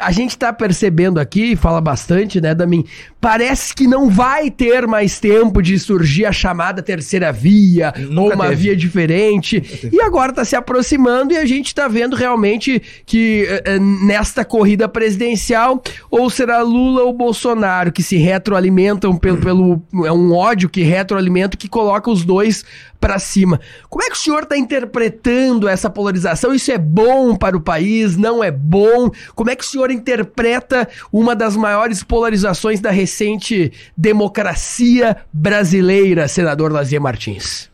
a 0.00 0.10
gente 0.10 0.36
tá 0.36 0.52
percebendo 0.52 1.20
aqui, 1.20 1.54
fala 1.54 1.80
bastante, 1.80 2.40
né, 2.40 2.54
Damin? 2.54 2.84
Parece 3.20 3.74
que 3.74 3.86
não 3.86 4.08
vai 4.08 4.50
ter 4.50 4.86
mais 4.86 5.20
tempo 5.20 5.62
de 5.62 5.78
surgir 5.78 6.24
a 6.24 6.32
chamada 6.32 6.82
terceira 6.82 7.30
via 7.32 7.92
Nunca 7.96 8.20
ou 8.20 8.34
uma 8.34 8.48
teve. 8.48 8.56
via 8.56 8.76
diferente. 8.76 9.90
E 9.92 10.00
agora 10.00 10.32
tá 10.32 10.44
se 10.44 10.56
aproximando 10.56 11.32
e 11.32 11.36
a 11.36 11.44
gente 11.44 11.74
tá 11.74 11.86
vendo 11.86 12.16
realmente 12.16 12.82
que 13.04 13.46
eh, 13.48 13.62
eh, 13.66 13.78
nesta 13.78 14.44
corrida 14.44 14.88
presidencial, 14.88 15.82
ou 16.10 16.30
será 16.30 16.62
Lula 16.62 17.02
ou 17.02 17.12
Bolsonaro 17.12 17.92
que 17.92 18.02
se 18.02 18.16
retroalimentam 18.16 19.16
pelo, 19.16 19.38
pelo. 19.38 19.82
É 20.06 20.12
um 20.12 20.32
ódio 20.32 20.68
que 20.68 20.82
retroalimenta 20.82 21.56
que 21.56 21.68
coloca 21.68 22.10
os 22.10 22.24
dois 22.24 22.64
pra 23.00 23.18
cima. 23.18 23.58
Como 23.88 24.04
é 24.04 24.08
que 24.10 24.16
o 24.16 24.18
senhor 24.18 24.44
tá 24.44 24.56
interpretando 24.56 25.66
essa 25.66 25.88
polarização? 25.88 26.54
Isso 26.54 26.70
é 26.70 26.78
bom 26.78 27.34
para 27.34 27.56
o 27.56 27.60
país? 27.60 28.16
Não 28.16 28.44
é 28.44 28.50
bom? 28.50 29.10
Como 29.34 29.50
é 29.50 29.56
que 29.56 29.64
o 29.64 29.66
senhor 29.66 29.90
interpreta 29.90 30.88
uma 31.10 31.34
das 31.34 31.56
maiores 31.56 32.02
polarizações 32.02 32.80
da 32.80 32.90
recente 32.90 33.72
democracia 33.96 35.16
brasileira, 35.32 36.28
senador 36.28 36.70
Lazier 36.70 37.00
Martins? 37.00 37.70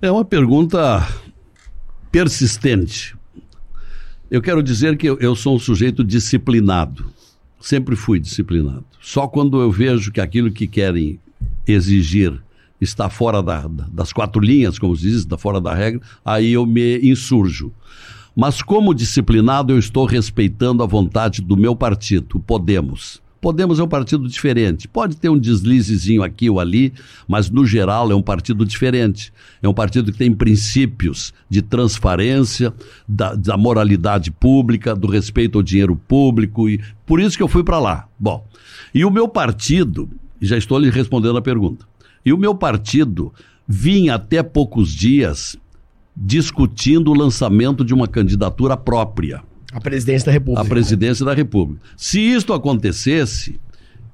É 0.00 0.10
uma 0.10 0.24
pergunta 0.24 1.06
persistente. 2.12 3.16
Eu 4.30 4.40
quero 4.40 4.62
dizer 4.62 4.96
que 4.96 5.08
eu, 5.08 5.18
eu 5.18 5.34
sou 5.34 5.56
um 5.56 5.58
sujeito 5.58 6.04
disciplinado. 6.04 7.12
Sempre 7.60 7.96
fui 7.96 8.20
disciplinado. 8.20 8.84
Só 9.00 9.26
quando 9.26 9.60
eu 9.60 9.70
vejo 9.70 10.12
que 10.12 10.20
aquilo 10.20 10.50
que 10.50 10.66
querem 10.66 11.18
exigir 11.66 12.40
está 12.80 13.08
fora 13.08 13.42
da- 13.42 13.66
da- 13.66 13.86
das 13.92 14.12
quatro 14.12 14.40
linhas, 14.40 14.78
como 14.78 14.96
se 14.96 15.02
diz, 15.02 15.16
está 15.16 15.38
fora 15.38 15.60
da 15.60 15.74
regra, 15.74 16.00
aí 16.24 16.52
eu 16.52 16.66
me 16.66 16.98
insurjo. 16.98 17.72
Mas 18.36 18.60
como 18.62 18.92
disciplinado, 18.94 19.72
eu 19.72 19.78
estou 19.78 20.04
respeitando 20.06 20.82
a 20.82 20.86
vontade 20.86 21.40
do 21.40 21.56
meu 21.56 21.76
partido, 21.76 22.40
Podemos. 22.40 23.22
Podemos 23.40 23.78
é 23.78 23.82
um 23.82 23.88
partido 23.88 24.26
diferente. 24.26 24.88
Pode 24.88 25.18
ter 25.18 25.28
um 25.28 25.38
deslizezinho 25.38 26.22
aqui 26.22 26.48
ou 26.48 26.58
ali, 26.58 26.94
mas 27.28 27.50
no 27.50 27.66
geral 27.66 28.10
é 28.10 28.14
um 28.14 28.22
partido 28.22 28.64
diferente. 28.64 29.30
É 29.62 29.68
um 29.68 29.74
partido 29.74 30.10
que 30.10 30.16
tem 30.16 30.32
princípios 30.32 31.30
de 31.46 31.60
transparência, 31.60 32.72
da, 33.06 33.34
da 33.34 33.54
moralidade 33.58 34.30
pública, 34.30 34.96
do 34.96 35.06
respeito 35.06 35.58
ao 35.58 35.62
dinheiro 35.62 35.94
público. 35.94 36.70
E 36.70 36.80
por 37.04 37.20
isso 37.20 37.36
que 37.36 37.42
eu 37.42 37.48
fui 37.48 37.62
para 37.62 37.78
lá. 37.78 38.08
Bom, 38.18 38.46
e 38.94 39.04
o 39.04 39.10
meu 39.10 39.28
partido, 39.28 40.08
já 40.40 40.56
estou 40.56 40.78
lhe 40.78 40.88
respondendo 40.88 41.36
a 41.36 41.42
pergunta, 41.42 41.86
e 42.24 42.32
o 42.32 42.38
meu 42.38 42.54
partido 42.54 43.32
vinha 43.66 44.14
até 44.14 44.42
poucos 44.42 44.92
dias 44.92 45.56
discutindo 46.16 47.10
o 47.10 47.14
lançamento 47.14 47.84
de 47.84 47.92
uma 47.92 48.06
candidatura 48.06 48.76
própria 48.76 49.42
A 49.72 49.80
presidência 49.80 50.26
da 50.26 50.32
República. 50.32 50.62
à 50.62 50.64
presidência 50.64 51.24
da 51.24 51.34
República. 51.34 51.80
Se 51.96 52.20
isto 52.20 52.52
acontecesse, 52.52 53.58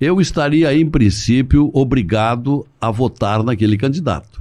eu 0.00 0.20
estaria, 0.20 0.74
em 0.74 0.88
princípio, 0.88 1.70
obrigado 1.74 2.66
a 2.80 2.90
votar 2.90 3.42
naquele 3.42 3.76
candidato. 3.76 4.39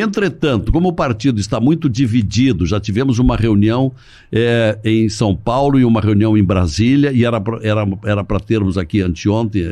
Entretanto, 0.00 0.72
como 0.72 0.88
o 0.88 0.92
partido 0.92 1.38
está 1.38 1.60
muito 1.60 1.88
dividido, 1.88 2.66
já 2.66 2.80
tivemos 2.80 3.20
uma 3.20 3.36
reunião 3.36 3.92
eh, 4.32 4.76
em 4.84 5.08
São 5.08 5.36
Paulo 5.36 5.78
e 5.78 5.84
uma 5.84 6.00
reunião 6.00 6.36
em 6.36 6.42
Brasília, 6.42 7.12
e 7.12 7.24
era 7.24 7.40
para 7.40 7.60
era, 7.62 7.86
era 8.04 8.24
termos 8.40 8.76
aqui 8.76 9.00
anteontem, 9.00 9.62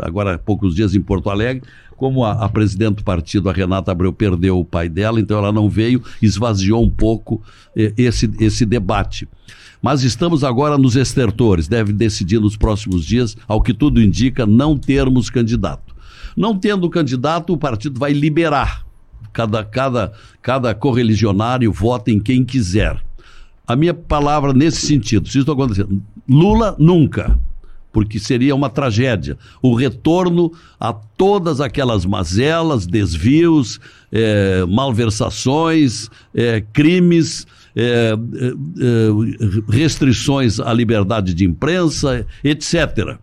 agora 0.00 0.36
há 0.36 0.38
poucos 0.38 0.74
dias 0.74 0.94
em 0.94 1.00
Porto 1.02 1.28
Alegre, 1.28 1.62
como 1.94 2.24
a, 2.24 2.32
a 2.32 2.48
presidente 2.48 2.96
do 2.96 3.04
partido, 3.04 3.50
a 3.50 3.52
Renata 3.52 3.92
Abreu, 3.92 4.14
perdeu 4.14 4.58
o 4.58 4.64
pai 4.64 4.88
dela, 4.88 5.20
então 5.20 5.36
ela 5.36 5.52
não 5.52 5.68
veio, 5.68 6.02
esvaziou 6.22 6.82
um 6.82 6.90
pouco 6.90 7.42
eh, 7.76 7.92
esse, 7.98 8.30
esse 8.40 8.64
debate. 8.64 9.28
Mas 9.82 10.02
estamos 10.02 10.42
agora 10.42 10.78
nos 10.78 10.96
estertores, 10.96 11.68
deve 11.68 11.92
decidir 11.92 12.40
nos 12.40 12.56
próximos 12.56 13.04
dias, 13.04 13.36
ao 13.46 13.60
que 13.60 13.74
tudo 13.74 14.00
indica, 14.00 14.46
não 14.46 14.74
termos 14.76 15.28
candidato. 15.28 15.94
Não 16.34 16.58
tendo 16.58 16.88
candidato, 16.88 17.52
o 17.52 17.58
partido 17.58 18.00
vai 18.00 18.14
liberar. 18.14 18.85
Cada, 19.36 19.62
cada, 19.62 20.12
cada 20.40 20.74
correligionário 20.74 21.70
vota 21.70 22.10
em 22.10 22.18
quem 22.18 22.42
quiser. 22.42 22.98
A 23.66 23.76
minha 23.76 23.92
palavra 23.92 24.54
nesse 24.54 24.86
sentido, 24.86 25.28
se 25.28 25.40
isso 25.40 25.52
acontecer, 25.52 25.86
Lula 26.26 26.74
nunca, 26.78 27.38
porque 27.92 28.18
seria 28.18 28.54
uma 28.54 28.70
tragédia. 28.70 29.36
O 29.60 29.74
retorno 29.74 30.50
a 30.80 30.90
todas 30.94 31.60
aquelas 31.60 32.06
mazelas, 32.06 32.86
desvios, 32.86 33.78
eh, 34.10 34.64
malversações, 34.66 36.08
eh, 36.34 36.64
crimes, 36.72 37.46
eh, 37.76 38.14
restrições 39.68 40.60
à 40.60 40.72
liberdade 40.72 41.34
de 41.34 41.44
imprensa, 41.44 42.26
etc. 42.42 43.18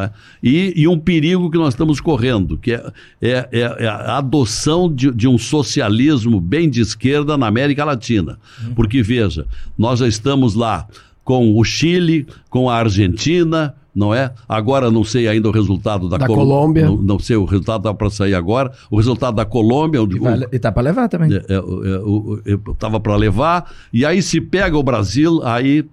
é? 0.00 0.10
E, 0.42 0.72
e 0.76 0.86
um 0.86 0.98
perigo 0.98 1.50
que 1.50 1.58
nós 1.58 1.74
estamos 1.74 2.00
correndo, 2.00 2.56
que 2.56 2.72
é, 2.72 2.92
é- 3.20 3.48
é- 3.52 3.76
é 3.84 3.88
a 3.88 4.18
adoção 4.18 4.92
de, 4.92 5.10
de 5.10 5.26
um 5.26 5.36
socialismo 5.38 6.40
bem 6.40 6.68
de 6.70 6.80
esquerda 6.80 7.36
na 7.36 7.46
América 7.46 7.84
Latina. 7.84 8.38
Porque, 8.76 9.02
veja, 9.02 9.46
nós 9.76 9.98
já 10.00 10.06
estamos 10.08 10.54
lá 10.54 10.86
com 11.24 11.56
o 11.58 11.64
Chile, 11.64 12.26
com 12.50 12.68
a 12.68 12.76
Argentina, 12.76 13.74
não 13.94 14.14
é? 14.14 14.32
Agora 14.48 14.90
não 14.90 15.04
sei 15.04 15.28
ainda 15.28 15.48
o 15.48 15.52
resultado 15.52 16.08
da, 16.08 16.16
Da 16.16 16.26
Colo- 16.26 16.40
Colômbia. 16.40 16.86
Não, 16.86 16.96
não 16.96 17.18
sei 17.18 17.36
o 17.36 17.44
resultado, 17.44 17.80
está 17.80 17.92
para 17.94 18.08
sair 18.10 18.34
agora. 18.34 18.72
O 18.90 18.96
resultado 18.96 19.34
da 19.36 19.44
Colômbia. 19.44 19.98
E, 20.00 20.18
vai- 20.18 20.40
e 20.50 20.58
tá 20.58 20.72
pra 20.72 20.82
levar 20.82 21.08
também. 21.08 21.32
é, 21.32 21.36
é, 21.36 22.52
é, 22.54 22.70
estava 22.72 22.98
para 22.98 23.14
levar, 23.16 23.70
e 23.92 24.04
aí 24.04 24.22
se 24.22 24.40
pega 24.40 24.76
o 24.76 24.82
Brasil, 24.82 25.40
aí 25.44 25.84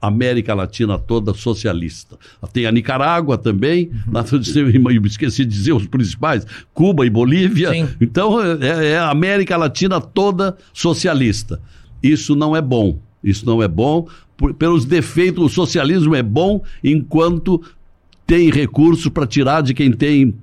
América 0.00 0.54
Latina 0.54 0.98
toda 0.98 1.34
socialista. 1.34 2.16
Tem 2.52 2.64
a 2.66 2.72
Nicarágua 2.72 3.36
também, 3.36 3.90
na- 4.10 4.24
eu 4.32 5.02
esqueci 5.06 5.44
de 5.44 5.50
dizer 5.50 5.72
os 5.72 5.86
principais, 5.86 6.46
Cuba 6.72 7.04
e 7.06 7.10
Bolívia. 7.10 7.70
Sim. 7.72 7.88
Então 8.00 8.40
é, 8.42 8.92
é 8.92 8.98
a 8.98 9.10
América 9.10 9.56
Latina 9.56 10.00
toda 10.00 10.56
socialista. 10.72 11.60
Isso 12.02 12.34
não 12.34 12.56
é 12.56 12.62
bom. 12.62 12.98
Isso 13.22 13.44
não 13.44 13.62
é 13.62 13.68
bom. 13.68 14.06
por- 14.36 14.54
pelos 14.54 14.86
defeitos, 14.86 15.44
o 15.44 15.48
socialismo 15.50 16.14
é 16.14 16.22
bom 16.22 16.62
enquanto 16.82 17.60
tem 18.26 18.50
recursos 18.50 19.08
para 19.08 19.26
tirar 19.26 19.60
de 19.62 19.74
quem 19.74 19.92
tem, 19.92 20.34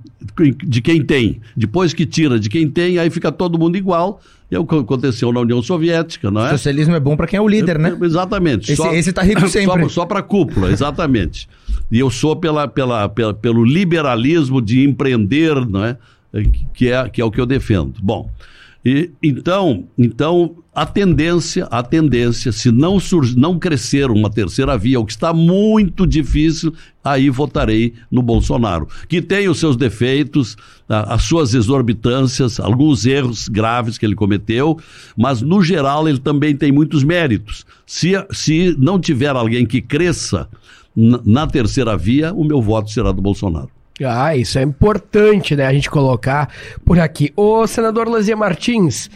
de 0.64 0.80
quem 0.80 1.02
tem. 1.02 1.40
Depois 1.56 1.92
que 1.92 2.06
tira 2.06 2.38
de 2.38 2.48
quem 2.48 2.70
tem, 2.70 2.96
aí 2.98 3.10
fica 3.10 3.32
todo 3.32 3.58
mundo 3.58 3.76
igual. 3.76 4.20
E 4.50 4.54
é 4.54 4.58
o 4.58 4.64
que 4.66 4.74
aconteceu 4.76 5.30
na 5.32 5.40
União 5.40 5.62
Soviética, 5.62 6.30
não 6.30 6.44
é? 6.46 6.50
Socialismo 6.50 6.94
é 6.94 7.00
bom 7.00 7.16
pra 7.16 7.26
quem 7.26 7.36
é 7.36 7.40
o 7.40 7.46
líder, 7.48 7.78
né? 7.78 7.94
Exatamente. 8.02 8.72
Esse- 8.72 8.88
esse 8.94 9.12
tá 9.12 9.22
rico 9.22 9.46
sempre. 9.48 9.82
Só, 9.84 9.88
só 9.88 10.06
para 10.06 10.22
cúpula, 10.22 10.70
exatamente. 10.70 11.48
E 11.90 11.98
eu 11.98 12.08
sou 12.10 12.34
pela, 12.34 12.66
pela, 12.66 13.08
pela- 13.08 13.34
pelo 13.34 13.62
liberalismo 13.64 14.62
de 14.62 14.82
empreender, 14.84 15.54
não 15.66 15.84
é? 15.84 15.96
Que, 16.74 16.90
é? 16.90 17.08
que 17.08 17.20
é 17.20 17.24
o 17.24 17.30
que 17.30 17.40
eu 17.40 17.46
defendo. 17.46 17.94
Bom, 18.02 18.30
e, 18.88 19.10
então, 19.22 19.84
então 19.98 20.56
a 20.74 20.86
tendência, 20.86 21.66
a 21.70 21.82
tendência, 21.82 22.50
se 22.52 22.70
não, 22.70 22.98
surgir, 22.98 23.36
não 23.36 23.58
crescer 23.58 24.10
uma 24.10 24.30
terceira 24.30 24.78
via, 24.78 24.98
o 24.98 25.04
que 25.04 25.12
está 25.12 25.30
muito 25.34 26.06
difícil, 26.06 26.72
aí 27.04 27.28
votarei 27.28 27.92
no 28.10 28.22
Bolsonaro, 28.22 28.88
que 29.06 29.20
tem 29.20 29.46
os 29.46 29.58
seus 29.58 29.76
defeitos, 29.76 30.56
as 30.88 31.22
suas 31.24 31.52
exorbitâncias, 31.52 32.58
alguns 32.58 33.04
erros 33.04 33.46
graves 33.46 33.98
que 33.98 34.06
ele 34.06 34.14
cometeu, 34.14 34.78
mas 35.14 35.42
no 35.42 35.62
geral 35.62 36.08
ele 36.08 36.18
também 36.18 36.56
tem 36.56 36.72
muitos 36.72 37.04
méritos. 37.04 37.66
Se, 37.84 38.12
se 38.30 38.74
não 38.78 38.98
tiver 38.98 39.36
alguém 39.36 39.66
que 39.66 39.82
cresça, 39.82 40.48
na 40.96 41.46
terceira 41.46 41.94
via, 41.94 42.32
o 42.32 42.42
meu 42.42 42.62
voto 42.62 42.90
será 42.90 43.12
do 43.12 43.20
Bolsonaro. 43.20 43.77
Ah, 44.04 44.36
isso 44.36 44.58
é 44.58 44.62
importante, 44.62 45.56
né? 45.56 45.66
A 45.66 45.72
gente 45.72 45.90
colocar 45.90 46.48
por 46.84 46.98
aqui. 46.98 47.32
Ô, 47.36 47.66
senador 47.66 48.08
Lazia 48.08 48.36
Martins, 48.36 49.10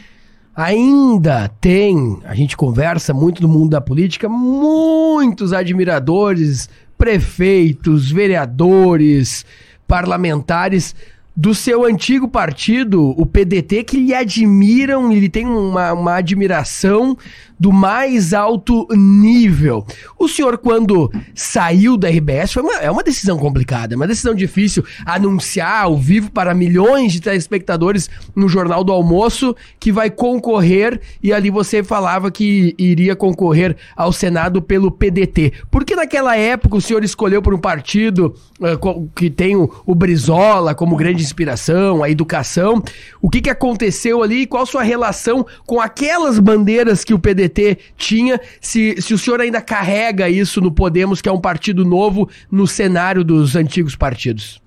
ainda 0.54 1.48
tem, 1.60 2.20
a 2.24 2.34
gente 2.34 2.56
conversa 2.56 3.14
muito 3.14 3.42
no 3.42 3.48
mundo 3.48 3.70
da 3.70 3.80
política, 3.80 4.28
muitos 4.28 5.52
admiradores, 5.52 6.68
prefeitos, 6.98 8.10
vereadores, 8.10 9.44
parlamentares 9.86 10.94
do 11.34 11.54
seu 11.54 11.84
antigo 11.84 12.28
partido, 12.28 13.14
o 13.18 13.24
PDT, 13.24 13.84
que 13.84 13.96
lhe 13.96 14.14
admiram, 14.14 15.10
ele 15.10 15.30
tem 15.30 15.46
uma, 15.46 15.92
uma 15.94 16.16
admiração 16.16 17.16
do 17.62 17.70
mais 17.70 18.34
alto 18.34 18.88
nível. 18.90 19.86
O 20.18 20.26
senhor, 20.26 20.58
quando 20.58 21.08
saiu 21.32 21.96
da 21.96 22.08
RBS, 22.08 22.54
foi 22.54 22.62
uma, 22.64 22.74
é 22.74 22.90
uma 22.90 23.04
decisão 23.04 23.38
complicada, 23.38 23.94
é 23.94 23.96
uma 23.96 24.08
decisão 24.08 24.34
difícil 24.34 24.84
anunciar 25.06 25.84
ao 25.84 25.96
vivo 25.96 26.28
para 26.32 26.56
milhões 26.56 27.12
de 27.12 27.20
telespectadores 27.20 28.10
no 28.34 28.48
Jornal 28.48 28.82
do 28.82 28.90
Almoço 28.90 29.54
que 29.78 29.92
vai 29.92 30.10
concorrer 30.10 31.00
e 31.22 31.32
ali 31.32 31.50
você 31.50 31.84
falava 31.84 32.32
que 32.32 32.74
iria 32.76 33.14
concorrer 33.14 33.76
ao 33.94 34.12
Senado 34.12 34.60
pelo 34.60 34.90
PDT. 34.90 35.52
Por 35.70 35.84
que 35.84 35.94
naquela 35.94 36.36
época 36.36 36.76
o 36.76 36.80
senhor 36.80 37.04
escolheu 37.04 37.40
por 37.40 37.54
um 37.54 37.58
partido 37.58 38.34
uh, 38.58 39.08
que 39.14 39.30
tem 39.30 39.54
o, 39.54 39.72
o 39.86 39.94
Brizola 39.94 40.74
como 40.74 40.96
grande 40.96 41.22
inspiração, 41.22 42.02
a 42.02 42.10
educação? 42.10 42.82
O 43.20 43.30
que, 43.30 43.40
que 43.40 43.50
aconteceu 43.50 44.20
ali? 44.20 44.48
Qual 44.48 44.66
sua 44.66 44.82
relação 44.82 45.46
com 45.64 45.80
aquelas 45.80 46.40
bandeiras 46.40 47.04
que 47.04 47.14
o 47.14 47.20
PDT 47.20 47.51
PT 47.52 47.78
tinha, 47.96 48.40
se, 48.60 49.00
se 49.00 49.12
o 49.12 49.18
senhor 49.18 49.40
ainda 49.40 49.60
carrega 49.60 50.28
isso 50.28 50.60
no 50.60 50.72
Podemos, 50.72 51.20
que 51.20 51.28
é 51.28 51.32
um 51.32 51.40
partido 51.40 51.84
novo, 51.84 52.28
no 52.50 52.66
cenário 52.66 53.22
dos 53.22 53.54
antigos 53.54 53.94
partidos. 53.94 54.60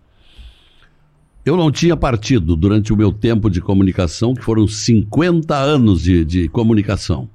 Eu 1.46 1.58
não 1.58 1.72
tinha 1.72 1.96
partido 1.96 2.56
durante 2.56 2.92
o 2.92 2.98
meu 2.98 3.12
tempo 3.12 3.50
de 3.50 3.62
comunicação, 3.62 4.34
que 4.34 4.44
foram 4.44 4.68
50 4.68 5.56
anos 5.56 6.02
de, 6.02 6.26
de 6.26 6.48
comunicação. 6.48 7.30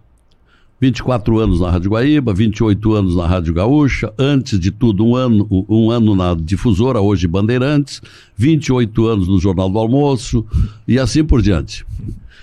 24 0.81 1.39
anos 1.39 1.61
na 1.61 1.71
Rádio 1.71 1.91
Guaíba, 1.91 2.33
28 2.33 2.95
anos 2.95 3.15
na 3.15 3.27
Rádio 3.27 3.53
Gaúcha, 3.53 4.13
antes 4.19 4.59
de 4.59 4.71
tudo 4.71 5.05
um 5.05 5.15
ano, 5.15 5.47
um 5.69 5.91
ano 5.91 6.17
na 6.17 6.35
difusora, 6.35 7.01
hoje 7.01 7.29
Bandeirantes, 7.29 8.01
28 8.35 9.07
anos 9.07 9.29
no 9.29 9.39
Jornal 9.39 9.69
do 9.69 9.79
Almoço 9.79 10.45
e 10.89 10.99
assim 10.99 11.23
por 11.23 11.43
diante. 11.43 11.85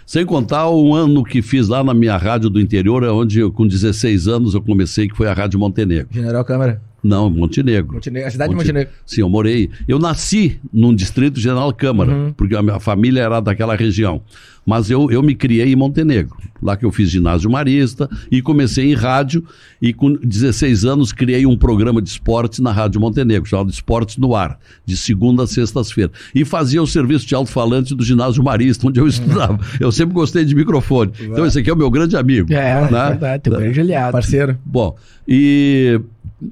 Sem 0.08 0.26
contar 0.26 0.70
um 0.70 0.94
ano 0.94 1.22
que 1.22 1.42
fiz 1.42 1.68
lá 1.68 1.84
na 1.84 1.94
minha 1.94 2.16
rádio 2.16 2.50
do 2.50 2.62
interior, 2.62 3.04
onde 3.04 3.42
eu, 3.42 3.52
com 3.52 3.68
16 3.68 4.30
anos 4.30 4.54
eu 4.54 4.62
comecei, 4.62 5.06
que 5.06 5.18
foi 5.18 5.28
a 5.28 5.34
Rádio 5.34 5.60
Montenegro. 5.60 6.08
General 6.10 6.46
Câmara. 6.46 6.82
Não, 7.08 7.30
Montenegro. 7.30 7.94
Montenegro. 7.94 8.28
A 8.28 8.32
cidade 8.32 8.54
Monte... 8.54 8.66
de 8.66 8.74
Montenegro. 8.74 8.94
Sim, 9.06 9.22
eu 9.22 9.30
morei. 9.30 9.70
Eu 9.88 9.98
nasci 9.98 10.60
num 10.74 10.94
distrito 10.94 11.40
General 11.40 11.72
Câmara, 11.74 12.12
uhum. 12.12 12.34
porque 12.34 12.56
a 12.56 12.62
minha 12.62 12.80
família 12.80 13.22
era 13.22 13.40
daquela 13.40 13.76
região. 13.76 14.22
Mas 14.68 14.92
eu, 14.92 15.10
eu 15.10 15.24
me 15.24 15.34
criei 15.34 15.72
em 15.72 15.78
Montenegro, 15.78 16.36
lá 16.62 16.76
que 16.76 16.84
eu 16.84 16.92
fiz 16.92 17.10
ginásio 17.10 17.50
marista 17.50 18.10
e 18.30 18.42
comecei 18.42 18.92
em 18.92 18.94
rádio. 18.94 19.42
E 19.82 19.94
com 19.94 20.12
16 20.12 20.84
anos 20.84 21.14
criei 21.14 21.46
um 21.46 21.58
programa 21.58 22.02
de 22.02 22.10
esportes 22.10 22.60
na 22.60 22.74
Rádio 22.74 23.00
Montenegro, 23.00 23.48
chamado 23.48 23.70
Esportes 23.70 24.18
no 24.18 24.36
Ar, 24.36 24.60
de 24.86 24.98
segunda 24.98 25.44
a 25.44 25.48
sextas-feiras. 25.48 26.12
E 26.36 26.44
fazia 26.44 26.84
o 26.84 26.88
serviço 26.88 27.26
de 27.26 27.34
alto-falante 27.34 27.96
do 27.96 28.04
ginásio 28.04 28.44
marista, 28.44 28.86
onde 28.86 29.00
eu 29.00 29.08
estudava. 29.08 29.58
Eu 29.80 29.90
sempre 29.90 30.14
gostei 30.14 30.44
de 30.44 30.54
microfone. 30.54 31.14
Então 31.18 31.46
esse 31.46 31.60
aqui 31.60 31.70
é 31.70 31.74
o 31.74 31.78
meu 31.78 31.90
grande 31.90 32.18
amigo. 32.18 32.52
É, 32.52 32.92
né? 32.92 33.06
é 33.06 33.10
verdade, 33.12 33.44
teu 33.44 33.54
grande 33.54 33.80
aliado. 33.80 34.12
Parceiro. 34.12 34.58
Bom, 34.66 34.98
e 35.26 36.02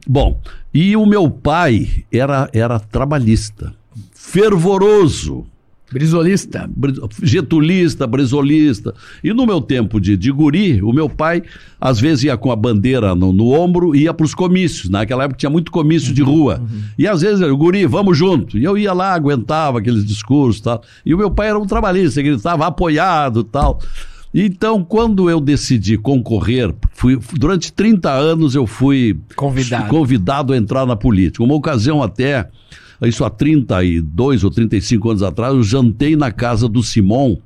Bom, 0.08 0.40
e 0.74 0.96
o 0.96 1.06
meu 1.06 1.30
pai 1.30 2.06
era, 2.12 2.50
era 2.54 2.80
trabalhista, 2.80 3.74
fervoroso. 4.14 5.46
Brizolista. 5.92 6.70
Getulista, 7.22 8.08
brizolista. 8.08 8.94
E 9.24 9.32
no 9.34 9.46
meu 9.46 9.62
tempo 9.62 10.02
de, 10.02 10.18
de 10.18 10.32
guri, 10.32 10.82
o 10.82 10.92
meu 10.92 11.08
pai, 11.08 11.44
às 11.80 12.00
vezes, 12.00 12.24
ia 12.24 12.36
com 12.36 12.52
a 12.52 12.56
bandeira 12.56 13.14
no, 13.14 13.32
no 13.32 13.52
ombro 13.52 13.96
e 13.96 14.02
ia 14.02 14.14
para 14.14 14.26
os 14.26 14.34
comícios. 14.34 14.90
Naquela 14.90 15.24
época 15.24 15.38
tinha 15.38 15.50
muito 15.50 15.72
comício 15.72 16.14
de 16.14 16.24
rua. 16.24 16.60
Uhum. 16.60 16.82
E 16.98 17.08
às 17.08 17.22
vezes, 17.22 17.40
o 17.40 17.56
guri, 17.56 17.86
vamos 17.86 18.18
junto. 18.18 18.58
E 18.58 18.64
eu 18.64 18.78
ia 18.78 18.94
lá, 18.94 19.14
aguentava 19.14 19.80
aqueles 19.80 20.04
discursos 20.04 20.60
e 20.60 20.64
tal. 20.64 20.82
E 21.06 21.14
o 21.14 21.18
meu 21.18 21.30
pai 21.30 21.50
era 21.50 21.60
um 21.60 21.68
trabalhista, 21.68 22.20
ele 22.20 22.32
estava 22.32 22.66
apoiado 22.66 23.42
e 23.42 23.46
tal. 23.46 23.80
Então, 24.38 24.84
quando 24.84 25.30
eu 25.30 25.40
decidi 25.40 25.98
concorrer, 25.98 26.76
fui, 26.92 27.18
durante 27.36 27.72
30 27.72 28.12
anos 28.12 28.54
eu 28.54 28.68
fui 28.68 29.18
convidado. 29.34 29.88
convidado 29.88 30.52
a 30.52 30.58
entrar 30.58 30.86
na 30.86 30.98
política. 30.98 31.42
Uma 31.42 31.56
ocasião 31.56 32.04
até, 32.04 32.46
isso 33.02 33.24
há 33.26 33.30
32 33.30 34.44
ou 34.44 34.52
35 34.52 35.10
anos 35.10 35.24
atrás, 35.24 35.54
eu 35.54 35.64
jantei 35.64 36.16
na 36.16 36.32
casa 36.32 36.68
do 36.68 36.82
Simon, 36.82 37.38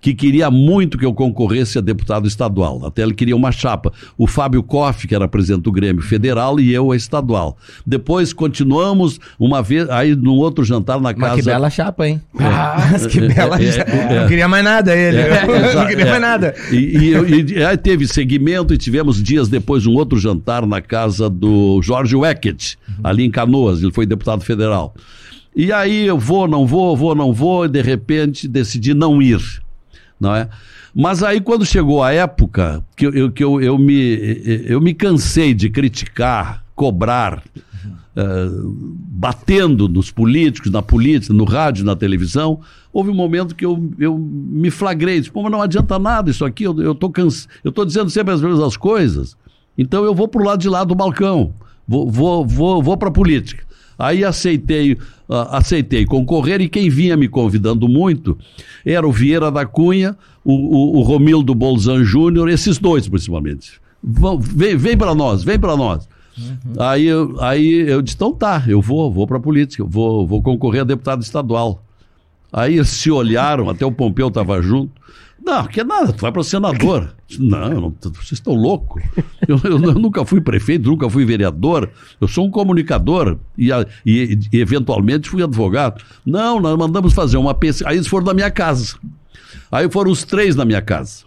que 0.00 0.14
queria 0.14 0.50
muito 0.50 0.98
que 0.98 1.04
eu 1.04 1.12
concorresse 1.12 1.78
a 1.78 1.80
deputado 1.80 2.26
estadual. 2.26 2.84
Até 2.84 3.02
ele 3.02 3.14
queria 3.14 3.36
uma 3.36 3.50
chapa. 3.50 3.92
O 4.16 4.26
Fábio 4.26 4.62
Koff, 4.62 5.06
que 5.06 5.14
era 5.14 5.26
presidente 5.28 5.62
do 5.62 5.72
Grêmio 5.72 6.02
Federal, 6.02 6.60
e 6.60 6.72
eu 6.72 6.92
a 6.92 6.96
estadual. 6.96 7.56
Depois 7.86 8.32
continuamos 8.32 9.18
uma 9.38 9.62
vez, 9.62 9.88
aí 9.90 10.14
num 10.14 10.36
outro 10.36 10.64
jantar 10.64 11.00
na 11.00 11.14
casa. 11.14 11.28
Mas 11.28 11.36
que 11.36 11.50
bela 11.50 11.70
chapa, 11.70 12.08
hein? 12.08 12.20
É. 12.38 12.44
Ah, 12.44 12.96
que 13.10 13.20
bela 13.20 13.60
é, 13.60 13.72
chapa. 13.72 13.90
É, 13.90 14.20
não 14.20 14.28
queria 14.28 14.48
mais 14.48 14.64
nada 14.64 14.96
ele. 14.96 15.18
É, 15.18 15.46
não 15.74 15.86
queria 15.86 16.06
mais 16.06 16.20
nada. 16.20 16.54
E, 16.70 16.76
e, 16.76 17.58
e, 17.58 17.64
aí 17.64 17.76
teve 17.76 18.06
segmento 18.06 18.72
e 18.72 18.78
tivemos 18.78 19.22
dias 19.22 19.48
depois 19.48 19.86
um 19.86 19.94
outro 19.94 20.18
jantar 20.18 20.66
na 20.66 20.80
casa 20.80 21.28
do 21.28 21.80
Jorge 21.82 22.14
Weckett, 22.14 22.78
ali 23.02 23.24
em 23.24 23.30
Canoas. 23.30 23.82
Ele 23.82 23.92
foi 23.92 24.06
deputado 24.06 24.42
federal. 24.42 24.94
E 25.58 25.72
aí 25.72 26.06
eu 26.06 26.16
vou, 26.16 26.46
não 26.46 26.64
vou, 26.64 26.96
vou, 26.96 27.16
não 27.16 27.32
vou, 27.32 27.64
e 27.64 27.68
de 27.68 27.82
repente 27.82 28.46
decidi 28.46 28.94
não 28.94 29.20
ir 29.20 29.40
não 30.20 30.34
é? 30.34 30.48
Mas 30.94 31.22
aí 31.22 31.40
quando 31.40 31.66
chegou 31.66 32.00
a 32.00 32.12
época 32.12 32.84
que 32.96 33.06
eu, 33.06 33.30
que 33.32 33.42
eu, 33.42 33.60
eu, 33.60 33.76
me, 33.76 34.40
eu 34.66 34.80
me 34.80 34.94
cansei 34.94 35.52
de 35.54 35.68
criticar, 35.68 36.64
cobrar, 36.76 37.42
uh, 38.16 38.76
batendo 39.10 39.88
nos 39.88 40.12
políticos, 40.12 40.70
na 40.70 40.80
política, 40.80 41.34
no 41.34 41.44
rádio, 41.44 41.84
na 41.84 41.96
televisão, 41.96 42.60
houve 42.92 43.10
um 43.10 43.14
momento 43.14 43.54
que 43.54 43.64
eu, 43.64 43.90
eu 43.98 44.16
me 44.16 44.70
flagrei, 44.70 45.18
disse, 45.18 45.32
pô, 45.32 45.42
mas 45.42 45.50
não 45.50 45.60
adianta 45.60 45.98
nada 45.98 46.30
isso 46.30 46.44
aqui, 46.44 46.64
eu, 46.64 46.94
tô 46.94 47.10
canse... 47.10 47.48
eu 47.64 47.72
tô 47.72 47.84
dizendo 47.84 48.10
sempre 48.10 48.32
as 48.32 48.40
mesmas 48.40 48.76
coisas, 48.76 49.36
então 49.76 50.04
eu 50.04 50.14
vou 50.14 50.28
pro 50.28 50.44
lado 50.44 50.60
de 50.60 50.68
lá 50.68 50.84
do 50.84 50.94
balcão, 50.94 51.52
vou, 51.86 52.08
vou, 52.08 52.46
vou, 52.46 52.80
vou 52.80 52.96
para 52.96 53.08
a 53.08 53.12
política. 53.12 53.66
Aí 53.98 54.24
aceitei, 54.24 54.92
uh, 54.92 54.98
aceitei 55.50 56.06
concorrer 56.06 56.60
e 56.60 56.68
quem 56.68 56.88
vinha 56.88 57.16
me 57.16 57.28
convidando 57.28 57.88
muito 57.88 58.38
era 58.86 59.06
o 59.06 59.10
Vieira 59.10 59.50
da 59.50 59.66
Cunha, 59.66 60.16
o, 60.44 60.52
o, 60.52 60.98
o 60.98 61.02
Romildo 61.02 61.54
Bolzan 61.54 62.04
Júnior, 62.04 62.48
esses 62.48 62.78
dois 62.78 63.08
principalmente. 63.08 63.80
Vão, 64.02 64.38
vem 64.38 64.76
vem 64.76 64.96
para 64.96 65.14
nós, 65.14 65.42
vem 65.42 65.58
para 65.58 65.76
nós. 65.76 66.08
Uhum. 66.38 66.74
Aí, 66.78 67.06
eu, 67.06 67.36
aí 67.40 67.88
eu 67.88 68.00
disse, 68.00 68.14
então 68.14 68.32
tá, 68.32 68.62
eu 68.68 68.80
vou, 68.80 69.12
vou 69.12 69.26
para 69.26 69.38
a 69.38 69.40
política, 69.40 69.84
vou, 69.84 70.24
vou 70.26 70.40
concorrer 70.40 70.82
a 70.82 70.84
deputado 70.84 71.20
estadual. 71.20 71.82
Aí 72.52 72.74
eles 72.74 72.88
se 72.88 73.10
olharam, 73.10 73.68
até 73.68 73.84
o 73.84 73.92
Pompeu 73.92 74.28
estava 74.28 74.62
junto. 74.62 74.92
Não, 75.48 75.66
que 75.66 75.82
nada, 75.82 76.12
tu 76.12 76.20
vai 76.20 76.30
para 76.30 76.42
senador. 76.42 77.14
Não, 77.38 77.80
não, 77.80 77.94
vocês 78.02 78.32
estão 78.32 78.52
loucos. 78.52 79.02
Eu, 79.48 79.58
eu, 79.64 79.82
eu, 79.82 79.94
nunca 79.94 80.22
fui 80.22 80.42
prefeito, 80.42 80.86
nunca 80.90 81.08
fui 81.08 81.24
vereador. 81.24 81.90
Eu 82.20 82.28
sou 82.28 82.44
um 82.46 82.50
comunicador 82.50 83.38
e, 83.56 83.70
e, 84.04 84.38
e, 84.52 84.60
eventualmente 84.60 85.30
fui 85.30 85.42
advogado. 85.42 86.04
Não, 86.24 86.60
nós 86.60 86.76
mandamos 86.76 87.14
fazer 87.14 87.38
uma 87.38 87.54
pesquisa. 87.54 87.88
Aí 87.88 87.96
eles 87.96 88.06
foram 88.06 88.26
na 88.26 88.34
minha 88.34 88.50
casa. 88.50 88.98
Aí 89.72 89.90
foram 89.90 90.10
os 90.10 90.22
três 90.22 90.54
na 90.54 90.66
minha 90.66 90.82
casa. 90.82 91.24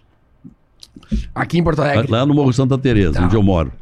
Aqui 1.34 1.58
em 1.58 1.64
Porto 1.64 1.80
Alegre? 1.80 2.08
Lá 2.08 2.24
no 2.24 2.32
Morro 2.32 2.52
Santa 2.52 2.78
Teresa, 2.78 3.14
tá. 3.14 3.24
onde 3.24 3.34
eu 3.34 3.42
moro. 3.42 3.72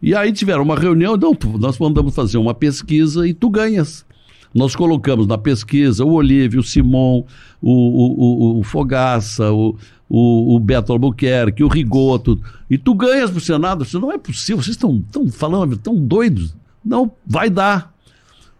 E 0.00 0.14
aí 0.14 0.32
tiveram 0.32 0.62
uma 0.62 0.78
reunião, 0.78 1.16
não, 1.16 1.34
tu, 1.34 1.58
nós 1.58 1.76
mandamos 1.78 2.14
fazer 2.14 2.38
uma 2.38 2.54
pesquisa 2.54 3.26
e 3.26 3.34
tu 3.34 3.50
ganhas. 3.50 4.06
Nós 4.54 4.74
colocamos 4.74 5.26
na 5.26 5.38
pesquisa 5.38 6.04
o 6.04 6.12
Olívio, 6.12 6.60
o 6.60 6.64
Simon, 6.64 7.24
o, 7.62 7.70
o, 7.70 8.56
o, 8.56 8.60
o 8.60 8.62
Fogaça, 8.64 9.52
o, 9.52 9.76
o, 10.08 10.56
o, 10.56 10.60
Beto 10.60 10.92
Albuquerque, 10.92 11.62
o 11.62 11.68
Rigoto. 11.68 12.40
E 12.68 12.76
tu 12.76 12.94
ganhas 12.94 13.30
pro 13.30 13.40
Senado. 13.40 13.84
Isso 13.84 14.00
não 14.00 14.10
é 14.10 14.18
possível, 14.18 14.62
vocês 14.62 14.76
estão 14.76 15.02
falando, 15.30 15.76
tão 15.76 15.94
doidos. 15.94 16.54
Não, 16.84 17.12
vai 17.24 17.48
dar. 17.48 17.94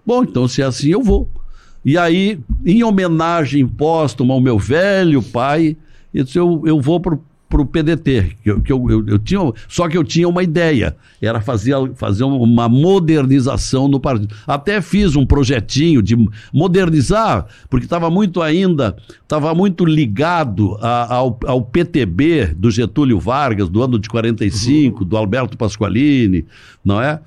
Bom, 0.07 0.23
então 0.23 0.47
se 0.47 0.63
é 0.63 0.65
assim, 0.65 0.91
eu 0.91 1.03
vou. 1.03 1.29
E 1.85 1.97
aí, 1.97 2.39
em 2.65 2.85
homenagem 2.85 3.67
póstuma 3.67 4.35
ao 4.35 4.41
meu 4.41 4.59
velho 4.59 5.23
pai, 5.23 5.77
eu, 6.13 6.25
disse, 6.25 6.39
eu, 6.39 6.63
eu 6.67 6.81
vou 6.81 7.01
para 7.51 7.61
o 7.61 7.67
PDT, 7.67 8.37
que, 8.45 8.51
eu, 8.51 8.61
que 8.63 8.73
eu, 8.73 8.89
eu, 8.89 9.09
eu, 9.09 9.19
tinha, 9.19 9.41
só 9.69 9.89
que 9.89 9.99
eu 9.99 10.05
tinha 10.05 10.29
uma 10.29 10.41
ideia, 10.41 10.97
era 11.21 11.41
fazer, 11.41 11.75
fazer 11.97 12.23
uma 12.23 12.69
modernização 12.69 13.89
no 13.89 13.99
partido. 13.99 14.33
Até 14.47 14.81
fiz 14.81 15.17
um 15.17 15.27
projetinho 15.27 16.01
de 16.01 16.17
modernizar, 16.55 17.47
porque 17.69 17.87
estava 17.87 18.09
muito 18.09 18.41
ainda, 18.41 18.97
estava 19.21 19.53
muito 19.53 19.85
ligado 19.85 20.79
a, 20.81 21.13
ao, 21.13 21.37
ao 21.45 21.61
PTB 21.61 22.55
do 22.57 22.71
Getúlio 22.71 23.19
Vargas, 23.19 23.69
do 23.69 23.83
ano 23.83 23.99
de 23.99 24.09
45, 24.09 25.01
uhum. 25.01 25.09
do 25.09 25.17
Alberto 25.17 25.59
Pasqualini, 25.59 26.47
não 26.85 27.03
é? 27.03 27.19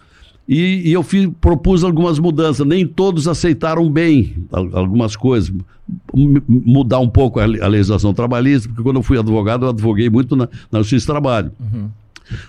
E, 0.48 0.90
e 0.90 0.92
eu 0.94 1.04
fiz, 1.04 1.30
propus 1.40 1.84
algumas 1.84 2.20
mudanças. 2.20 2.66
Nem 2.68 2.86
todos 2.86 3.28
aceitaram 3.28 3.90
bem 3.90 4.36
al- 4.52 4.70
algumas 4.78 5.16
coisas. 5.16 5.54
M- 6.14 6.42
mudar 6.48 7.00
um 7.00 7.08
pouco 7.10 7.40
a, 7.40 7.46
le- 7.46 7.62
a 7.62 7.68
legislação 7.68 8.14
trabalhista, 8.14 8.68
porque 8.68 8.84
quando 8.84 8.98
eu 8.98 9.04
fui 9.04 9.18
advogado, 9.18 9.66
eu 9.66 9.70
advoguei 9.70 10.10
muito 10.10 10.36
na, 10.36 10.50
na 10.72 10.80
Justiça 10.80 11.06
do 11.06 11.12
Trabalho. 11.14 11.52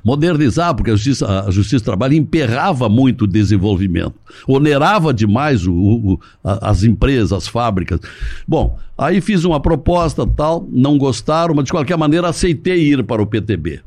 Modernizar, 0.04 0.74
porque 0.74 0.90
a 0.90 0.94
Justiça, 0.94 1.42
a 1.46 1.50
Justiça 1.50 1.82
do 1.82 1.86
Trabalho 1.86 2.14
emperrava 2.14 2.88
muito 2.88 3.22
o 3.22 3.26
desenvolvimento, 3.26 4.14
onerava 4.46 5.12
demais 5.12 5.66
o, 5.66 5.72
o- 5.74 6.20
as 6.42 6.84
empresas, 6.84 7.32
as 7.32 7.48
fábricas. 7.48 8.00
Bom, 8.46 8.78
aí 8.96 9.20
fiz 9.20 9.44
uma 9.44 9.60
proposta 9.60 10.26
tal, 10.26 10.66
não 10.70 10.96
gostaram, 10.96 11.54
mas 11.54 11.64
de 11.66 11.70
qualquer 11.72 11.96
maneira 11.98 12.28
aceitei 12.28 12.92
ir 12.92 13.02
para 13.04 13.20
o 13.22 13.26
PTB. 13.26 13.80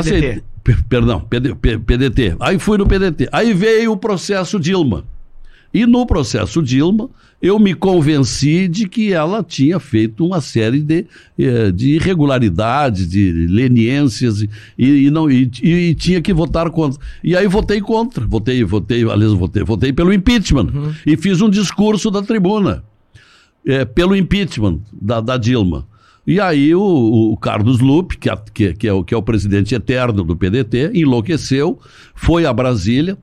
Aceitei- 0.00 0.34
P- 0.34 0.42
Perdão, 0.88 1.20
PD, 1.20 1.54
PDT. 1.54 2.36
Aí 2.40 2.58
fui 2.58 2.78
no 2.78 2.86
PDT. 2.86 3.28
Aí 3.30 3.52
veio 3.52 3.92
o 3.92 3.96
processo 3.96 4.58
Dilma. 4.58 5.04
E 5.72 5.84
no 5.84 6.06
processo 6.06 6.62
Dilma, 6.62 7.10
eu 7.40 7.58
me 7.58 7.74
convenci 7.74 8.66
de 8.66 8.88
que 8.88 9.12
ela 9.12 9.44
tinha 9.44 9.78
feito 9.78 10.24
uma 10.24 10.40
série 10.40 10.80
de, 10.80 11.06
eh, 11.38 11.70
de 11.70 11.96
irregularidades, 11.96 13.08
de 13.08 13.30
leniências, 13.30 14.40
e, 14.40 14.48
e 14.78 15.10
não, 15.10 15.30
e, 15.30 15.50
e 15.62 15.94
tinha 15.94 16.22
que 16.22 16.32
votar 16.32 16.70
contra. 16.70 17.00
E 17.22 17.36
aí 17.36 17.46
votei 17.46 17.80
contra. 17.80 18.26
Votei, 18.26 18.64
votei, 18.64 19.04
aliás, 19.08 19.32
votei, 19.32 19.62
votei 19.64 19.92
pelo 19.92 20.12
impeachment. 20.12 20.68
E 21.06 21.16
fiz 21.16 21.42
um 21.42 21.50
discurso 21.50 22.10
da 22.10 22.22
tribuna 22.22 22.82
eh, 23.66 23.84
pelo 23.84 24.16
impeachment 24.16 24.80
da, 24.92 25.20
da 25.20 25.36
Dilma. 25.36 25.86
E 26.26 26.40
aí 26.40 26.74
o, 26.74 26.82
o 27.32 27.36
Carlos 27.36 27.78
Lupe, 27.80 28.16
que, 28.18 28.28
é- 28.28 28.38
que, 28.52 28.72
que 28.74 28.88
é 28.88 28.92
o, 28.92 29.04
que 29.04 29.14
é 29.14 29.16
o 29.16 29.22
presidente 29.22 29.74
eterno 29.74 30.24
do 30.24 30.36
PDT, 30.36 30.90
enlouqueceu, 30.94 31.78
foi 32.14 32.44
a 32.44 32.52
Brasília, 32.52 33.16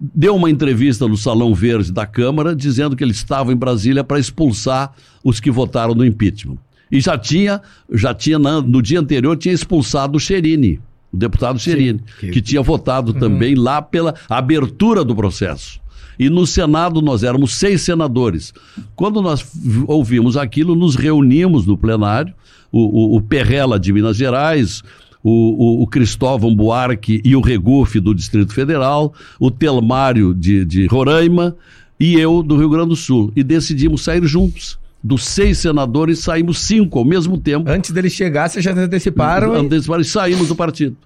deu 0.00 0.34
uma 0.34 0.50
entrevista 0.50 1.06
no 1.06 1.16
Salão 1.16 1.54
Verde 1.54 1.92
da 1.92 2.06
Câmara, 2.06 2.54
dizendo 2.54 2.96
que 2.96 3.04
ele 3.04 3.12
estava 3.12 3.52
em 3.52 3.56
Brasília 3.56 4.02
para 4.02 4.18
expulsar 4.18 4.92
os 5.22 5.38
que 5.38 5.50
votaram 5.50 5.94
no 5.94 6.04
impeachment. 6.04 6.56
E 6.90 7.00
já 7.00 7.16
tinha, 7.16 7.60
já 7.92 8.12
tinha 8.12 8.38
no 8.38 8.82
dia 8.82 8.98
anterior, 8.98 9.36
tinha 9.36 9.54
expulsado 9.54 10.16
o 10.16 10.20
Cherini, 10.20 10.80
o 11.12 11.16
deputado 11.16 11.58
Cherini, 11.58 12.00
que... 12.18 12.40
tinha 12.42 12.62
votado 12.62 13.12
também 13.14 13.54
lá 13.54 13.80
pela 13.80 14.14
abertura 14.28 15.04
do 15.04 15.14
processo. 15.14 15.80
E 16.20 16.28
no 16.28 16.46
Senado 16.46 17.00
nós 17.00 17.22
éramos 17.22 17.54
seis 17.54 17.80
senadores. 17.80 18.52
Quando 18.94 19.22
nós 19.22 19.42
ouvimos 19.86 20.36
aquilo, 20.36 20.74
nos 20.74 20.94
reunimos 20.94 21.64
no 21.64 21.78
plenário, 21.78 22.34
o, 22.70 23.14
o, 23.14 23.16
o 23.16 23.22
Perrella 23.22 23.80
de 23.80 23.90
Minas 23.90 24.18
Gerais, 24.18 24.82
o, 25.24 25.30
o, 25.30 25.82
o 25.82 25.86
Cristóvão 25.86 26.54
Buarque 26.54 27.22
e 27.24 27.34
o 27.34 27.40
Regufe 27.40 27.98
do 27.98 28.14
Distrito 28.14 28.52
Federal, 28.52 29.14
o 29.38 29.50
Telmário 29.50 30.34
de, 30.34 30.62
de 30.66 30.86
Roraima 30.88 31.56
e 31.98 32.20
eu 32.20 32.42
do 32.42 32.58
Rio 32.58 32.68
Grande 32.68 32.90
do 32.90 32.96
Sul. 32.96 33.32
E 33.34 33.42
decidimos 33.42 34.02
sair 34.02 34.22
juntos. 34.26 34.78
Dos 35.02 35.24
seis 35.24 35.56
senadores, 35.56 36.18
saímos 36.18 36.58
cinco 36.58 36.98
ao 36.98 37.04
mesmo 37.06 37.38
tempo. 37.38 37.70
Antes 37.70 37.92
dele 37.92 38.10
chegar, 38.10 38.50
vocês 38.50 38.62
já 38.62 38.74
anteciparam. 38.74 39.54
Anteciparam 39.54 40.02
e 40.02 40.04
saímos 40.04 40.48
do 40.48 40.54
partido. 40.54 40.98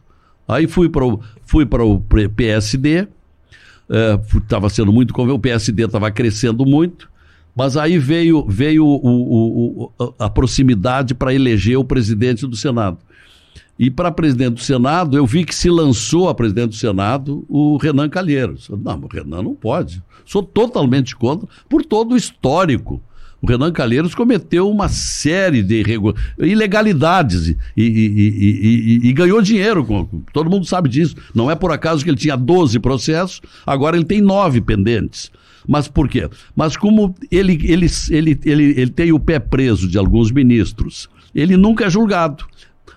Aí 0.49 0.67
fui 0.67 0.89
para 0.89 1.07
o, 1.07 1.21
fui 1.47 1.65
o 1.65 2.01
PSD, 2.35 3.07
estava 4.37 4.69
sendo 4.71 4.93
muito 4.93 5.13
conven- 5.13 5.35
o 5.35 5.39
PSD 5.39 5.85
estava 5.85 6.11
crescendo 6.11 6.65
muito, 6.65 7.09
mas 7.55 7.77
aí 7.77 7.99
veio, 7.99 8.45
veio 8.49 8.85
o- 8.85 8.97
o- 9.05 9.93
o- 9.99 10.15
a 10.19 10.29
proximidade 10.29 11.15
para 11.15 11.35
eleger 11.35 11.79
o 11.79 11.85
presidente 11.85 12.47
do 12.47 12.57
Senado. 12.57 12.99
E 13.79 13.91
para 13.91 14.11
presidente 14.11 14.55
do 14.55 14.61
Senado, 14.61 15.17
eu 15.17 15.27
vi 15.27 15.45
que 15.45 15.55
se 15.55 15.69
lançou 15.69 16.29
a 16.29 16.35
presidente 16.35 16.71
do 16.71 16.75
Senado 16.77 17.45
o 17.49 17.77
Renan 17.77 18.09
Calheiros. 18.09 18.69
Não, 18.71 19.01
o 19.01 19.07
Renan 19.09 19.43
não 19.43 19.55
pode. 19.55 20.03
Sou 20.25 20.43
totalmente 20.43 21.15
contra, 21.17 21.49
por 21.69 21.85
todo 21.85 22.13
o 22.13 22.17
histórico. 22.17 23.01
O 23.43 23.47
Renan 23.47 23.73
Calheiros 23.73 24.15
cometeu 24.15 24.71
uma 24.71 24.89
série 24.89 25.63
de 25.63 25.85
ilegalidades 26.39 27.49
e, 27.49 27.57
e- 27.77 29.01
e- 29.05 29.09
e- 29.09 29.13
ganhou 29.13 29.43
dinheiro. 29.43 29.85
todo 30.33 30.49
mundo 30.51 30.65
sabe 30.65 30.89
disso. 30.89 31.15
Não 31.35 31.51
é 31.51 31.55
por 31.55 31.71
acaso 31.71 32.03
que 32.03 32.11
ele 32.11 32.17
tinha 32.17 32.37
12 32.37 32.79
processos, 32.79 33.41
agora 33.67 33.97
ele 33.97 34.05
tem 34.07 34.21
nove 34.21 34.61
pendentes. 34.61 35.31
Mas 35.67 35.89
por 35.89 36.09
quê? 36.09 36.29
Mas 36.55 36.77
como 36.77 37.15
ele, 37.31 37.59
ele, 37.65 37.87
ele, 38.11 38.39
ele, 38.45 38.63
ele 38.81 38.91
tem 38.91 39.13
o 39.13 39.19
pé 39.21 39.39
preso 39.39 39.89
de 39.89 39.99
alguns 39.99 40.31
ministros, 40.31 41.09
ele 41.35 41.57
nunca 41.57 41.87
é 41.87 41.91
julgado. 41.91 42.45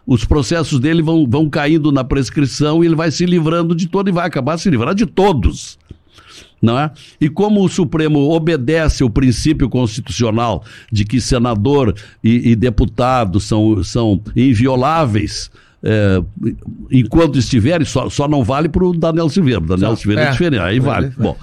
Os 0.05 0.23
processos 0.23 0.79
dele 0.79 1.01
vão, 1.01 1.27
vão 1.29 1.49
caindo 1.49 1.91
na 1.91 2.03
prescrição 2.03 2.81
e 2.81 2.87
ele 2.87 2.95
vai 2.95 3.11
se 3.11 3.25
livrando 3.25 3.75
de 3.75 3.87
todo 3.87 4.07
e 4.07 4.11
vai 4.13 4.25
acabar 4.25 4.57
se 4.57 4.69
livrando 4.69 4.95
de 4.95 5.05
todos. 5.05 5.77
Não 6.61 6.77
é? 6.77 6.91
E 7.21 7.29
como 7.29 7.63
o 7.63 7.69
Supremo 7.69 8.31
obedece 8.31 9.03
o 9.03 9.09
princípio 9.09 9.69
constitucional 9.69 10.63
de 10.91 11.05
que 11.05 11.21
senador 11.21 11.95
e, 12.23 12.51
e 12.51 12.55
deputado 12.55 13.39
são, 13.39 13.83
são 13.83 14.21
invioláveis 14.35 15.51
é, 15.83 16.21
enquanto 16.91 17.37
estiverem, 17.37 17.85
só, 17.85 18.09
só 18.09 18.27
não 18.27 18.43
vale 18.43 18.67
para 18.67 18.83
o 18.83 18.93
Daniel 18.93 19.29
Silveira. 19.29 19.61
O 19.61 19.67
Daniel 19.67 19.95
Silveira 19.95 20.23
é, 20.23 20.27
é. 20.27 20.31
diferente, 20.31 20.61
aí 20.61 20.79
vale. 20.79 21.07
É. 21.07 21.21
Bom, 21.21 21.37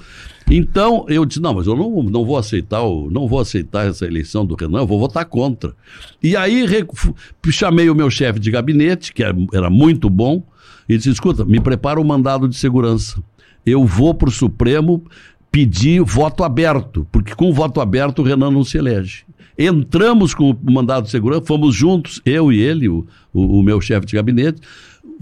então 0.50 1.06
eu 1.08 1.24
disse, 1.24 1.40
não, 1.40 1.54
mas 1.54 1.66
eu 1.66 1.76
não, 1.76 2.02
não 2.02 2.24
vou 2.24 2.36
aceitar 2.36 2.82
o, 2.82 3.10
não 3.10 3.26
vou 3.26 3.40
aceitar 3.40 3.86
essa 3.86 4.04
eleição 4.04 4.44
do 4.44 4.54
Renan, 4.54 4.80
eu 4.80 4.86
vou 4.86 4.98
votar 4.98 5.24
contra. 5.24 5.72
E 6.22 6.36
aí 6.36 6.66
chamei 7.50 7.88
o 7.88 7.94
meu 7.94 8.10
chefe 8.10 8.38
de 8.38 8.50
gabinete, 8.50 9.12
que 9.12 9.22
era, 9.22 9.34
era 9.52 9.70
muito 9.70 10.10
bom, 10.10 10.42
e 10.88 10.96
disse, 10.96 11.10
escuta, 11.10 11.44
me 11.44 11.60
prepara 11.60 12.00
um 12.00 12.04
mandado 12.04 12.48
de 12.48 12.56
segurança. 12.56 13.22
Eu 13.64 13.84
vou 13.84 14.14
para 14.14 14.28
o 14.28 14.32
Supremo 14.32 15.02
pedir 15.50 16.02
voto 16.02 16.42
aberto, 16.42 17.06
porque 17.12 17.34
com 17.34 17.52
voto 17.52 17.80
aberto 17.80 18.20
o 18.20 18.22
Renan 18.24 18.50
não 18.50 18.64
se 18.64 18.76
elege. 18.76 19.24
Entramos 19.56 20.34
com 20.34 20.50
o 20.50 20.72
mandado 20.72 21.04
de 21.04 21.10
segurança, 21.10 21.46
fomos 21.46 21.74
juntos, 21.74 22.20
eu 22.26 22.52
e 22.52 22.60
ele, 22.60 22.88
o, 22.88 23.06
o, 23.32 23.60
o 23.60 23.62
meu 23.62 23.80
chefe 23.80 24.04
de 24.04 24.16
gabinete, 24.16 24.60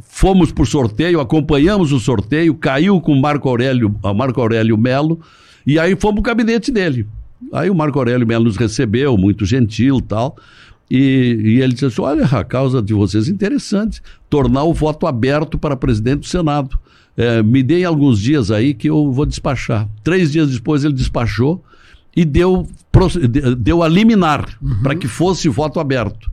fomos 0.05 0.51
por 0.51 0.66
sorteio, 0.66 1.20
acompanhamos 1.20 1.93
o 1.93 2.01
sorteio, 2.01 2.55
caiu 2.55 2.99
com 3.01 3.14
Marco 3.14 3.49
Aurélio, 3.49 3.95
a 4.03 4.14
Marco 4.14 4.40
Aurélio 4.40 4.78
Melo, 4.78 5.20
e 5.66 5.78
aí 5.78 5.95
fomos 5.95 6.20
o 6.20 6.22
gabinete 6.22 6.72
dele. 6.72 7.07
Aí 7.53 7.68
o 7.68 7.74
Marco 7.74 7.99
Aurélio 7.99 8.26
Melo 8.26 8.45
nos 8.45 8.57
recebeu, 8.57 9.18
muito 9.18 9.45
gentil 9.45 9.99
e 9.99 10.03
tal. 10.03 10.36
E, 10.90 11.38
e 11.43 11.61
ele 11.61 11.72
disse 11.72 11.86
assim: 11.86 12.03
olha, 12.03 12.24
a 12.24 12.45
causa 12.45 12.82
de 12.82 12.93
vocês 12.95 13.28
é 13.28 13.30
interessante, 13.30 14.03
tornar 14.28 14.64
o 14.64 14.74
voto 14.74 15.07
aberto 15.07 15.59
para 15.59 15.76
presidente 15.76 16.20
do 16.20 16.26
Senado. 16.26 16.78
É, 17.16 17.42
me 17.42 17.62
deem 17.62 17.84
alguns 17.84 18.18
dias 18.18 18.50
aí 18.50 18.72
que 18.74 18.88
eu 18.88 19.12
vou 19.12 19.26
despachar. 19.26 19.88
Três 20.02 20.32
dias 20.32 20.50
depois 20.50 20.84
ele 20.84 20.94
despachou 20.94 21.62
e 22.16 22.24
deu, 22.24 22.66
deu 23.58 23.82
a 23.82 23.88
liminar 23.88 24.58
para 24.82 24.94
que 24.94 25.06
fosse 25.08 25.48
voto 25.48 25.78
aberto. 25.80 26.30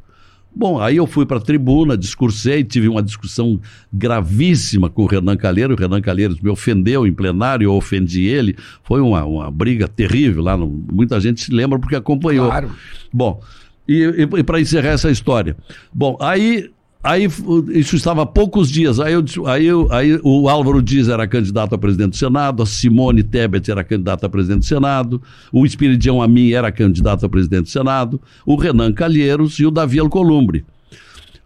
Bom, 0.56 0.80
aí 0.82 0.98
eu 0.98 1.06
fui 1.06 1.26
para 1.26 1.38
a 1.38 1.42
tribuna, 1.42 1.96
discursei, 1.96 2.64
tive 2.64 2.88
uma 2.90 3.04
discussão 3.04 3.60
gravíssima 3.94 4.90
com 4.90 5.04
o 5.04 5.06
Renan 5.06 5.38
Calheiros. 5.38 5.78
O 5.78 5.80
Renan 5.80 6.02
Calheiros 6.02 6.40
me 6.42 6.50
ofendeu 6.50 7.06
em 7.06 7.14
plenário, 7.14 7.66
eu 7.66 7.74
ofendi 7.74 8.26
ele. 8.26 8.56
Foi 8.84 9.00
uma, 9.00 9.24
uma 9.26 9.52
briga 9.52 9.88
terrível 9.88 10.42
lá. 10.44 10.58
no- 10.58 10.84
muita 10.92 11.20
gente 11.20 11.42
se 11.42 11.52
lembra 11.54 11.78
porque 11.78 11.96
acompanhou. 11.96 12.48
Claro. 12.48 12.72
Bom, 13.14 13.42
e, 13.88 14.26
e, 14.38 14.44
para 14.44 14.60
encerrar 14.60 14.90
essa 14.90 15.12
história. 15.12 15.56
Bom, 15.94 16.18
aí, 16.20 16.70
aí 17.04 17.28
isso 17.70 17.96
estava 17.96 18.24
há 18.24 18.26
poucos 18.26 18.70
dias. 18.70 19.00
Aí, 19.00 19.14
eu, 19.14 19.24
aí, 19.48 19.66
eu- 19.66 19.92
aí 19.92 20.20
o 20.24 20.50
Álvaro 20.50 20.82
Dias 20.82 21.08
era 21.10 21.28
candidato 21.28 21.74
a 21.76 21.78
presidente 21.78 22.12
do 22.12 22.18
Senado, 22.18 22.62
a 22.64 22.66
Simone 22.66 23.24
Tebet 23.24 23.70
era 23.72 23.84
candidata 23.84 24.26
a 24.26 24.30
presidente 24.30 24.60
do 24.60 24.66
Senado, 24.66 25.22
o 25.52 25.66
Espiridião 25.66 26.22
Amin 26.22 26.52
era 26.52 26.72
candidato 26.72 27.26
a 27.26 27.30
presidente 27.30 27.64
do 27.64 27.70
Senado, 27.70 28.22
o 28.46 28.56
Renan 28.56 28.92
Calheiros 28.92 29.60
e 29.60 29.66
o 29.66 29.72
Davi 29.72 30.00
Alcolumbre. 30.00 30.66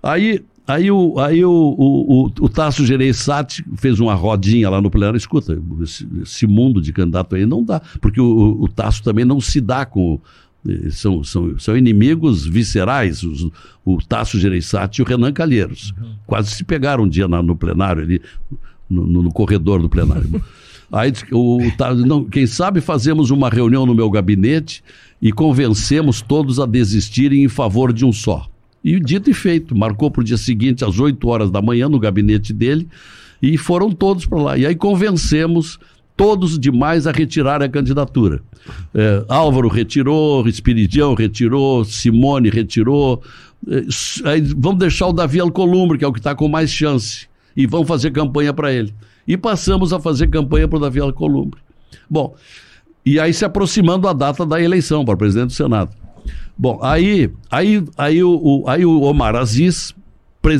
Aí, 0.02 0.42
aí, 0.68 0.92
o, 0.92 1.18
aí 1.20 1.46
o, 1.46 1.52
o, 1.52 2.26
o, 2.26 2.32
o 2.42 2.50
Tasso 2.50 2.86
Gereissati 2.86 3.64
fez 3.78 4.00
uma 4.00 4.14
rodinha 4.14 4.70
lá 4.70 4.82
no 4.82 4.90
plenário. 4.90 5.18
Escuta, 5.18 5.58
esse, 5.82 6.08
esse 6.22 6.46
mundo 6.48 6.82
de 6.82 6.92
candidato 6.92 7.36
aí 7.36 7.46
não 7.46 7.64
dá, 7.64 7.82
porque 8.02 8.20
o, 8.20 8.26
o, 8.26 8.64
o 8.64 8.68
Tasso 8.68 9.02
também 9.04 9.24
não 9.24 9.40
se 9.40 9.62
dá 9.62 9.86
com. 9.86 10.20
São, 10.92 11.24
são, 11.24 11.60
são 11.60 11.76
inimigos 11.78 12.46
viscerais, 12.46 13.22
os- 13.24 13.50
o 13.84 13.98
Tasso 14.02 14.40
Gereissati 14.40 15.02
e 15.02 15.04
o 15.04 15.06
Renan 15.06 15.34
Calheiros. 15.34 15.94
Quase 16.26 16.52
se 16.52 16.64
pegaram 16.64 17.04
um 17.04 17.08
dia 17.10 17.28
na- 17.28 17.44
no 17.44 17.56
plenário, 17.56 18.02
ali, 18.02 18.22
no, 18.90 19.06
no- 19.06 19.24
no 19.24 19.32
corredor 19.32 19.82
do 19.82 19.90
plenário. 19.90 20.30
Aí 20.92 21.12
o 21.32 21.60
Tasso, 21.78 22.06
não, 22.06 22.24
quem 22.24 22.46
sabe 22.48 22.80
fazemos 22.80 23.30
uma 23.32 23.50
reunião 23.50 23.86
no 23.86 23.94
meu 23.96 24.10
gabinete 24.10 24.84
e 25.22 25.32
convencemos 25.34 26.22
todos 26.22 26.60
a 26.60 26.66
desistirem 26.66 27.44
em 27.44 27.50
favor 27.50 27.92
de 27.92 28.06
um 28.06 28.14
só. 28.14 28.48
E 28.84 29.00
dito 29.00 29.30
e 29.30 29.34
feito, 29.34 29.76
marcou 29.76 30.12
para 30.12 30.22
o 30.22 30.24
dia 30.24 30.38
seguinte, 30.38 30.86
às 30.86 31.00
8 31.00 31.28
horas 31.28 31.50
da 31.52 31.62
manhã, 31.62 31.90
no 31.90 32.00
gabinete 32.00 32.54
dele, 32.54 32.88
e 33.42 33.58
foram 33.58 33.92
todos 33.92 34.26
para 34.26 34.42
lá. 34.42 34.58
E 34.58 34.66
aí 34.66 34.76
convencemos 34.76 35.80
todos 36.16 36.60
demais 36.60 37.08
a 37.08 37.12
retirar 37.12 37.62
a 37.62 37.70
candidatura. 37.70 38.42
É, 38.94 39.26
Álvaro 39.28 39.68
retirou, 39.68 40.48
Espiridião 40.48 41.14
retirou, 41.14 41.84
Simone 41.84 42.50
retirou. 42.50 43.22
É, 43.68 44.30
aí 44.30 44.42
vamos 44.42 44.80
deixar 44.80 45.08
o 45.08 45.14
Davi 45.14 45.40
Alcolumbre, 45.40 45.98
que 45.98 46.06
é 46.06 46.08
o 46.08 46.14
que 46.14 46.20
está 46.20 46.36
com 46.36 46.48
mais 46.48 46.70
chance, 46.70 47.28
e 47.56 47.66
vamos 47.66 47.88
fazer 47.88 48.12
campanha 48.12 48.54
para 48.54 48.72
ele. 48.72 48.94
E 49.28 49.38
passamos 49.38 49.94
a 49.94 50.00
fazer 50.00 50.28
campanha 50.28 50.68
para 50.68 50.78
o 50.78 50.82
Davi 50.82 51.00
Alcolumbre. 51.00 51.60
Bom, 52.10 52.36
e 53.06 53.20
aí 53.20 53.34
se 53.34 53.44
aproximando 53.44 54.08
a 54.08 54.14
data 54.14 54.46
da 54.46 54.62
eleição 54.62 55.04
para 55.04 55.18
presidente 55.18 55.48
do 55.48 55.54
Senado. 55.54 55.92
Bom, 56.58 56.80
aí, 56.82 57.30
aí, 57.50 57.84
aí, 57.98 58.24
o, 58.24 58.64
aí 58.68 58.86
o 58.86 59.02
Omar 59.02 59.36
Aziz, 59.36 59.94
pre, 60.42 60.56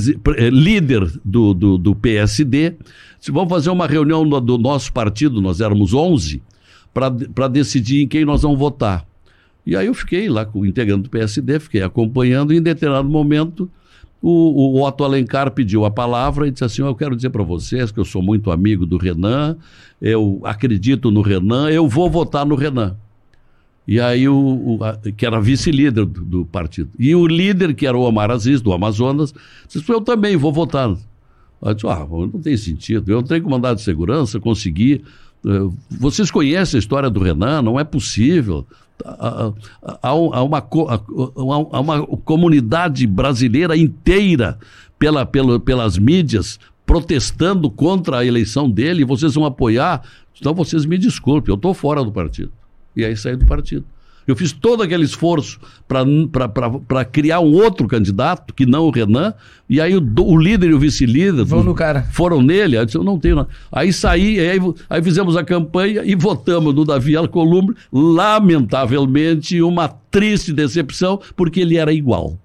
líder 0.50 1.10
do, 1.24 1.54
do, 1.54 1.78
do 1.78 1.96
PSD, 1.96 2.76
disse, 3.24 3.32
vamos 3.32 3.50
fazer 3.50 3.70
uma 3.70 3.88
reunião 3.88 4.28
do, 4.28 4.42
do 4.42 4.58
nosso 4.58 4.92
partido, 4.92 5.40
nós 5.42 5.62
éramos 5.62 5.94
11, 5.94 6.42
para 6.94 7.48
decidir 7.48 8.04
em 8.04 8.08
quem 8.08 8.26
nós 8.26 8.42
vamos 8.42 8.60
votar. 8.60 9.06
E 9.66 9.78
aí 9.78 9.88
eu 9.88 9.94
fiquei 9.94 10.28
lá 10.28 10.46
com 10.46 10.60
o 10.60 10.66
integrante 10.66 11.04
do 11.04 11.10
PSD, 11.10 11.60
fiquei 11.60 11.82
acompanhando, 11.82 12.54
e 12.54 12.58
em 12.58 12.62
determinado 12.62 13.08
momento 13.08 13.70
o, 14.22 14.78
o 14.78 14.86
Otto 14.86 15.06
Alencar 15.06 15.52
pediu 15.52 15.86
a 15.86 15.92
palavra 15.92 16.48
e 16.48 16.52
disse 16.52 16.66
assim: 16.66 16.82
Eu 16.82 16.96
quero 16.96 17.16
dizer 17.16 17.30
para 17.30 17.44
vocês 17.44 17.92
que 17.92 18.00
eu 18.00 18.06
sou 18.06 18.22
muito 18.22 18.52
amigo 18.52 18.86
do 18.86 18.98
Renan, 18.98 19.58
eu 20.02 20.42
acredito 20.44 21.10
no 21.10 21.22
Renan, 21.22 21.70
eu 21.70 21.88
vou 21.88 22.10
votar 22.10 22.46
no 22.46 22.56
Renan. 22.56 22.96
E 23.86 24.00
aí, 24.00 24.30
o, 24.30 24.36
o 24.36 24.84
a, 24.84 24.98
que 25.12 25.26
era 25.26 25.42
vice-líder 25.42 26.06
do, 26.06 26.24
do, 26.24 26.46
partido. 26.46 26.90
E 26.98 27.14
o 27.14 27.28
líder, 27.28 27.74
que 27.74 27.86
era 27.86 27.98
o 27.98 28.02
Omar 28.02 28.32
Aziz, 28.32 28.62
do 28.62 28.72
Amazonas, 28.72 29.34
disse: 29.68 29.90
Eu 29.90 30.02
também 30.02 30.38
vou 30.38 30.54
votar. 30.54 30.94
Eu 31.64 31.74
disse: 31.74 31.88
Ah, 31.88 32.06
não 32.10 32.42
tem 32.42 32.58
sentido. 32.58 33.12
Eu 33.12 33.20
entrei 33.20 33.42
com 33.42 33.50
mandado 33.50 33.78
de 33.78 33.84
segurança, 33.84 34.40
consegui. 34.40 35.04
Eh, 35.46 35.70
vocês 35.90 36.30
conhecem 36.30 36.78
a 36.78 36.80
história 36.80 37.10
do 37.10 37.20
Renan? 37.22 37.62
Não 37.62 37.80
é 37.80 37.84
possível 37.84 38.66
há, 40.02 40.14
uma, 40.14 40.60
há 41.72 41.80
uma 41.80 42.08
comunidade 42.24 43.06
brasileira 43.08 43.76
inteira 43.76 44.58
pela, 44.98 45.26
pela, 45.26 45.60
pelas 45.60 45.98
mídias 45.98 46.60
protestando 46.86 47.70
contra 47.70 48.20
a 48.20 48.26
eleição 48.26 48.70
dele 48.70 49.02
e 49.02 49.06
vocês 49.06 49.34
vão 49.36 49.46
apoiar. 49.46 50.04
Então 50.40 50.54
vocês 50.54 50.86
me 50.86 50.98
desculpem, 50.98 51.52
eu 51.52 51.56
estou 51.56 51.74
fora 51.74 52.04
do 52.04 52.12
partido. 52.12 52.52
E 52.96 53.04
aí 53.04 53.16
saí 53.16 53.36
do 53.36 53.46
partido. 53.46 53.86
Eu 54.28 54.36
fiz 54.36 54.52
todo 54.52 54.84
aquele 54.84 55.04
esforço 55.04 55.60
para 55.88 57.06
criar 57.06 57.40
um 57.40 57.54
outro 57.54 57.88
candidato, 57.88 58.54
que 58.54 58.66
não 58.66 58.86
o 58.86 58.92
Renan, 58.92 59.34
e 59.70 59.82
aí 59.82 59.96
o, 59.96 60.04
o 60.22 60.38
líder 60.38 60.70
e 60.70 60.74
o 60.74 60.80
vice-líder 60.80 61.46
foram 62.12 62.42
nele. 62.42 62.78
Aí 62.78 62.86
disse, 62.86 62.98
eu 62.98 63.04
não 63.04 63.20
tenho 63.20 63.38
nada. 63.38 63.50
Aí 63.72 63.92
saí, 63.92 64.40
aí, 64.40 64.60
aí 64.90 65.04
fizemos 65.04 65.36
a 65.36 65.44
campanha 65.44 66.04
e 66.04 66.16
votamos 66.16 66.74
no 66.74 66.86
Davi 66.86 67.16
Alcolumbre, 67.16 67.76
lamentavelmente, 67.92 69.62
uma 69.62 69.88
triste 69.88 70.54
decepção, 70.54 71.20
porque 71.36 71.60
ele 71.60 71.78
era 71.78 71.92
igual. 71.92 72.38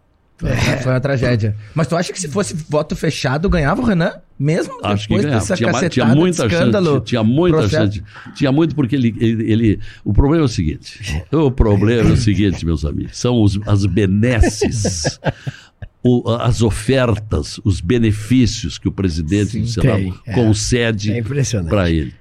É. 0.45 0.76
Foi 0.78 0.93
uma 0.93 1.01
tragédia. 1.01 1.57
Mas 1.74 1.86
tu 1.89 1.97
acha 1.97 2.12
que 2.12 2.20
se 2.20 2.28
fosse 2.28 2.55
voto 2.68 2.95
fechado, 2.95 3.49
ganhava 3.49 3.80
o 3.80 3.84
Renan? 3.84 4.12
Mesmo 4.39 4.78
Acho 4.84 5.09
depois 5.09 5.24
dessa 5.24 5.57
tinha, 5.57 5.89
tinha 5.89 6.07
muita 6.07 6.47
escândalo? 6.47 6.86
Chance, 6.86 7.05
tinha 7.07 7.24
muita 7.24 7.59
processo. 7.59 7.97
chance. 7.97 8.34
Tinha 8.36 8.53
muito 8.53 8.74
porque 8.74 8.95
ele, 8.95 9.12
ele, 9.18 9.53
ele, 9.53 9.80
O 10.05 10.12
problema 10.12 10.45
é 10.45 10.47
o 10.47 10.49
seguinte. 10.49 11.24
O 11.32 11.51
problema 11.51 12.11
é 12.11 12.12
o 12.12 12.16
seguinte, 12.16 12.64
meus 12.64 12.84
amigos. 12.84 13.18
São 13.18 13.43
os, 13.43 13.59
as 13.66 13.84
benesses. 13.84 15.18
O, 16.01 16.30
as 16.30 16.62
ofertas, 16.62 17.61
os 17.64 17.80
benefícios 17.80 18.78
que 18.78 18.86
o 18.86 18.93
presidente 18.93 19.51
Sim, 19.51 19.62
do 19.62 19.66
Senado 19.66 19.97
tem, 19.99 20.14
é. 20.26 20.32
concede 20.32 21.11
é 21.12 21.22
para 21.68 21.91
ele. 21.91 22.14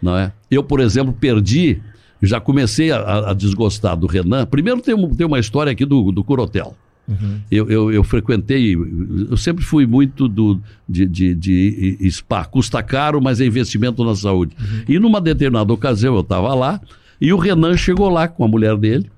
Não 0.00 0.16
é? 0.16 0.32
Eu, 0.50 0.64
por 0.64 0.80
exemplo, 0.80 1.12
perdi, 1.12 1.82
já 2.22 2.40
comecei 2.40 2.90
a, 2.90 3.30
a 3.30 3.34
desgostar 3.34 3.94
do 3.94 4.06
Renan. 4.06 4.46
Primeiro 4.46 4.80
tem, 4.80 4.96
tem 5.10 5.26
uma 5.26 5.38
história 5.38 5.70
aqui 5.70 5.84
do, 5.84 6.10
do 6.10 6.24
Curotel. 6.24 6.74
Uhum. 7.10 7.40
Eu, 7.50 7.68
eu, 7.68 7.92
eu, 7.92 8.04
frequentei, 8.04 8.76
eu 8.76 9.36
sempre 9.36 9.64
fui 9.64 9.84
muito 9.84 10.28
do, 10.28 10.60
de, 10.88 11.06
de, 11.06 11.34
de 11.34 12.10
spa, 12.10 12.44
custa 12.44 12.82
caro, 12.82 13.20
mas 13.20 13.40
é 13.40 13.46
investimento 13.46 14.04
na 14.04 14.14
saúde. 14.14 14.54
Uhum. 14.58 14.84
E 14.88 14.98
numa 14.98 15.20
determinada 15.20 15.72
ocasião 15.72 16.14
eu 16.14 16.20
estava 16.20 16.54
lá 16.54 16.80
e 17.20 17.32
o 17.32 17.36
Renan 17.36 17.76
chegou 17.76 18.08
lá 18.08 18.28
com 18.28 18.44
a 18.44 18.48
mulher 18.48 18.76
dele 18.76 19.10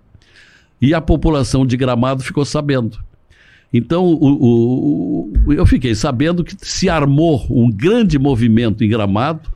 e 0.80 0.95
a 0.95 1.01
população 1.01 1.66
de 1.66 1.76
Gramado 1.76 2.22
ficou 2.22 2.45
sabendo. 2.47 2.99
Então 3.72 4.07
o, 4.07 5.30
o, 5.47 5.53
eu 5.53 5.66
fiquei 5.66 5.95
sabendo 5.95 6.43
que 6.43 6.57
se 6.59 6.88
armou 6.88 7.47
um 7.51 7.70
grande 7.70 8.18
movimento 8.18 8.82
em 8.82 8.88
Gramado 8.88 9.51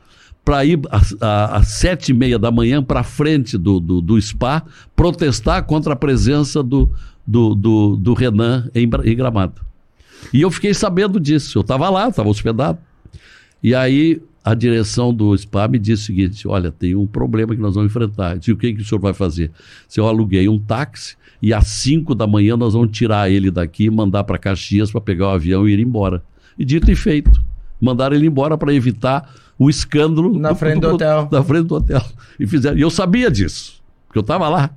para 0.45 0.63
ir 0.63 0.79
às 1.19 1.67
sete 1.67 2.11
e 2.11 2.13
meia 2.13 2.39
da 2.39 2.49
manhã 2.49 2.81
para 2.81 3.03
frente 3.03 3.57
do, 3.57 3.79
do, 3.81 3.99
do 3.99 4.21
spa 4.21 4.63
protestar 4.95 5.63
contra 5.63 5.91
a 5.91 5.95
presença 5.95 6.63
do, 6.63 6.89
do, 7.27 7.53
do, 7.53 7.97
do 7.97 8.13
Renan 8.13 8.69
em, 8.73 8.89
em 9.03 9.15
Gramado. 9.15 9.61
E 10.33 10.41
eu 10.41 10.49
fiquei 10.49 10.73
sabendo 10.73 11.19
disso. 11.19 11.57
Eu 11.57 11.61
estava 11.61 11.89
lá, 11.89 12.07
estava 12.07 12.29
hospedado. 12.29 12.79
E 13.61 13.75
aí 13.75 14.21
a 14.43 14.53
direção 14.53 15.13
do 15.13 15.37
SPA 15.37 15.67
me 15.67 15.77
disse 15.77 16.03
o 16.03 16.05
seguinte: 16.05 16.47
olha, 16.47 16.71
tem 16.71 16.95
um 16.95 17.05
problema 17.05 17.53
que 17.53 17.61
nós 17.61 17.75
vamos 17.75 17.91
enfrentar. 17.91 18.33
Eu 18.33 18.39
disse, 18.39 18.51
o 18.51 18.57
que, 18.57 18.73
que 18.73 18.81
o 18.81 18.85
senhor 18.85 19.01
vai 19.01 19.13
fazer? 19.13 19.51
Se 19.87 19.99
eu 19.99 20.07
aluguei 20.07 20.47
um 20.47 20.57
táxi 20.57 21.17
e 21.41 21.53
às 21.53 21.67
5 21.67 22.15
da 22.15 22.25
manhã 22.25 22.55
nós 22.55 22.73
vamos 22.73 22.91
tirar 22.91 23.29
ele 23.29 23.51
daqui 23.51 23.85
e 23.85 23.89
mandar 23.89 24.23
para 24.23 24.37
Caxias 24.37 24.89
para 24.89 25.01
pegar 25.01 25.27
o 25.27 25.31
avião 25.31 25.67
e 25.67 25.73
ir 25.73 25.79
embora. 25.79 26.23
E 26.57 26.63
dito 26.63 26.89
e 26.89 26.95
feito. 26.95 27.41
Mandaram 27.79 28.15
ele 28.15 28.25
embora 28.25 28.57
para 28.57 28.73
evitar 28.73 29.29
o 29.59 29.69
escândalo. 29.69 30.37
Na 30.39 30.55
frente 30.55 30.79
do, 30.79 30.89
do, 30.89 30.95
hotel. 30.95 31.29
Na 31.31 31.43
frente 31.43 31.67
do 31.67 31.75
hotel. 31.75 32.03
E 32.39 32.47
fizeram. 32.47 32.77
E 32.77 32.81
eu 32.81 32.89
sabia 32.89 33.29
disso, 33.29 33.81
porque 34.07 34.17
eu 34.17 34.21
estava 34.21 34.49
lá. 34.49 34.71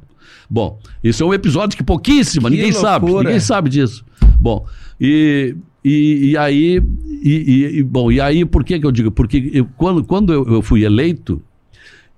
Bom, 0.51 0.81
isso 1.03 1.23
é 1.23 1.27
um 1.27 1.33
episódio 1.33 1.77
que 1.77 1.85
pouquíssima, 1.85 2.51
que 2.51 2.57
ninguém 2.57 2.73
loucura. 2.73 2.91
sabe, 2.91 3.07
ninguém 3.07 3.41
sabe 3.41 3.71
disso. 3.71 4.05
Bom, 4.41 4.67
e, 5.01 5.55
e, 5.85 6.31
e 6.31 6.37
aí, 6.37 6.83
e, 7.23 7.79
e, 7.79 7.83
bom, 7.85 8.11
e 8.11 8.21
aí 8.21 8.45
por 8.45 8.65
que, 8.65 8.81
que 8.81 8.85
eu 8.85 8.91
digo? 8.91 9.13
Porque 9.13 9.49
eu, 9.55 9.69
quando, 9.77 10.03
quando 10.03 10.33
eu, 10.33 10.45
eu 10.47 10.61
fui 10.61 10.85
eleito, 10.85 11.41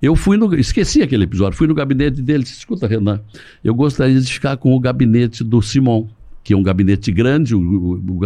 eu 0.01 0.17
fui 0.17 0.39
no. 0.39 0.55
Esqueci 0.55 1.03
aquele 1.03 1.25
episódio, 1.25 1.59
fui 1.59 1.67
no 1.67 1.75
gabinete 1.75 2.23
dele, 2.23 2.43
disse, 2.43 2.57
escuta, 2.57 2.87
Renan, 2.87 3.21
eu 3.63 3.75
gostaria 3.75 4.19
de 4.19 4.33
ficar 4.33 4.57
com 4.57 4.75
o 4.75 4.81
gabinete 4.81 5.45
do 5.45 5.61
Simon 5.61 6.09
que 6.43 6.53
é 6.53 6.57
um 6.57 6.63
gabinete 6.63 7.13
grande, 7.13 7.55
o, 7.55 7.61
o, 7.61 8.21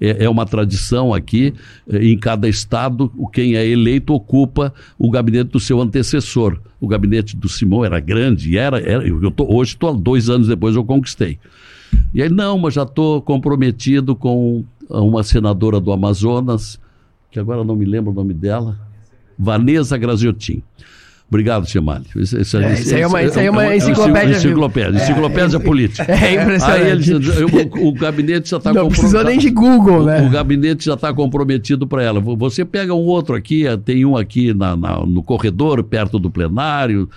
é, 0.00 0.24
é, 0.24 0.28
uma 0.28 0.44
tradição 0.44 1.14
aqui, 1.14 1.54
é, 1.88 2.04
em 2.04 2.18
cada 2.18 2.48
estado, 2.48 3.10
quem 3.32 3.56
é 3.56 3.66
eleito 3.66 4.12
ocupa 4.12 4.72
o 4.98 5.10
gabinete 5.10 5.50
do 5.50 5.60
seu 5.60 5.80
antecessor. 5.80 6.58
O 6.80 6.86
gabinete 6.86 7.36
do 7.36 7.48
Simão 7.48 7.84
era 7.84 7.98
grande, 8.00 8.58
era, 8.58 8.78
era 8.78 9.06
eu 9.06 9.30
tô, 9.30 9.46
hoje 9.52 9.72
estou 9.72 9.94
dois 9.94 10.28
anos 10.28 10.48
depois 10.48 10.76
eu 10.76 10.84
conquistei. 10.84 11.38
E 12.14 12.22
aí, 12.22 12.28
não, 12.28 12.58
mas 12.58 12.74
já 12.74 12.82
estou 12.82 13.22
comprometido 13.22 14.14
com 14.14 14.64
uma 14.88 15.22
senadora 15.22 15.80
do 15.80 15.92
Amazonas, 15.92 16.78
que 17.30 17.38
agora 17.38 17.64
não 17.64 17.76
me 17.76 17.84
lembro 17.84 18.10
o 18.10 18.14
nome 18.14 18.34
dela, 18.34 18.78
Vanessa 19.38 19.96
Graziotin. 19.96 20.62
Obrigado, 21.32 21.64
Tiamali. 21.64 22.04
Isso, 22.14 22.38
isso, 22.38 22.58
é, 22.58 22.74
isso, 22.74 22.94
aí 22.94 23.00
é 23.00 23.06
uma, 23.06 23.22
isso 23.22 23.40
é 23.40 23.50
uma 23.50 23.74
enciclopédia. 23.74 24.36
Enciclopédia, 24.36 24.98
enciclopédia 24.98 25.56
é, 25.56 25.60
política. 25.60 26.02
É 26.12 26.34
impressionante. 26.34 27.12
Aí 27.14 27.44
o, 27.44 27.88
o, 27.88 27.92
gabinete 27.94 28.50
já 28.50 28.58
está 28.58 28.70
Não 28.70 28.88
precisou 28.88 29.24
nem 29.24 29.38
de 29.38 29.48
Google, 29.48 30.04
né? 30.04 30.20
O, 30.20 30.26
o 30.26 30.30
gabinete 30.30 30.84
já 30.84 30.92
está 30.92 31.10
comprometido 31.10 31.86
para 31.86 32.02
ela. 32.02 32.20
Você 32.20 32.66
pega 32.66 32.92
um 32.92 33.06
outro 33.06 33.34
aqui, 33.34 33.64
tem 33.82 34.04
um 34.04 34.14
aqui 34.14 34.52
na, 34.52 34.76
na, 34.76 35.06
no 35.06 35.22
corredor, 35.22 35.82
perto 35.82 36.18
do 36.18 36.30
plenário. 36.30 37.08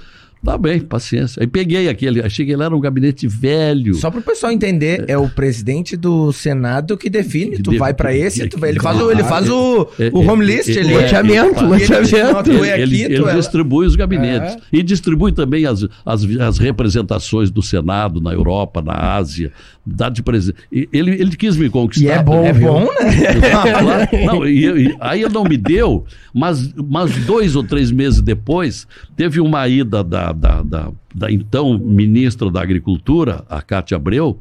Tá 0.45 0.59
bem, 0.59 0.79
paciência. 0.79 1.41
Aí 1.41 1.47
peguei 1.47 1.89
aquele, 1.89 2.21
achei 2.21 2.45
que 2.45 2.51
ele 2.51 2.61
era 2.61 2.75
um 2.75 2.79
gabinete 2.79 3.27
velho. 3.27 3.95
Só 3.95 4.11
para 4.11 4.19
o 4.19 4.23
pessoal 4.23 4.51
entender, 4.51 5.03
é 5.07 5.17
o 5.17 5.27
presidente 5.27 5.97
do 5.97 6.31
Senado 6.31 6.95
que 6.95 7.09
define. 7.09 7.57
Tu 7.57 7.75
vai 7.79 7.95
para 7.95 8.15
esse, 8.15 8.47
tu 8.47 8.59
vai, 8.59 8.69
ele 8.69 8.79
faz 8.79 9.01
o, 9.01 9.11
ele 9.11 9.23
faz 9.23 9.49
o, 9.49 9.87
é, 9.99 10.11
o 10.13 10.19
home 10.19 10.45
list, 10.45 10.69
ele 10.69 10.93
loteamento, 10.93 11.65
loteamento. 11.65 12.51
Ele, 12.63 13.03
ele 13.03 13.33
distribui 13.33 13.87
os 13.87 13.95
gabinetes 13.95 14.53
é. 14.53 14.59
e 14.71 14.83
distribui 14.83 15.31
também 15.31 15.65
as, 15.65 15.87
as, 16.05 16.23
as 16.39 16.57
representações 16.59 17.49
do 17.49 17.63
Senado 17.63 18.21
na 18.21 18.31
Europa, 18.31 18.83
na 18.83 18.93
Ásia, 19.15 19.51
dá 19.85 20.09
de 20.09 20.23
presente. 20.23 20.57
Ele, 20.71 21.11
ele 21.11 21.35
quis 21.35 21.55
me 21.55 21.69
conquistar. 21.69 22.05
E 22.05 22.09
é 22.09 22.23
bom, 22.23 22.45
é 22.45 22.53
bom, 22.53 22.81
né? 22.81 24.25
não, 24.25 24.47
e, 24.47 24.87
e, 24.87 24.97
aí 24.99 25.21
ele 25.21 25.33
não 25.33 25.43
me 25.43 25.57
deu, 25.57 26.05
mas, 26.33 26.73
mas 26.73 27.15
dois 27.25 27.55
ou 27.55 27.63
três 27.63 27.91
meses 27.91 28.21
depois, 28.21 28.87
teve 29.15 29.39
uma 29.39 29.67
ida 29.67 30.03
da, 30.03 30.31
da, 30.31 30.63
da, 30.63 30.91
da 31.13 31.31
então 31.31 31.77
ministra 31.77 32.49
da 32.49 32.61
Agricultura, 32.61 33.45
a 33.47 33.61
Cátia 33.61 33.97
Abreu, 33.97 34.39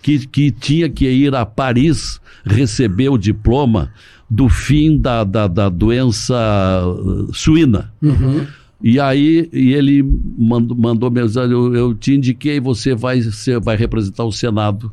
que, 0.00 0.26
que 0.26 0.50
tinha 0.50 0.88
que 0.88 1.06
ir 1.06 1.34
a 1.34 1.44
Paris 1.44 2.20
receber 2.44 3.10
o 3.10 3.18
diploma 3.18 3.92
do 4.28 4.48
fim 4.48 4.98
da, 4.98 5.24
da, 5.24 5.46
da 5.46 5.68
doença 5.68 6.34
uh, 6.86 7.32
suína. 7.34 7.92
Uhum. 8.02 8.46
E 8.82 9.00
aí 9.00 9.48
e 9.52 9.72
ele 9.72 10.02
mandou, 10.36 10.76
mandou 10.76 11.10
mensagem, 11.10 11.52
eu, 11.52 11.74
eu, 11.74 11.94
te 11.94 12.14
indiquei, 12.14 12.60
você 12.60 12.94
vai, 12.94 13.20
você 13.20 13.58
vai 13.58 13.76
representar 13.76 14.24
o 14.24 14.32
Senado 14.32 14.92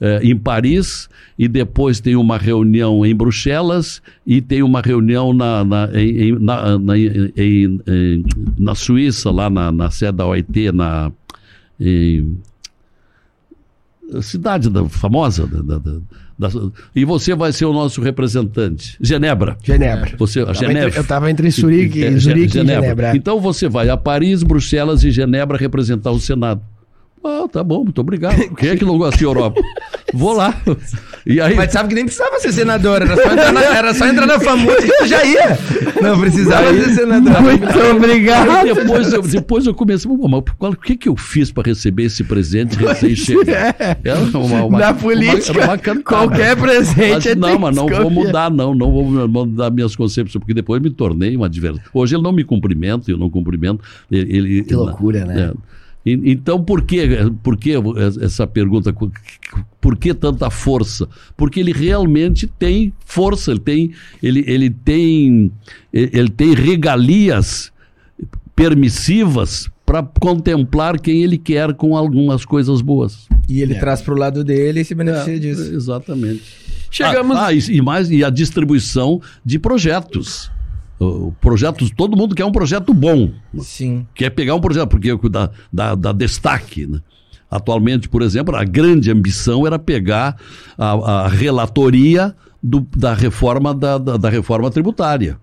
eh, 0.00 0.20
em 0.22 0.36
Paris, 0.36 1.08
e 1.38 1.48
depois 1.48 2.00
tem 2.00 2.14
uma 2.14 2.38
reunião 2.38 3.04
em 3.04 3.14
Bruxelas, 3.14 4.00
e 4.26 4.40
tem 4.40 4.62
uma 4.62 4.80
reunião 4.80 5.32
na, 5.32 5.64
na, 5.64 5.90
em, 6.00 6.32
na, 6.38 6.78
na, 6.78 6.98
em, 6.98 7.32
em, 7.36 8.24
na 8.56 8.74
Suíça, 8.74 9.30
lá 9.30 9.50
na, 9.50 9.72
na 9.72 9.90
sede 9.90 10.18
da 10.18 10.26
OIT, 10.26 10.70
na, 10.72 11.10
em, 11.80 12.36
cidade 14.22 14.68
da, 14.70 14.84
famosa. 14.88 15.46
Da, 15.46 15.78
da, 15.78 16.50
e 16.94 17.04
você 17.04 17.34
vai 17.34 17.52
ser 17.52 17.64
o 17.64 17.72
nosso 17.72 18.00
representante. 18.00 18.96
Genebra. 19.00 19.56
Genebra. 19.62 20.14
Você, 20.18 20.40
Eu 20.42 20.52
Genebra. 20.54 20.86
entre- 20.88 20.98
eu 21.00 21.04
tava 21.04 21.30
entre 21.30 21.50
Zurique, 21.50 22.02
É, 22.04 22.10
Zurique 22.18 22.58
e 22.58 22.60
Genebra. 22.66 23.16
Então 23.16 23.40
você 23.40 23.68
vai 23.68 23.88
a 23.88 23.96
Paris, 23.96 24.42
Bruxelas 24.42 25.04
e 25.04 25.10
Genebra 25.10 25.56
representar 25.56 26.10
o 26.10 26.18
Senado. 26.18 26.60
Ah, 27.24 27.46
tá 27.50 27.62
bom, 27.64 27.84
muito 27.84 28.00
obrigado. 28.00 28.36
Quem 28.56 28.70
é 28.70 28.76
que 28.76 28.84
não 28.84 28.98
gosta 28.98 29.16
de 29.16 29.24
Europa? 29.24 29.60
Vou 30.14 30.32
lá. 30.32 30.54
E 31.26 31.40
aí, 31.40 31.54
Mas 31.54 31.72
sabe 31.72 31.88
que 31.88 31.94
nem 31.94 32.04
precisava 32.04 32.38
ser 32.38 32.52
senador, 32.52 33.00
era 33.02 33.16
só 33.16 33.32
entrar 33.32 33.52
na, 33.52 33.62
era 33.62 33.94
só 33.94 34.06
entrar 34.06 34.26
na 34.26 34.38
famosa 34.38 34.78
e 35.02 35.06
já 35.08 35.24
ia. 35.24 35.58
Não 36.02 36.20
precisava 36.20 36.72
ser 36.74 36.90
senador. 36.94 37.40
Muito 37.42 37.64
Aí 37.66 37.90
obrigado. 37.92 38.74
depois, 38.74 39.12
eu, 39.12 39.22
depois 39.22 39.66
eu 39.66 39.74
comecei, 39.74 40.10
"Pô, 40.10 40.28
mas 40.28 40.42
qual- 40.58 40.72
o 40.72 40.76
que, 40.76 40.96
que 40.96 41.08
eu 41.08 41.16
fiz 41.16 41.50
para 41.50 41.62
receber 41.70 42.04
esse 42.04 42.22
presente 42.24 42.76
recém-chegado? 42.76 43.74
Era 44.04 44.20
uma- 44.20 44.64
uma- 44.64 44.78
Na 44.78 44.90
uma- 44.90 44.94
política, 44.94 45.58
era 45.58 45.64
uma 45.70 45.78
cantada. 45.78 46.02
qualquer 46.02 46.56
presente 46.56 47.10
Mas, 47.14 47.26
é 47.26 47.34
não, 47.34 47.58
mas 47.58 47.74
não 47.76 47.86
vou 47.88 48.10
mudar, 48.10 48.50
não. 48.50 48.74
Não 48.74 48.90
vou 48.92 49.04
mudar 49.28 49.70
minhas 49.70 49.96
concepções, 49.96 50.38
porque 50.40 50.54
depois 50.54 50.82
me 50.82 50.90
tornei 50.90 51.36
um 51.36 51.44
adversário. 51.44 51.88
Hoje 51.92 52.14
ele 52.16 52.22
não 52.22 52.32
me 52.32 52.44
cumprimenta, 52.44 53.10
eu 53.10 53.16
não 53.16 53.30
cumprimento. 53.30 53.82
Ele, 54.10 54.36
ele- 54.36 54.62
Que 54.64 54.74
loucura, 54.74 55.24
né? 55.24 55.50
É. 55.52 55.74
E- 56.04 56.20
Então, 56.32 56.62
por 56.62 56.82
que, 56.82 57.00
por 57.42 57.56
que 57.56 57.72
essa 58.20 58.46
pergunta? 58.46 58.94
Por 59.80 59.96
que 59.96 60.12
tanta 60.14 60.50
força? 60.50 61.08
Porque 61.36 61.60
ele 61.60 61.72
realmente 61.72 62.46
tem 62.46 62.92
força, 63.04 63.50
ele 63.52 63.60
tem, 63.60 63.90
ele, 64.22 64.44
ele 64.46 64.70
tem, 64.70 65.50
ele 65.92 66.28
tem 66.30 66.54
regalias 66.54 67.72
permissivas 68.54 69.68
para 69.84 70.02
contemplar 70.02 70.98
quem 70.98 71.22
ele 71.22 71.36
quer 71.36 71.74
com 71.74 71.96
algumas 71.96 72.44
coisas 72.44 72.80
boas. 72.80 73.26
E 73.48 73.60
ele 73.60 73.74
traz 73.74 74.00
pro 74.00 74.14
lado 74.16 74.42
dele 74.42 74.80
e 74.80 74.84
se 74.84 74.94
beneficia 74.94 75.38
disso. 75.38 75.74
Exatamente. 75.74 76.42
Chegamos. 76.90 77.36
Ah, 77.36 77.46
ah, 77.48 77.52
e, 77.52 77.58
e 77.58 77.82
mais, 77.82 78.10
e 78.10 78.24
a 78.24 78.30
distribuição 78.30 79.20
de 79.44 79.58
projetos. 79.58 80.50
O, 81.04 81.32
projetos, 81.40 81.90
todo 81.96 82.16
mundo 82.16 82.34
quer 82.34 82.44
um 82.44 82.52
projeto 82.52 82.92
bom. 82.94 83.30
Sim. 83.58 84.06
Quer 84.14 84.30
pegar 84.30 84.54
um 84.54 84.60
projeto, 84.60 84.88
porque 84.88 85.10
da, 85.28 85.50
da, 85.72 85.94
da 85.94 86.12
destaque, 86.12 86.86
né? 86.86 87.00
Atualmente, 87.50 88.08
por 88.08 88.22
exemplo, 88.22 88.56
a 88.56 88.64
grande 88.64 89.10
ambição 89.10 89.66
era 89.66 89.78
pegar 89.78 90.36
a, 90.76 90.92
a 91.24 91.28
relatoria 91.28 92.34
do- 92.62 92.86
da, 92.96 93.14
reforma, 93.14 93.72
da, 93.74 93.96
da, 93.98 94.16
da 94.16 94.28
reforma 94.30 94.70
tributária. 94.70 95.38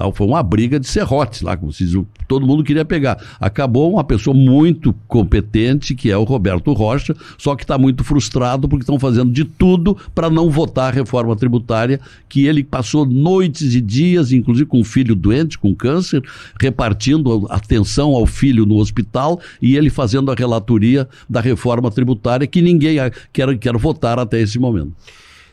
Ah, 0.00 0.10
Foi 0.10 0.26
uma 0.26 0.42
briga 0.42 0.80
de 0.80 0.88
serrote 0.88 1.44
lá, 1.44 1.56
como 1.56 1.70
se 1.72 1.84
diz, 1.84 2.02
todo 2.26 2.46
mundo 2.46 2.64
queria 2.64 2.86
pegar. 2.86 3.22
Acabou 3.38 3.92
uma 3.92 4.02
pessoa 4.02 4.34
muito 4.34 4.94
competente, 5.06 5.94
que 5.94 6.10
é 6.10 6.16
o 6.16 6.24
Roberto 6.24 6.72
Rocha, 6.72 7.14
só 7.36 7.54
que 7.54 7.64
está 7.64 7.76
muito 7.76 8.02
frustrado 8.02 8.66
porque 8.66 8.82
estão 8.82 8.98
fazendo 8.98 9.30
de 9.30 9.44
tudo 9.44 9.96
para 10.14 10.30
não 10.30 10.48
votar 10.48 10.88
a 10.90 10.94
reforma 10.94 11.36
tributária, 11.36 12.00
que 12.28 12.46
ele 12.46 12.64
passou 12.64 13.04
noites 13.04 13.74
e 13.74 13.80
dias, 13.80 14.32
inclusive 14.32 14.66
com 14.66 14.80
um 14.80 14.84
filho 14.84 15.14
doente, 15.14 15.58
com 15.58 15.74
câncer, 15.74 16.22
repartindo 16.58 17.46
atenção 17.50 18.14
ao 18.14 18.24
filho 18.24 18.64
no 18.64 18.76
hospital 18.76 19.38
e 19.60 19.76
ele 19.76 19.90
fazendo 19.90 20.30
a 20.30 20.34
relatoria 20.34 21.06
da 21.28 21.40
reforma 21.40 21.90
tributária 21.90 22.46
que 22.46 22.62
ninguém 22.62 22.96
quer, 23.32 23.58
quer 23.58 23.76
votar 23.76 24.18
até 24.18 24.40
esse 24.40 24.58
momento. 24.58 24.92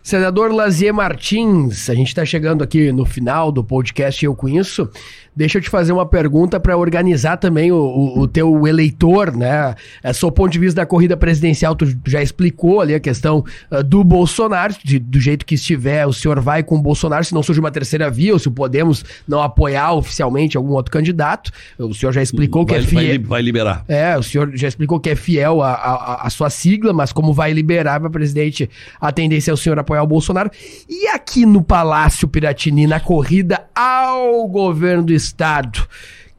Senador 0.07 0.53
Lazier 0.53 0.93
Martins, 0.93 1.89
a 1.89 1.93
gente 1.93 2.07
está 2.07 2.23
chegando 2.23 2.63
aqui 2.63 2.93
no 2.93 3.03
final 3.03 3.51
do 3.51 3.61
podcast 3.61 4.23
Eu 4.23 4.33
Conheço. 4.33 4.89
Deixa 5.37 5.59
eu 5.59 5.61
te 5.61 5.69
fazer 5.69 5.91
uma 5.93 6.05
pergunta 6.05 6.59
para 6.59 6.75
organizar 6.75 7.37
também 7.37 7.71
o, 7.71 7.75
o- 7.77 8.19
o 8.21 8.27
teu 8.27 8.67
eleitor, 8.67 9.35
né? 9.35 9.75
É, 10.03 10.11
o 10.25 10.31
ponto 10.31 10.51
de 10.51 10.57
vista 10.59 10.81
da 10.81 10.85
corrida 10.85 11.15
presidencial, 11.15 11.75
tu 11.75 11.85
já 12.05 12.21
explicou 12.21 12.81
ali 12.81 12.95
a 12.95 12.99
questão 12.99 13.45
ah, 13.69 13.81
do 13.83 14.03
Bolsonaro, 14.03 14.73
de- 14.83 14.97
do 14.99 15.19
jeito 15.19 15.45
que 15.45 15.53
estiver, 15.55 16.05
o 16.07 16.11
senhor 16.11 16.39
vai 16.41 16.63
com 16.63 16.75
o 16.75 16.81
Bolsonaro, 16.81 17.23
se 17.23 17.33
não 17.33 17.43
surge 17.43 17.59
uma 17.59 17.69
terceira 17.71 18.09
via, 18.09 18.33
ou 18.33 18.39
se 18.39 18.47
o 18.47 18.51
Podemos 18.51 19.05
não 19.27 19.41
apoiar 19.41 19.93
oficialmente 19.93 20.57
algum 20.57 20.71
outro 20.73 20.91
candidato. 20.91 21.51
O 21.77 21.93
senhor 21.93 22.11
já 22.11 22.21
explicou 22.23 22.65
que 22.65 22.73
vai, 22.73 22.81
é 22.81 22.85
vai, 22.85 23.05
fiel. 23.17 23.21
vai 23.27 23.41
liberar. 23.43 23.85
É, 23.87 24.17
o 24.17 24.23
senhor 24.23 24.51
já 24.55 24.67
explicou 24.67 24.99
que 24.99 25.11
é 25.11 25.15
fiel 25.15 25.61
à, 25.61 25.73
à, 25.73 26.27
à 26.27 26.29
sua 26.31 26.49
sigla, 26.49 26.91
mas 26.93 27.11
como 27.13 27.31
vai 27.33 27.53
liberar 27.53 27.99
para 27.99 28.09
presidente, 28.09 28.67
a 28.99 29.11
tendência 29.11 29.51
é 29.51 29.53
o 29.53 29.57
senhor 29.57 29.77
apoiar 29.77 30.01
o 30.01 30.07
Bolsonaro. 30.07 30.49
E 30.89 31.07
aqui 31.09 31.45
no 31.45 31.61
Palácio 31.61 32.27
Piratini, 32.27 32.87
na 32.87 32.99
corrida 32.99 33.65
ao 33.75 34.47
governo 34.47 35.03
do 35.03 35.13
Estado, 35.13 35.26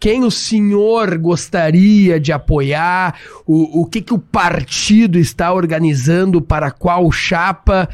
quem 0.01 0.25
o 0.25 0.31
senhor 0.31 1.19
gostaria 1.19 2.21
de 2.21 2.33
apoiar? 2.33 3.19
O, 3.47 3.83
o 3.83 3.87
que, 3.87 4.01
que 4.01 4.15
o 4.15 4.19
partido 4.19 5.19
está 5.19 5.53
organizando 5.53 6.41
para 6.41 6.71
qual 6.71 7.11
chapa? 7.11 7.89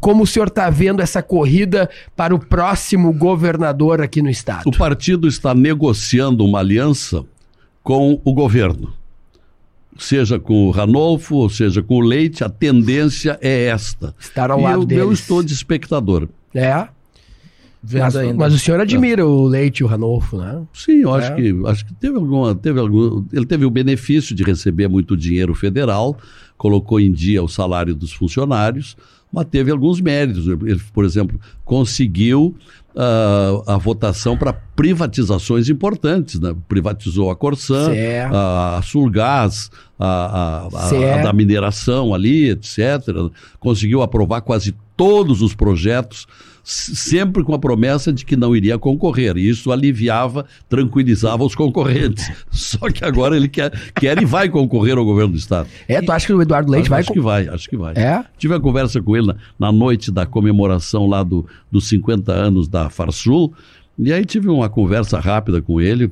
Como 0.00 0.24
o 0.24 0.26
senhor 0.26 0.48
está 0.48 0.68
vendo 0.68 1.00
essa 1.00 1.22
corrida 1.22 1.88
para 2.16 2.34
o 2.34 2.38
próximo 2.38 3.12
governador 3.12 4.00
aqui 4.00 4.20
no 4.20 4.30
Estado? 4.30 4.62
O 4.66 4.76
partido 4.76 5.28
está 5.28 5.54
negociando 5.54 6.44
uma 6.44 6.58
aliança 6.58 7.24
com 7.82 8.20
o 8.24 8.34
governo. 8.34 8.92
Seja 9.96 10.40
com 10.40 10.66
o 10.66 10.70
Ranolfo, 10.72 11.36
ou 11.36 11.48
seja 11.48 11.80
com 11.80 11.94
o 11.94 12.00
Leite, 12.00 12.42
a 12.42 12.48
tendência 12.48 13.38
é 13.40 13.66
esta. 13.66 14.12
Estar 14.18 14.50
ao 14.50 14.58
e 14.58 14.62
lado 14.64 14.82
eu, 14.82 14.86
deles. 14.86 15.04
eu 15.04 15.12
estou 15.12 15.40
de 15.40 15.52
espectador. 15.52 16.28
É. 16.52 16.88
Mas, 17.92 18.14
mas 18.36 18.54
o 18.54 18.58
senhor 18.58 18.80
admira 18.80 19.26
o 19.26 19.46
Leite 19.46 19.78
e 19.80 19.84
o 19.84 19.86
Ranolfo, 19.86 20.38
né? 20.38 20.62
Sim, 20.72 21.02
eu 21.02 21.12
acho 21.14 21.32
É. 21.32 21.34
que 21.36 21.54
acho 21.66 21.84
que 21.86 21.94
teve 21.94 22.16
alguma, 22.16 22.54
teve 22.54 22.80
algum, 22.80 23.24
ele 23.32 23.44
teve 23.46 23.64
o 23.64 23.70
benefício 23.70 24.34
de 24.34 24.42
receber 24.42 24.88
muito 24.88 25.16
dinheiro 25.16 25.54
federal, 25.54 26.16
colocou 26.56 26.98
em 26.98 27.12
dia 27.12 27.42
o 27.42 27.48
salário 27.48 27.94
dos 27.94 28.12
funcionários, 28.12 28.96
mas 29.32 29.46
teve 29.46 29.70
alguns 29.70 30.00
méritos. 30.00 30.46
Ele, 30.46 30.80
por 30.92 31.04
exemplo, 31.04 31.38
conseguiu 31.64 32.54
ah, 32.96 33.62
a 33.74 33.76
votação 33.76 34.36
para 34.36 34.52
privatizações 34.52 35.68
importantes, 35.68 36.38
né? 36.40 36.54
Privatizou 36.68 37.28
a 37.30 37.36
Corsan, 37.36 37.92
Certo. 37.92 38.34
a, 38.34 38.78
a 38.78 38.82
Sulgás, 38.82 39.70
a, 39.98 40.06
a- 40.06 40.68
a- 40.72 41.14
a 41.20 41.22
da 41.24 41.32
mineração 41.32 42.14
ali, 42.14 42.50
etc. 42.50 42.78
Conseguiu 43.58 44.00
aprovar 44.00 44.40
quase 44.42 44.74
todos 44.96 45.42
os 45.42 45.54
projetos, 45.54 46.26
sempre 46.64 47.44
com 47.44 47.54
a 47.54 47.58
promessa 47.58 48.12
de 48.12 48.24
que 48.24 48.36
não 48.36 48.56
iria 48.56 48.78
concorrer. 48.78 49.36
E 49.36 49.48
isso 49.48 49.70
aliviava, 49.70 50.46
tranquilizava 50.68 51.44
os 51.44 51.54
concorrentes. 51.54 52.30
Só 52.50 52.90
que 52.90 53.04
agora 53.04 53.36
ele 53.36 53.48
quer, 53.48 53.70
quer 53.94 54.20
e 54.20 54.24
vai 54.24 54.48
concorrer 54.48 54.96
ao 54.96 55.04
governo 55.04 55.32
do 55.32 55.38
Estado. 55.38 55.68
É, 55.86 56.00
tu 56.00 56.10
acha 56.10 56.26
que 56.26 56.32
o 56.32 56.40
Eduardo 56.40 56.70
Leite 56.70 56.84
acho, 56.84 56.90
vai... 56.90 57.00
acho 57.00 57.12
que 57.12 57.20
vai, 57.20 57.48
acho 57.48 57.68
que 57.68 57.76
vai. 57.76 57.94
É? 57.96 58.24
Tive 58.38 58.54
uma 58.54 58.60
conversa 58.60 59.00
com 59.02 59.14
ele 59.14 59.26
na, 59.26 59.36
na 59.58 59.70
noite 59.70 60.10
da 60.10 60.24
comemoração 60.24 61.06
lá 61.06 61.22
do, 61.22 61.46
dos 61.70 61.86
50 61.88 62.32
anos 62.32 62.66
da 62.66 62.88
Farsul. 62.88 63.52
E 63.96 64.12
aí 64.12 64.24
tive 64.24 64.48
uma 64.48 64.68
conversa 64.68 65.20
rápida 65.20 65.62
com 65.62 65.80
ele, 65.80 66.10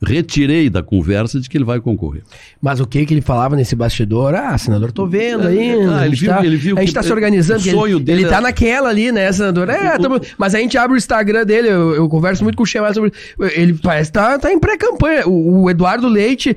retirei 0.00 0.70
da 0.70 0.82
conversa 0.82 1.40
de 1.40 1.48
que 1.48 1.56
ele 1.56 1.64
vai 1.64 1.80
concorrer. 1.80 2.22
Mas 2.60 2.78
o 2.78 2.86
que 2.86 3.04
que 3.04 3.12
ele 3.12 3.20
falava 3.20 3.56
nesse 3.56 3.74
bastidor? 3.74 4.34
Ah, 4.36 4.56
senador, 4.56 4.92
tô 4.92 5.04
vendo 5.06 5.48
aí. 5.48 5.72
Ah, 5.84 6.00
a 6.00 6.06
ele 6.06 6.14
viu- 6.16 6.30
tá, 6.30 6.44
ele 6.46 6.56
viu 6.56 6.76
a 6.76 6.80
gente 6.80 6.88
que- 6.90 6.94
tá 6.94 7.02
se 7.02 7.12
organizando. 7.12 7.60
o 7.60 7.62
ele- 7.64 7.70
sonho 7.76 7.96
ele, 7.98 8.04
dele 8.04 8.26
tá 8.26 8.36
é- 8.38 8.40
naquela 8.40 8.88
ali, 8.88 9.10
né, 9.10 9.30
senador? 9.32 9.68
É, 9.68 9.98
tamo- 9.98 10.20
mas 10.38 10.54
a 10.54 10.58
gente 10.58 10.78
abre 10.78 10.96
o 10.96 10.98
Instagram 10.98 11.44
dele, 11.44 11.68
eu, 11.68 11.94
eu 11.94 12.08
converso 12.08 12.44
muito 12.44 12.56
com 12.56 12.62
o 12.62 12.66
Chemar 12.66 12.94
sobre... 12.94 13.12
Ele 13.54 13.74
parece 13.74 14.10
que 14.10 14.18
tá, 14.18 14.38
tá 14.38 14.52
em 14.52 14.58
pré-campanha. 14.60 15.26
O, 15.26 15.62
o 15.62 15.70
Eduardo 15.70 16.06
Leite, 16.08 16.56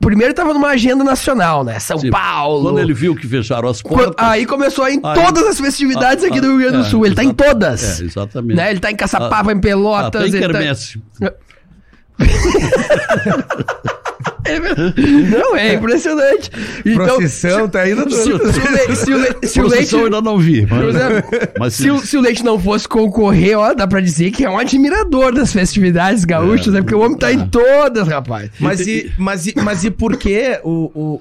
primeiro 0.00 0.32
tava 0.32 0.54
numa 0.54 0.68
agenda 0.68 1.04
nacional, 1.04 1.64
né? 1.64 1.78
São 1.78 1.98
Sim. 1.98 2.10
Paulo... 2.10 2.70
Quando 2.70 2.78
ele 2.80 2.94
viu 2.94 3.14
que 3.14 3.26
fecharam 3.26 3.68
as 3.68 3.82
portas. 3.82 4.14
aí 4.16 4.46
começou 4.46 4.84
a 4.84 4.90
em 4.90 5.00
Aí- 5.02 5.22
todas 5.22 5.46
as 5.46 5.60
festividades 5.60 6.24
Ah, 6.24 6.28
aqui 6.28 6.38
ah, 6.38 6.40
do 6.40 6.46
Rio 6.48 6.58
Grande 6.58 6.76
do 6.78 6.84
é, 6.84 6.88
Sul. 6.88 7.04
Ele 7.04 7.14
tá 7.14 7.22
em 7.24 7.32
todas. 7.34 8.00
É, 8.00 8.04
exatamente. 8.04 8.56
Né? 8.56 8.70
Ele 8.70 8.80
tá 8.80 8.90
em 8.90 8.96
Caçapava, 8.96 9.52
em 9.52 9.65
Pelotas. 9.70 10.22
Até 10.22 10.28
em 10.28 10.32
tá- 10.32 10.38
quermesse. 10.38 11.00
É. 14.48 14.60
Não, 15.28 15.56
é 15.56 15.74
impressionante. 15.74 16.50
Então, 16.84 17.04
Procissão, 17.16 17.68
tá 17.68 17.88
indo 17.90 18.08
se, 18.12 18.30
tudo. 18.30 18.52
se 18.52 18.60
o 18.60 18.70
Le- 18.70 18.96
se 18.96 19.12
o 19.12 19.16
Le- 19.18 19.48
se 19.48 19.60
o 19.60 19.62
Leite. 19.64 19.74
Procissão 19.76 20.04
ainda 20.04 20.20
não 20.22 20.38
vi. 20.38 20.64
Mas, 20.70 20.94
mas 21.58 21.74
se, 21.74 21.90
o, 21.90 21.98
se 21.98 22.16
o 22.16 22.20
Leite 22.20 22.44
não 22.44 22.56
fosse 22.58 22.86
concorrer, 22.88 23.58
ó, 23.58 23.74
dá 23.74 23.88
pra 23.88 24.00
dizer 24.00 24.30
que 24.30 24.44
é 24.44 24.50
um 24.50 24.56
admirador 24.56 25.34
das 25.34 25.52
festividades 25.52 26.24
gaúchas, 26.24 26.72
né? 26.72 26.80
Porque 26.80 26.94
o 26.94 27.00
homem 27.00 27.18
tá 27.18 27.32
em 27.32 27.48
todas, 27.48 28.06
rapaz. 28.06 28.50
Mas 28.60 28.86
e, 28.86 29.10
mas, 29.18 29.46
e, 29.48 29.54
mas 29.56 29.82
e 29.84 29.90
por 29.90 30.16
que 30.16 30.60
o, 30.62 30.92
o, 30.94 31.20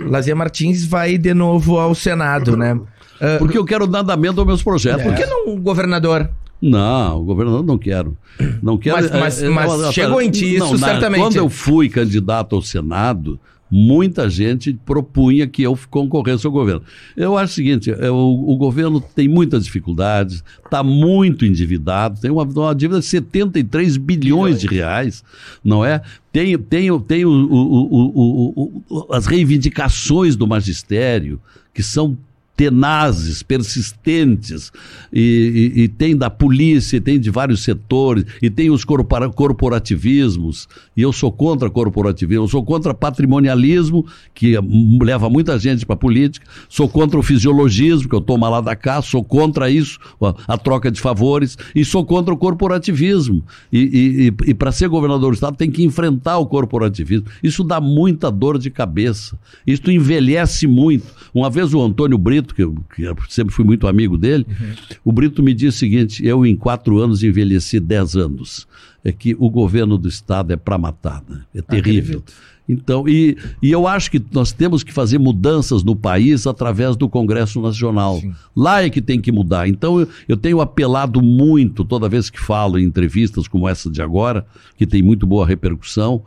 o 0.00 0.08
Lazier 0.10 0.36
Martins 0.36 0.84
vai 0.84 1.16
de 1.16 1.32
novo 1.32 1.78
ao 1.78 1.94
Senado, 1.94 2.54
né? 2.54 2.78
Ah, 3.18 3.36
porque 3.38 3.56
eu 3.56 3.64
quero 3.64 3.86
dar 3.86 4.00
andamento 4.00 4.38
aos 4.40 4.46
meus 4.46 4.62
projetos. 4.62 5.02
por 5.02 5.14
que 5.14 5.24
não 5.24 5.48
o 5.48 5.56
governador? 5.58 6.28
Não, 6.64 7.20
o 7.20 7.24
governador 7.24 7.62
não 7.62 7.76
quero. 7.76 8.16
Não 8.62 8.78
quero. 8.78 8.96
Mas- 8.96 9.10
mas- 9.10 9.42
é, 9.42 9.46
é, 9.46 9.48
mas 9.50 9.80
não, 9.80 9.92
chegou 9.92 10.22
em 10.22 10.30
ti 10.30 10.56
isso, 10.56 10.78
na- 10.78 10.88
certamente. 10.88 11.20
Quando 11.20 11.36
eu 11.36 11.50
fui 11.50 11.90
candidato 11.90 12.56
ao 12.56 12.62
Senado, 12.62 13.38
muita 13.70 14.30
gente 14.30 14.72
propunha 14.86 15.46
que 15.46 15.62
eu 15.62 15.78
concorresse 15.90 16.46
ao 16.46 16.52
governo. 16.52 16.80
Eu 17.14 17.36
acho 17.36 17.52
o 17.52 17.54
seguinte: 17.56 17.90
é, 17.90 18.10
o, 18.10 18.44
o 18.48 18.56
governo 18.56 18.98
tem 18.98 19.28
muitas 19.28 19.64
dificuldades, 19.64 20.42
está 20.64 20.82
muito 20.82 21.44
endividado, 21.44 22.18
tem 22.18 22.30
uma, 22.30 22.44
uma, 22.44 22.74
dívida 22.74 23.00
de 23.00 23.06
73 23.06 23.98
bilhões 23.98 24.58
de 24.58 24.66
reais, 24.66 25.22
não 25.62 25.84
é? 25.84 26.00
Tem, 26.32 26.56
tem, 26.56 26.98
tem 27.00 27.24
o, 27.26 27.30
o, 27.30 29.06
as 29.10 29.26
reivindicações 29.26 30.34
do 30.34 30.46
magistério, 30.46 31.38
que 31.74 31.82
são 31.82 32.16
tenazes, 32.56 33.42
persistentes, 33.42 34.70
e, 35.12 35.72
e, 35.74 35.82
e, 35.82 35.88
tem 35.88 36.16
da 36.16 36.30
polícia, 36.30 36.96
e 36.96 37.00
tem 37.00 37.18
de 37.18 37.30
vários 37.30 37.64
setores, 37.64 38.24
e 38.40 38.48
tem 38.48 38.70
os 38.70 38.84
corpora 38.84 39.28
corporativismos, 39.28 40.68
e 40.96 41.02
eu 41.02 41.12
sou 41.12 41.32
contra 41.32 41.68
corporativismo, 41.68 42.44
eu 42.44 42.48
sou 42.48 42.64
contra 42.64 42.94
patrimonialismo, 42.94 44.06
que 44.32 44.54
leva 45.00 45.28
muita 45.28 45.58
gente 45.58 45.84
para 45.84 45.94
a 45.94 45.98
política, 45.98 46.46
sou 46.68 46.88
contra 46.88 47.18
o 47.18 47.22
fisiologismo, 47.22 48.08
que 48.08 48.14
eu 48.14 48.20
tomo 48.20 48.48
lá 48.48 48.60
da 48.60 48.76
cá, 48.76 49.02
sou 49.02 49.24
contra 49.24 49.68
isso, 49.68 49.98
a, 50.20 50.54
a, 50.54 50.58
troca 50.58 50.90
de 50.92 51.00
favores, 51.00 51.58
e 51.74 51.84
sou 51.84 52.04
contra 52.04 52.32
o 52.32 52.36
corporativismo. 52.36 53.42
E, 53.72 54.32
e 54.46 54.54
para 54.54 54.70
ser 54.70 54.88
governador 54.88 55.32
do 55.32 55.34
Estado 55.34 55.56
tem 55.56 55.70
que 55.70 55.82
enfrentar 55.82 56.38
o 56.38 56.46
corporativismo. 56.46 57.26
Isso 57.42 57.64
dá 57.64 57.80
muita 57.80 58.30
dor 58.30 58.58
de 58.58 58.70
cabeça, 58.70 59.38
isso 59.66 59.90
envelhece 59.90 60.66
muito. 60.66 61.06
Uma 61.32 61.50
vez 61.50 61.74
o 61.74 61.82
Antônio 61.82 62.18
Brito, 62.18 62.43
Brito, 62.44 62.54
que 62.54 62.62
eu, 62.62 62.74
que 62.94 63.02
eu 63.02 63.16
sempre 63.28 63.54
fui 63.54 63.64
muito 63.64 63.88
amigo 63.88 64.18
dele, 64.18 64.46
uhum. 64.48 64.74
o 65.04 65.12
Brito 65.12 65.42
me 65.42 65.54
disse 65.54 65.76
o 65.76 65.80
seguinte: 65.80 66.24
eu 66.24 66.44
em 66.44 66.54
quatro 66.54 66.98
anos 66.98 67.22
envelheci 67.22 67.80
dez 67.80 68.14
anos. 68.16 68.66
É 69.06 69.12
que 69.12 69.36
o 69.38 69.50
governo 69.50 69.98
do 69.98 70.08
Estado 70.08 70.52
é 70.54 70.56
para 70.56 70.78
matar, 70.78 71.22
né? 71.28 71.42
é 71.54 71.60
terrível. 71.60 72.22
Então, 72.68 73.06
e, 73.06 73.36
e 73.62 73.70
eu 73.70 73.86
acho 73.86 74.10
que 74.10 74.22
nós 74.32 74.50
temos 74.50 74.82
que 74.82 74.92
fazer 74.92 75.18
mudanças 75.18 75.82
no 75.82 75.94
país 75.94 76.46
através 76.46 76.96
do 76.96 77.08
Congresso 77.08 77.60
Nacional. 77.60 78.20
Sim. 78.20 78.32
Lá 78.56 78.82
é 78.82 78.88
que 78.88 79.02
tem 79.02 79.20
que 79.20 79.30
mudar. 79.30 79.68
Então, 79.68 80.00
eu, 80.00 80.08
eu 80.28 80.36
tenho 80.36 80.60
apelado 80.60 81.20
muito, 81.20 81.84
toda 81.84 82.08
vez 82.08 82.30
que 82.30 82.40
falo 82.40 82.78
em 82.78 82.84
entrevistas 82.84 83.46
como 83.46 83.68
essa 83.68 83.90
de 83.90 84.00
agora, 84.00 84.46
que 84.78 84.86
tem 84.86 85.02
muito 85.02 85.26
boa 85.26 85.46
repercussão, 85.46 86.22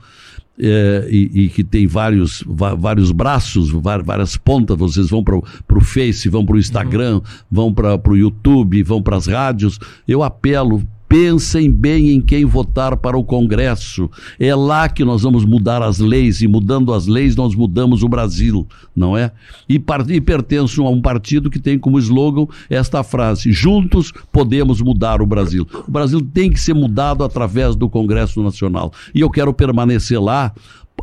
é, 0.60 1.08
e, 1.10 1.44
e, 1.44 1.50
que 1.50 1.64
tem 1.64 1.86
vários, 1.86 2.44
vários 2.48 3.12
braços, 3.12 3.70
várias 3.70 4.38
pontas. 4.38 4.78
Vocês 4.78 5.10
vão 5.10 5.24
para 5.24 5.38
o 5.38 5.82
Face, 5.82 6.30
vão 6.30 6.46
para 6.46 6.56
o 6.56 6.60
Instagram, 6.60 7.16
uhum. 7.16 7.22
vão 7.50 7.74
para 7.74 8.12
o 8.12 8.18
YouTube, 8.18 8.82
vão 8.84 9.02
para 9.02 9.18
as 9.18 9.28
rádios. 9.28 9.80
Eu 10.08 10.24
apelo 10.24 10.84
Pensem 11.08 11.72
bem 11.72 12.10
em 12.10 12.20
quem 12.20 12.44
votar 12.44 12.98
para 12.98 13.18
o 13.18 13.24
Congresso. 13.24 14.10
É 14.38 14.54
lá 14.54 14.90
que 14.90 15.06
nós 15.06 15.22
vamos 15.22 15.46
mudar 15.46 15.82
as 15.82 16.00
leis, 16.00 16.42
e 16.42 16.48
mudando 16.48 16.94
as 16.94 17.08
leis, 17.08 17.36
nós 17.36 17.56
mudamos 17.56 18.04
o 18.04 18.10
Brasil, 18.10 18.68
não 18.96 19.18
é? 19.18 19.32
E, 19.70 19.82
e 20.10 20.22
pertenço 20.22 20.86
a 20.86 20.90
um 20.90 21.02
partido 21.02 21.50
que 21.50 21.60
tem 21.60 21.80
como 21.80 21.98
slogan 21.98 22.46
esta 22.70 23.04
frase: 23.04 23.52
Juntos 23.52 24.12
podemos 24.32 24.82
mudar 24.82 25.22
o 25.22 25.26
Brasil. 25.26 25.66
O 25.88 25.92
Brasil 25.92 26.22
tem 26.22 26.52
que 26.52 26.60
ser 26.60 26.74
mudado 26.74 27.24
através 27.24 27.76
do 27.76 27.90
Congresso 27.90 28.44
Nacional. 28.44 28.92
E 29.16 29.22
eu 29.22 29.30
quero 29.30 29.54
permanecer 29.54 30.22
lá 30.22 30.54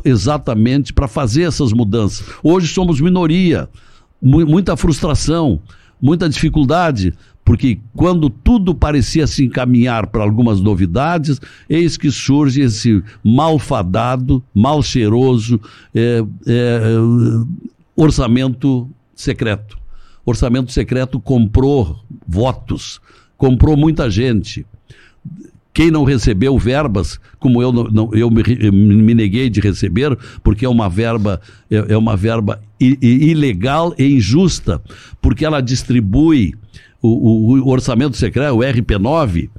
exatamente 0.03 0.93
para 0.93 1.07
fazer 1.07 1.43
essas 1.43 1.73
mudanças. 1.73 2.27
Hoje 2.43 2.67
somos 2.67 3.01
minoria, 3.01 3.67
muita 4.21 4.75
frustração, 4.77 5.59
muita 6.01 6.29
dificuldade, 6.29 7.13
porque 7.45 7.77
quando 7.95 8.27
tudo 8.27 8.73
parecia 8.73 9.27
se 9.27 9.45
encaminhar 9.45 10.07
para 10.07 10.23
algumas 10.23 10.59
novidades, 10.59 11.39
eis 11.69 11.95
que 11.95 12.09
surge 12.09 12.61
esse 12.61 13.03
malfadado, 13.23 14.43
mal 14.51 14.81
cheiroso 14.81 15.61
é, 15.93 16.23
é, 16.47 16.81
orçamento 17.95 18.89
secreto. 19.15 19.77
Orçamento 20.25 20.71
secreto 20.71 21.19
comprou 21.19 22.03
votos, 22.27 22.99
comprou 23.37 23.77
muita 23.77 24.09
gente. 24.09 24.65
Quem 25.71 25.91
não 25.91 26.03
recebeu 26.03 26.57
verbas, 26.57 27.19
como 27.37 27.61
eu, 27.61 27.71
não, 27.71 28.09
eu 28.13 28.31
me, 28.31 28.41
me, 28.71 29.13
neguei 29.13 29.51
de 29.51 29.59
receber, 29.59 30.17
porque 30.41 30.65
é 30.65 30.69
uma 30.69 30.89
verba, 30.89 31.39
é, 31.69 31.93
é 31.93 31.97
uma 31.97 32.15
verba 32.15 32.59
ilegal 32.79 33.93
e 33.99 34.15
injusta, 34.15 34.81
porque 35.21 35.45
ela 35.45 35.61
distribui 35.61 36.55
o, 37.05 37.59
o, 37.63 37.69
orçamento 37.69 38.17
secreto, 38.17 38.55
o 38.55 38.59
RP9, 38.59 39.49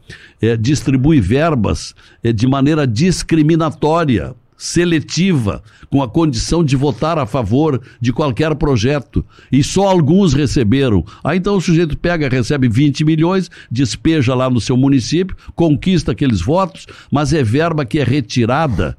é, 0.41 0.57
distribui 0.57 1.21
verbas 1.21 1.95
é, 2.23 2.33
de 2.33 2.47
maneira 2.47 2.87
discriminatória, 2.87 4.35
seletiva, 4.57 5.63
com 5.91 6.03
a 6.03 6.09
condição 6.09 6.65
de 6.65 6.77
votar 6.77 7.19
a 7.19 7.27
favor 7.27 7.81
de 8.01 8.13
qualquer 8.13 8.55
projeto. 8.55 9.25
E 9.53 9.63
só 9.63 9.87
alguns 9.87 10.33
receberam. 10.33 11.05
Aí 11.23 11.39
então 11.39 11.57
o 11.57 11.61
sujeito 11.61 11.97
pega, 11.97 12.29
recebe 12.29 12.69
20 12.69 13.05
milhões, 13.05 13.51
despeja 13.71 14.35
lá 14.35 14.49
no 14.49 14.61
seu 14.61 14.77
município, 14.77 15.37
conquista 15.55 16.13
aqueles 16.13 16.41
votos, 16.41 16.87
mas 17.11 17.33
é 17.33 17.43
verba 17.43 17.85
que 17.85 17.99
é 17.99 18.05
retirada 18.05 18.97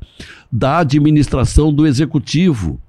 da 0.52 0.80
administração 0.80 1.74
do 1.74 1.86
executivo. 1.86 2.80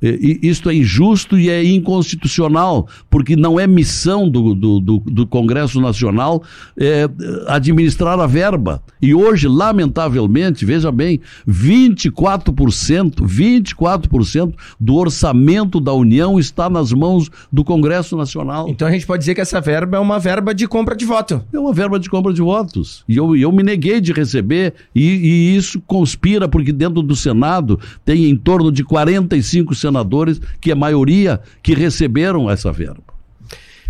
Isto 0.00 0.68
é 0.68 0.74
injusto 0.74 1.38
e 1.38 1.48
é 1.48 1.64
inconstitucional, 1.64 2.86
porque 3.08 3.34
não 3.34 3.58
é 3.58 3.66
missão 3.66 4.28
do, 4.28 4.54
do, 4.54 4.80
do, 4.80 4.98
do 5.00 5.26
Congresso 5.26 5.80
Nacional 5.80 6.42
é, 6.78 7.08
administrar 7.46 8.18
a 8.20 8.26
verba. 8.26 8.82
E 9.00 9.14
hoje, 9.14 9.48
lamentavelmente, 9.48 10.64
veja 10.64 10.92
bem, 10.92 11.20
24%, 11.48 13.22
24% 13.22 14.54
do 14.78 14.94
orçamento 14.94 15.80
da 15.80 15.92
União 15.92 16.38
está 16.38 16.68
nas 16.68 16.92
mãos 16.92 17.30
do 17.50 17.64
Congresso 17.64 18.16
Nacional. 18.16 18.68
Então 18.68 18.86
a 18.86 18.90
gente 18.90 19.06
pode 19.06 19.20
dizer 19.20 19.34
que 19.34 19.40
essa 19.40 19.60
verba 19.60 19.96
é 19.96 20.00
uma 20.00 20.18
verba 20.18 20.54
de 20.54 20.68
compra 20.68 20.94
de 20.94 21.06
voto. 21.06 21.42
É 21.52 21.58
uma 21.58 21.72
verba 21.72 21.98
de 21.98 22.10
compra 22.10 22.32
de 22.32 22.42
votos. 22.42 23.02
E 23.08 23.16
eu, 23.16 23.34
eu 23.34 23.50
me 23.50 23.62
neguei 23.62 24.00
de 24.00 24.12
receber, 24.12 24.74
e, 24.94 25.02
e 25.02 25.56
isso 25.56 25.80
conspira, 25.80 26.46
porque 26.46 26.72
dentro 26.72 27.02
do 27.02 27.16
Senado 27.16 27.80
tem 28.04 28.26
em 28.26 28.36
torno 28.36 28.70
de 28.70 28.84
45 28.84 29.74
senadores 29.74 29.85
senadores, 29.86 30.40
que 30.60 30.70
é 30.70 30.74
maioria, 30.74 31.40
que 31.62 31.74
receberam 31.74 32.50
essa 32.50 32.72
verba. 32.72 33.15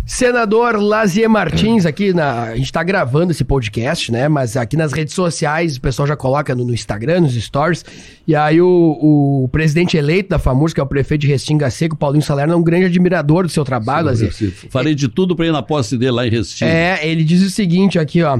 Senador 0.07 0.81
Lazier 0.81 1.29
Martins, 1.29 1.85
aqui 1.85 2.13
na. 2.13 2.43
A 2.43 2.55
gente 2.55 2.67
está 2.67 2.81
gravando 2.81 3.33
esse 3.33 3.43
podcast, 3.43 4.09
né? 4.09 4.29
Mas 4.29 4.55
aqui 4.55 4.77
nas 4.77 4.93
redes 4.93 5.13
sociais, 5.13 5.75
o 5.75 5.81
pessoal 5.81 6.07
já 6.07 6.15
coloca 6.15 6.55
no, 6.55 6.63
no 6.63 6.73
Instagram, 6.73 7.19
nos 7.21 7.33
stories. 7.33 7.83
E 8.25 8.33
aí 8.33 8.61
o, 8.61 9.43
o, 9.43 9.49
presidente 9.49 9.97
eleito 9.97 10.29
da 10.29 10.39
FAMURS, 10.39 10.73
que 10.73 10.79
é 10.79 10.83
o 10.83 10.87
prefeito 10.87 11.21
de 11.21 11.27
Restinga 11.27 11.69
Seco, 11.69 11.97
Paulinho 11.97 12.23
Salerno, 12.23 12.53
é 12.53 12.55
um 12.55 12.63
grande 12.63 12.85
admirador 12.85 13.43
do 13.43 13.49
seu 13.49 13.65
trabalho, 13.65 14.07
Lazier. 14.07 14.31
Farei 14.69 14.95
de 14.95 15.09
tudo 15.09 15.35
para 15.35 15.45
ir 15.45 15.51
na 15.51 15.61
posse 15.61 15.97
dele 15.97 16.11
lá 16.11 16.25
em 16.25 16.29
Restinga. 16.29 16.71
É, 16.71 17.05
ele 17.05 17.25
diz 17.25 17.43
o 17.43 17.49
seguinte 17.49 17.99
aqui, 17.99 18.23
ó. 18.23 18.39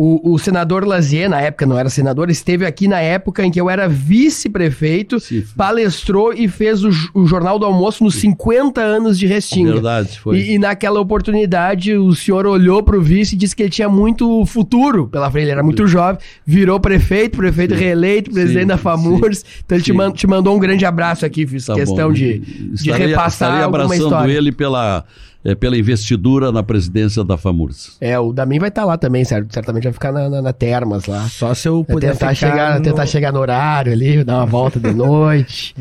O, 0.00 0.34
o, 0.34 0.38
senador 0.38 0.86
Lazier, 0.86 1.28
na 1.28 1.40
época 1.40 1.66
não 1.66 1.76
era 1.76 1.90
senador, 1.90 2.30
esteve 2.30 2.64
aqui 2.64 2.86
na 2.86 3.00
época 3.00 3.44
em 3.44 3.50
que 3.50 3.60
eu 3.60 3.68
era 3.68 3.88
vice-prefeito, 3.88 5.16
palestrou 5.56 6.32
e 6.32 6.46
fez 6.46 6.84
o, 6.84 6.90
o, 7.12 7.26
Jornal 7.26 7.58
do 7.58 7.66
Almoço 7.66 8.04
nos 8.04 8.14
50 8.14 8.80
anos 8.80 9.18
de 9.18 9.26
Restinga. 9.26 9.72
Verdade, 9.72 10.20
foi. 10.20 10.38
E, 10.38 10.54
e 10.54 10.58
naquela 10.60 11.00
oportunidade 11.08 11.94
o 11.96 12.14
senhor 12.14 12.46
olhou 12.46 12.82
para 12.82 12.96
o 12.96 13.02
vice 13.02 13.34
e 13.34 13.38
disse 13.38 13.56
que 13.56 13.62
ele 13.62 13.70
tinha 13.70 13.88
muito 13.88 14.44
futuro 14.46 15.08
pela 15.08 15.30
frente, 15.30 15.44
ele 15.44 15.52
era 15.52 15.62
muito 15.62 15.86
jovem, 15.86 16.20
virou 16.46 16.78
prefeito, 16.78 17.36
prefeito 17.36 17.74
sim. 17.74 17.80
reeleito, 17.80 18.30
presidente 18.30 18.62
sim, 18.62 18.66
da 18.68 18.76
FAMURS. 18.76 19.44
Então 19.64 19.76
ele 19.76 19.84
te, 19.84 19.92
man, 19.92 20.12
te, 20.12 20.26
mandou 20.26 20.54
um 20.54 20.58
grande 20.58 20.84
abraço 20.84 21.24
aqui, 21.24 21.46
fiz 21.46 21.66
tá 21.66 21.74
questão 21.74 22.08
bom. 22.08 22.12
de, 22.12 22.38
de 22.38 22.92
repassar 22.92 23.62
alguma 23.62 23.96
história. 23.96 24.32
ele 24.32 24.52
pela 24.52 25.04
é, 25.44 25.54
pela 25.54 25.76
investidura 25.76 26.50
na 26.50 26.62
presidência 26.62 27.22
da 27.24 27.36
FAMURS. 27.36 27.96
É, 28.00 28.18
o 28.18 28.32
Damin 28.32 28.58
vai 28.58 28.68
estar 28.68 28.82
tá 28.82 28.86
lá 28.86 28.98
também, 28.98 29.24
certo? 29.24 29.52
certamente 29.52 29.84
vai 29.84 29.92
ficar 29.92 30.12
na, 30.12 30.28
na, 30.28 30.42
na 30.42 30.52
Termas 30.52 31.06
lá. 31.06 31.28
Só 31.28 31.54
se 31.54 31.68
eu 31.68 31.84
puder 31.84 32.12
tentar 32.12 32.34
chegar, 32.34 32.78
no... 32.78 32.82
tentar 32.82 33.06
chegar 33.06 33.32
no 33.32 33.38
horário 33.38 33.92
ali, 33.92 34.24
dar 34.24 34.38
uma 34.38 34.46
volta 34.46 34.80
de 34.80 34.92
noite. 34.94 35.74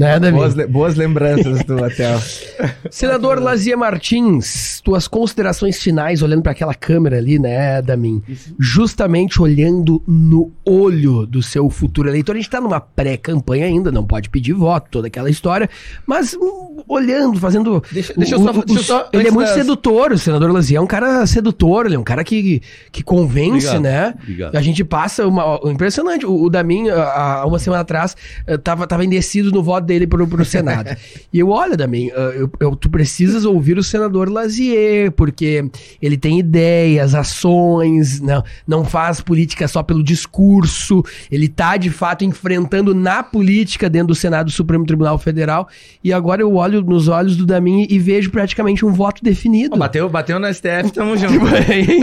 Né, 0.00 0.18
boas, 0.30 0.54
boas 0.66 0.96
lembranças 0.96 1.62
do 1.62 1.76
hotel. 1.76 2.18
Senador 2.90 3.38
Lazia 3.38 3.76
Martins, 3.76 4.80
tuas 4.82 5.06
considerações 5.06 5.76
finais 5.82 6.22
olhando 6.22 6.40
para 6.42 6.52
aquela 6.52 6.72
câmera 6.72 7.18
ali, 7.18 7.38
né, 7.38 7.82
Damin? 7.82 8.22
Justamente 8.58 9.42
olhando 9.42 10.02
no 10.08 10.50
olho 10.64 11.26
do 11.26 11.42
seu 11.42 11.68
futuro 11.68 12.08
eleitor. 12.08 12.32
A 12.32 12.36
gente 12.36 12.46
está 12.46 12.62
numa 12.62 12.80
pré-campanha 12.80 13.66
ainda, 13.66 13.92
não 13.92 14.06
pode 14.06 14.30
pedir 14.30 14.54
voto, 14.54 14.88
toda 14.90 15.08
aquela 15.08 15.28
história, 15.28 15.68
mas 16.06 16.32
um, 16.32 16.82
olhando, 16.88 17.38
fazendo. 17.38 17.82
Deixa, 17.92 18.14
deixa 18.16 18.38
o, 18.38 18.40
eu 18.40 18.54
só. 18.54 18.62
Deixa 18.62 18.80
eu 18.80 18.84
só 18.84 19.08
ele 19.12 19.28
é 19.28 19.30
muito 19.30 19.48
das... 19.48 19.54
sedutor, 19.54 20.12
o 20.12 20.18
senador 20.18 20.50
Lazia 20.50 20.78
é 20.78 20.80
um 20.80 20.86
cara 20.86 21.26
sedutor, 21.26 21.84
ele 21.84 21.96
é 21.96 21.98
um 21.98 22.04
cara 22.04 22.24
que, 22.24 22.62
que 22.90 23.02
convence, 23.02 23.66
obrigado, 23.66 23.82
né? 23.82 24.14
Obrigado. 24.22 24.56
A 24.56 24.62
gente 24.62 24.82
passa 24.82 25.26
uma. 25.26 25.60
Impressionante. 25.64 26.24
O, 26.24 26.44
o 26.44 26.48
Damin, 26.48 26.88
há 26.88 27.44
uma 27.46 27.58
semana 27.58 27.82
atrás, 27.82 28.16
estava 28.48 28.84
eh, 28.84 28.86
tava 28.86 29.04
indeciso 29.04 29.50
no 29.50 29.62
voto 29.62 29.89
dele 29.90 30.06
pro, 30.06 30.24
pro 30.26 30.44
Senado. 30.44 30.96
e 31.32 31.38
eu, 31.40 31.48
olha, 31.48 31.76
Damin, 31.76 32.10
ah, 32.14 32.32
eu, 32.36 32.48
eu- 32.60 32.76
tu 32.76 32.88
precisas 32.88 33.44
ouvir 33.44 33.76
o 33.76 33.82
senador 33.82 34.28
Lazier, 34.30 35.10
porque 35.10 35.64
ele 36.00 36.16
tem 36.16 36.38
ideias, 36.38 37.12
ações, 37.14 38.20
não, 38.20 38.44
não 38.66 38.84
faz 38.84 39.20
política 39.20 39.66
só 39.66 39.82
pelo 39.82 40.02
discurso, 40.04 41.02
ele 41.30 41.48
tá, 41.48 41.76
de 41.76 41.90
fato, 41.90 42.24
enfrentando 42.24 42.94
na 42.94 43.22
política 43.22 43.90
dentro 43.90 44.08
do 44.08 44.14
Senado 44.14 44.46
do 44.46 44.52
Supremo 44.52 44.86
Tribunal 44.86 45.18
Federal, 45.18 45.68
e 46.04 46.12
agora 46.12 46.40
eu 46.42 46.54
olho 46.54 46.82
nos 46.82 47.08
olhos 47.08 47.36
do 47.36 47.44
Damin 47.44 47.86
e 47.90 47.98
vejo 47.98 48.30
praticamente 48.30 48.84
um 48.86 48.92
voto 48.92 49.22
definido. 49.24 49.74
Ó, 49.74 49.78
bateu, 49.78 50.08
bateu 50.08 50.38
no 50.38 50.46
STF, 50.52 50.92
tamo 50.94 51.16
junto. 51.16 51.40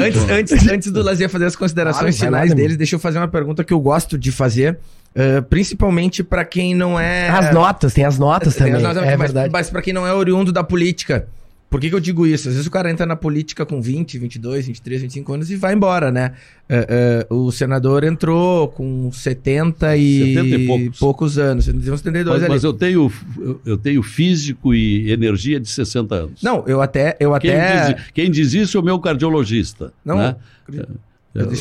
Antes, 0.01 0.29
antes, 0.29 0.67
antes 0.67 0.91
do 0.91 1.01
Lazier 1.01 1.29
fazer 1.29 1.45
as 1.45 1.55
considerações 1.55 2.17
Claro, 2.17 2.31
lá, 2.33 2.38
finais 2.39 2.49
Damin. 2.49 2.61
deles, 2.61 2.77
deixa 2.77 2.95
eu 2.95 2.99
fazer 2.99 3.17
uma 3.17 3.27
pergunta 3.27 3.63
que 3.63 3.73
eu 3.73 3.79
gosto 3.79 4.17
de 4.17 4.31
fazer, 4.31 4.77
eh, 5.16 5.41
principalmente 5.41 6.24
pra 6.24 6.43
quem 6.45 6.74
não 6.76 6.99
é. 6.99 7.30
As 7.30 7.53
notas, 7.53 7.93
tem 7.93 8.05
as 8.05 8.18
notas 8.20 8.55
Tem 8.55 8.68
também, 8.68 8.76
as 8.76 8.84
notas, 8.84 9.03
é 9.03 9.18
mas, 9.18 9.32
verdade. 9.32 9.49
Mas 9.51 9.70
pra 9.70 9.82
quem 9.82 9.93
não 9.93 10.05
é 10.05 10.14
oriundo 10.14 10.51
da 10.51 10.64
política. 10.64 11.28
Por 11.70 11.82
que, 11.82 11.89
que 11.89 11.95
eu 11.95 11.99
digo 11.99 12.26
isso? 12.26 12.47
Às 12.47 12.53
vezes 12.53 12.66
o 12.66 12.72
cara 12.72 12.89
entra 12.89 13.05
na 13.05 13.18
política 13.18 13.66
com 13.66 13.82
20, 13.82 14.18
22, 14.18 14.68
23, 14.68 15.01
25 15.01 15.34
anos 15.34 15.51
e 15.51 15.58
vai 15.58 15.74
embora, 15.74 16.10
né? 16.10 16.32
Eh, 16.70 16.88
eh, 16.89 17.28
o 17.30 17.51
senador 17.51 18.05
entrou 18.05 18.70
com 18.70 19.12
70 19.12 19.97
e, 19.97 20.34
70 20.36 20.47
e 20.47 20.91
poucos. 20.97 21.38
anos. 21.38 21.66
Tem 21.66 21.76
uns 21.76 21.99
72 21.99 22.36
Mas, 22.36 22.43
ali. 22.43 22.53
mas 22.53 22.64
eu, 22.64 22.72
tenho, 22.72 23.12
eu- 23.38 23.62
eu 23.66 23.78
tenho 23.78 24.01
físico 24.01 24.74
e 24.74 25.12
energia 25.12 25.60
de 25.60 25.68
60 25.68 26.16
anos. 26.16 26.41
Não, 26.41 26.64
eu 26.68 26.82
até. 26.82 27.18
Eu 27.20 27.38
Quem, 27.38 27.51
até... 27.51 27.93
diz, 27.93 28.03
quem 28.14 28.32
diz 28.32 28.53
isso 28.53 28.78
é 28.78 28.80
o 28.80 28.84
meu 28.84 28.97
cardiologista. 28.97 29.91
Não, 30.05 30.18
né? 30.20 30.36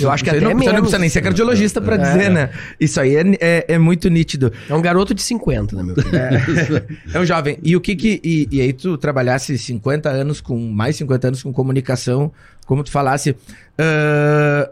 Eu 0.00 0.10
acho 0.10 0.24
que 0.24 0.30
até 0.30 0.40
não, 0.40 0.50
você 0.50 0.54
não 0.54 0.60
menos. 0.64 0.80
precisa 0.80 0.98
nem 0.98 1.08
ser 1.10 1.20
cardiologista 1.20 1.80
pra 1.80 1.96
É. 1.96 1.98
dizer, 1.98 2.30
né? 2.30 2.50
Isso 2.80 2.98
aí 3.00 3.14
é, 3.16 3.22
é, 3.40 3.64
é 3.74 3.78
muito 3.78 4.08
nítido. 4.08 4.52
É 4.68 4.74
um 4.74 4.80
garoto 4.80 5.12
de 5.14 5.22
50, 5.22 5.76
né, 5.76 5.82
meu 5.82 5.94
filho? 5.94 6.86
É 7.12 7.20
um 7.20 7.24
jovem. 7.26 7.58
E 7.62 7.76
o 7.76 7.80
que 7.80 7.94
que. 7.94 8.20
E, 8.24 8.48
e 8.50 8.60
aí 8.60 8.72
tu 8.72 8.96
trabalhasse 8.96 9.56
50 9.58 10.08
anos 10.08 10.40
com. 10.40 10.58
Mais 10.70 10.96
50 10.96 11.28
anos 11.28 11.42
com 11.42 11.52
comunicação, 11.52 12.32
como 12.66 12.82
tu 12.82 12.90
falasse. 12.90 13.36
ah, 13.78 14.70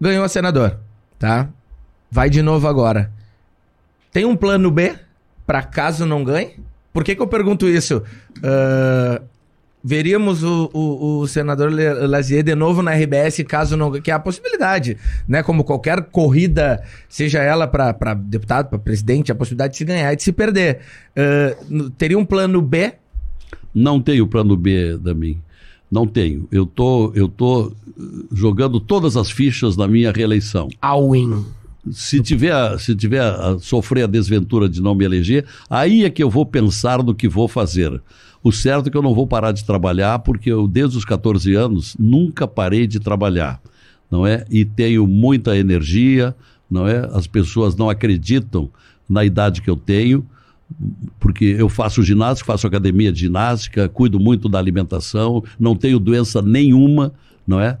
ganhou 0.00 0.24
a 0.24 0.28
senador, 0.28 0.78
tá? 1.18 1.48
Vai 2.10 2.28
de 2.30 2.42
novo 2.42 2.66
agora. 2.68 3.10
Tem 4.12 4.24
um 4.24 4.36
plano 4.36 4.70
B 4.70 4.94
pra 5.46 5.62
caso 5.62 6.06
não 6.06 6.22
ganhe? 6.24 6.56
Por 6.92 7.02
que 7.02 7.14
que 7.16 7.22
eu 7.22 7.26
pergunto 7.26 7.68
isso? 7.68 8.02
Ah, 8.42 9.20
veríamos 9.84 10.42
o, 10.42 10.70
o, 10.72 11.18
o 11.20 11.28
senador 11.28 11.70
Lazier 12.08 12.42
de 12.42 12.54
novo 12.54 12.80
na 12.82 12.92
RBS 12.94 13.42
caso 13.46 13.76
não 13.76 13.92
que 13.92 14.10
é 14.10 14.14
a 14.14 14.18
possibilidade, 14.18 14.96
né? 15.28 15.42
Como 15.42 15.62
qualquer 15.62 16.00
corrida, 16.04 16.82
seja 17.08 17.40
ela 17.42 17.66
para 17.66 18.14
deputado, 18.14 18.70
para 18.70 18.78
presidente, 18.78 19.30
a 19.30 19.34
possibilidade 19.34 19.72
de 19.72 19.78
se 19.78 19.84
ganhar 19.84 20.10
e 20.12 20.16
de 20.16 20.22
se 20.22 20.32
perder. 20.32 20.78
Ah, 21.14 21.54
n- 21.68 21.90
teria 21.90 22.18
um 22.18 22.24
plano 22.24 22.62
B? 22.62 22.94
Não 23.74 24.00
tenho 24.00 24.26
plano 24.26 24.56
B 24.56 24.96
da 24.96 25.12
mim. 25.12 25.38
Não 25.90 26.06
tenho. 26.06 26.48
Eu 26.50 26.64
tô, 26.64 27.12
eu 27.14 27.28
tô 27.28 27.70
eh, 27.86 28.02
jogando 28.32 28.80
todas 28.80 29.16
as 29.16 29.30
fichas 29.30 29.76
na 29.76 29.86
minha 29.86 30.10
reeleição. 30.10 30.68
All-in. 30.80 31.44
Se 31.92 32.20
tiver, 32.22 32.78
se 32.80 32.96
tiver 32.96 33.20
a 33.20 33.58
sofrer 33.60 34.04
a 34.04 34.06
desventura 34.06 34.68
de 34.68 34.80
não 34.80 34.94
me 34.94 35.04
eleger, 35.04 35.44
aí 35.68 36.04
é 36.04 36.10
que 36.10 36.22
eu 36.22 36.30
vou 36.30 36.46
pensar 36.46 37.02
no 37.02 37.14
que 37.14 37.28
vou 37.28 37.46
fazer. 37.46 38.00
O 38.44 38.52
certo 38.52 38.88
é 38.88 38.90
que 38.90 38.96
eu 38.96 39.00
não 39.00 39.14
vou 39.14 39.26
parar 39.26 39.52
de 39.52 39.64
trabalhar, 39.64 40.18
porque 40.18 40.52
eu, 40.52 40.68
desde 40.68 40.98
os 40.98 41.04
14 41.06 41.54
anos, 41.54 41.96
nunca 41.98 42.46
parei 42.46 42.86
de 42.86 43.00
trabalhar, 43.00 43.58
não 44.10 44.26
é? 44.26 44.44
E 44.50 44.66
tenho 44.66 45.06
muita 45.06 45.56
energia, 45.56 46.36
não 46.70 46.86
é? 46.86 47.08
As 47.14 47.26
pessoas 47.26 47.74
não 47.74 47.88
acreditam 47.88 48.68
na 49.08 49.24
idade 49.24 49.62
que 49.62 49.70
eu 49.70 49.76
tenho, 49.76 50.26
porque 51.18 51.56
eu 51.58 51.70
faço 51.70 52.02
ginástica, 52.02 52.52
faço 52.52 52.66
academia 52.66 53.10
de 53.10 53.20
ginástica, 53.20 53.88
cuido 53.88 54.20
muito 54.20 54.46
da 54.46 54.58
alimentação, 54.58 55.42
não 55.58 55.74
tenho 55.74 55.98
doença 55.98 56.42
nenhuma, 56.42 57.14
não 57.46 57.58
é? 57.58 57.78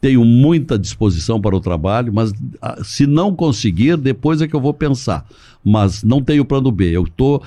Tenho 0.00 0.24
muita 0.24 0.78
disposição 0.78 1.40
para 1.40 1.56
o 1.56 1.60
trabalho, 1.60 2.12
mas 2.12 2.32
ah, 2.62 2.78
se 2.84 3.04
não 3.04 3.34
conseguir, 3.34 3.96
depois 3.96 4.40
é 4.40 4.46
que 4.46 4.54
eu 4.54 4.60
vou 4.60 4.74
pensar. 4.74 5.26
Mas 5.64 6.04
não 6.04 6.22
tenho 6.22 6.44
plano 6.44 6.70
B. 6.70 6.90
Eu 6.90 7.04
estou 7.04 7.42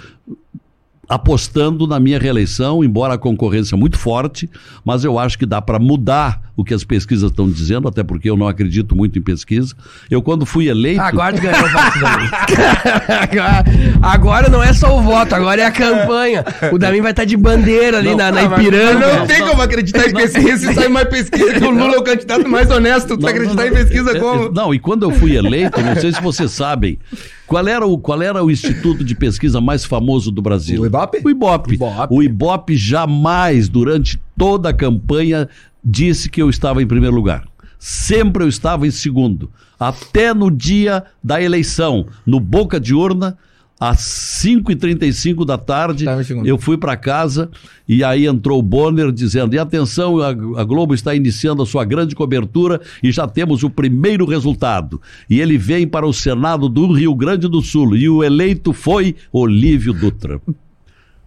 apostando 1.08 1.88
na 1.88 1.99
minha 1.99 2.20
reeleição, 2.20 2.84
embora 2.84 3.14
a 3.14 3.18
concorrência 3.18 3.76
é 3.76 3.78
muito 3.78 3.97
forte, 3.97 4.49
mas 4.84 5.03
eu 5.03 5.18
acho 5.18 5.38
que 5.38 5.45
dá 5.45 5.62
para 5.62 5.80
mudar 5.80 6.51
o 6.55 6.64
que 6.64 6.74
as 6.74 6.84
pesquisas 6.84 7.30
estão 7.30 7.47
dizendo, 7.47 7.88
até 7.88 8.03
porque 8.03 8.30
eu 8.30 8.36
não 8.36 8.47
acredito 8.47 8.95
muito 8.95 9.18
em 9.18 9.22
pesquisa. 9.22 9.76
Eu, 10.10 10.24
quando 10.24 10.45
fui 10.45 10.68
eleito. 10.68 11.01
Agora 11.01 11.38
ganhou 11.38 11.64
o. 11.64 11.68
agora, 14.02 14.50
não 14.50 14.64
é 14.64 14.74
só 14.74 14.98
o 14.98 15.02
voto, 15.02 15.34
agora 15.34 15.62
é 15.62 15.66
a 15.66 15.72
campanha. 15.72 16.43
O 16.72 16.78
Damin 16.78 17.02
vai 17.02 17.12
estar 17.12 17.26
de 17.26 17.36
bandeira 17.38 17.98
ali 17.98 18.10
Não, 18.10 18.18
na, 18.18 18.32
na 18.32 18.50
mas- 18.50 18.60
Ipiranga. 18.62 19.20
Não, 19.20 19.28
tem 19.28 19.48
como 19.48 19.62
acreditar 19.62 20.10
em 20.10 20.14
pesquisa 20.14 20.68
se 20.68 20.74
sai 20.74 20.88
mais 20.88 21.08
pesquisa 21.08 21.54
que 21.54 21.64
o 21.64 21.70
Lula 21.70 21.95
é 21.95 21.98
o 21.98 22.04
candidato 22.04 22.48
mais 22.48 22.70
honesto. 22.70 23.18
Tu 23.18 23.22
Não, 23.22 23.30
acreditar 23.30 23.56
não, 23.56 23.68
em 23.68 23.72
pesquisa 23.74 24.12
é, 24.12 24.18
é, 24.18 24.20
como? 24.20 24.52
Não, 24.52 24.74
e 24.74 24.80
quando 24.80 25.04
eu 25.04 25.12
fui 25.12 25.36
eleito, 25.36 25.82
não 25.82 25.95
sei 25.95 26.12
se 26.14 26.22
vocês 26.22 26.52
sabem, 26.52 26.98
qual 27.45 27.68
era 27.68 27.86
o, 27.86 27.98
qual 27.98 28.22
era 28.22 28.43
o 28.43 28.52
instituto 28.52 29.04
de 29.04 29.16
pesquisa 29.16 29.60
mais 29.62 29.86
famoso 29.86 30.32
do 30.32 30.41
Brasil? 30.41 30.82
O 30.82 30.86
Ibope? 30.86 31.22
O 31.24 31.30
Ibope. 31.30 31.74
Ibope. 31.74 32.14
O 32.14 32.24
Ibope 32.24 32.76
jamais, 32.78 33.70
durante 33.70 34.20
toda 34.38 34.70
a 34.70 34.74
campanha, 34.74 35.48
disse 35.84 36.30
que 36.30 36.41
eu 36.41 36.50
estava 36.50 36.82
em 36.82 36.88
primeiro 36.88 37.16
lugar. 37.16 37.43
Sempre 37.80 38.43
eu 38.43 38.48
estava 38.50 38.88
em 38.88 38.91
segundo. 38.91 39.50
Até 39.80 40.34
no 40.34 40.50
dia 40.50 41.04
da 41.24 41.41
eleição, 41.41 42.08
no 42.26 42.39
Boca 42.39 42.80
de 42.80 42.95
Urna, 42.95 43.38
às 43.80 43.99
5h35 44.43 45.45
da 45.45 45.57
tarde, 45.57 46.05
segundo. 46.23 46.47
eu 46.47 46.57
fui 46.57 46.78
para 46.78 46.97
casa 46.97 47.49
e 47.88 48.03
aí 48.03 48.25
entrou 48.25 48.59
o 48.59 48.63
Bonner 48.63 49.11
dizendo: 49.11 49.53
e 49.53 49.59
atenção, 49.59 50.19
a, 50.19 50.30
a 50.30 50.63
Globo 50.63 50.93
está 50.93 51.13
iniciando 51.13 51.61
a 51.61 51.65
sua 51.65 51.86
grande 51.86 52.15
cobertura 52.15 52.82
e 53.03 53.11
já 53.11 53.28
temos 53.28 53.63
o 53.63 53.69
primeiro 53.69 54.25
resultado. 54.25 54.99
E 55.30 55.39
ele 55.39 55.57
vem 55.57 55.88
para 55.88 56.07
o 56.07 56.13
Senado 56.13 56.67
do 56.67 56.91
Rio 56.91 57.13
Grande 57.13 57.47
do 57.47 57.61
Sul 57.61 57.95
e 57.95 58.09
o 58.09 58.23
eleito 58.23 58.73
foi 58.73 59.15
Olívio 59.32 59.93
Dutra. 59.93 60.41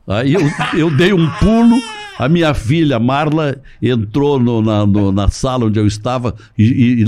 Aí 0.06 0.34
eu, 0.34 0.40
eu 0.76 0.90
dei 0.90 1.12
um 1.12 1.30
pulo, 1.38 1.80
a 2.24 2.28
minha 2.28 2.52
filha 2.52 2.98
Marla 2.98 3.58
entrou 3.80 4.38
no- 4.38 4.60
na, 4.60 4.84
no- 4.86 5.10
na 5.10 5.28
sala 5.30 5.64
onde 5.66 5.78
eu 5.80 5.86
estava, 5.86 6.34
e, 6.58 6.64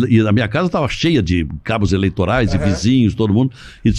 e- 0.08 0.16
e 0.16 0.20
a 0.26 0.32
minha 0.32 0.48
casa 0.48 0.66
estava 0.66 0.88
cheia 0.88 1.22
de 1.22 1.46
cabos 1.62 1.92
eleitorais 1.92 2.54
e 2.54 2.58
vizinhos, 2.58 3.14
todo 3.14 3.34
mundo, 3.34 3.52
e 3.84 3.92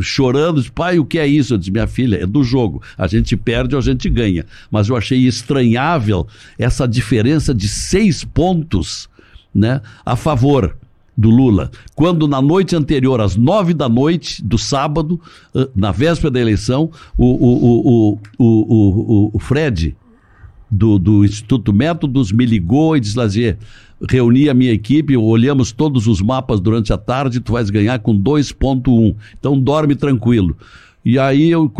chorando, 0.00 0.60
disse, 0.60 0.70
pai, 0.70 0.98
o 0.98 1.04
que 1.04 1.18
é 1.18 1.26
isso? 1.26 1.54
Eu 1.54 1.58
disse, 1.58 1.72
minha 1.72 1.86
filha, 1.88 2.22
é 2.22 2.26
do 2.26 2.44
jogo, 2.44 2.80
a 2.96 3.06
gente 3.08 3.36
perde 3.36 3.74
ou 3.74 3.80
a 3.80 3.82
gente 3.82 4.08
ganha. 4.08 4.46
Mas 4.70 4.88
eu 4.88 4.96
achei 4.96 5.26
estranhável 5.26 6.26
essa 6.58 6.86
diferença 6.86 7.52
de 7.52 7.66
seis 7.66 8.22
pontos 8.24 9.08
né, 9.54 9.80
a 10.06 10.14
favor 10.14 10.76
do 11.16 11.30
Lula, 11.30 11.70
quando 11.94 12.26
na 12.26 12.42
noite 12.42 12.74
anterior, 12.74 13.20
às 13.20 13.36
nove 13.36 13.72
da 13.72 13.88
noite 13.88 14.42
do 14.44 14.58
sábado, 14.58 15.20
eh, 15.54 15.68
na 15.74 15.92
véspera 15.92 16.28
da 16.30 16.40
eleição, 16.40 16.90
o, 17.16 17.24
o, 17.24 17.54
o, 17.64 18.12
o, 18.12 18.18
o, 18.38 19.24
o, 19.26 19.30
o 19.32 19.38
Fred, 19.38 19.94
do, 20.74 20.98
do 20.98 21.24
Instituto 21.24 21.72
Métodos, 21.72 22.32
me 22.32 22.44
ligou 22.44 22.96
e 22.96 23.00
disse, 23.00 23.16
Lazier, 23.16 23.56
reuni 24.08 24.48
a 24.48 24.54
minha 24.54 24.72
equipe, 24.72 25.16
olhamos 25.16 25.72
todos 25.72 26.06
os 26.06 26.20
mapas 26.20 26.60
durante 26.60 26.92
a 26.92 26.98
tarde, 26.98 27.40
tu 27.40 27.52
vais 27.52 27.70
ganhar 27.70 27.98
com 28.00 28.16
2.1, 28.18 29.14
então 29.38 29.58
dorme 29.58 29.94
tranquilo. 29.94 30.56
E 31.04 31.18
aí 31.18 31.50
eu, 31.50 31.70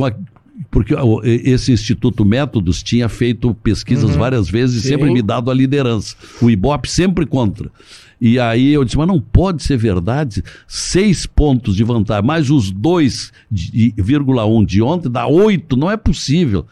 porque 0.70 0.94
esse 1.24 1.72
Instituto 1.72 2.24
Métodos 2.24 2.82
tinha 2.82 3.08
feito 3.08 3.54
pesquisas 3.54 4.14
várias 4.14 4.48
vezes 4.48 4.84
e 4.84 4.88
sempre 4.88 5.10
me 5.10 5.22
dado 5.22 5.50
a 5.50 5.54
liderança. 5.54 6.14
O 6.40 6.50
Ibope 6.50 6.88
sempre 6.88 7.26
contra. 7.26 7.70
E 8.20 8.38
aí 8.38 8.72
eu 8.72 8.84
disse, 8.84 8.96
mas 8.96 9.08
não 9.08 9.20
pode 9.20 9.62
ser 9.62 9.76
verdade. 9.76 10.42
Seis 10.68 11.26
pontos 11.26 11.74
de 11.74 11.82
vantagem, 11.84 12.24
mais 12.24 12.50
os 12.50 12.72
2,1 12.72 14.64
de 14.64 14.80
ontem, 14.82 15.10
dá 15.10 15.26
oito, 15.26 15.76
não 15.76 15.90
é 15.90 15.96
possível. 15.96 16.66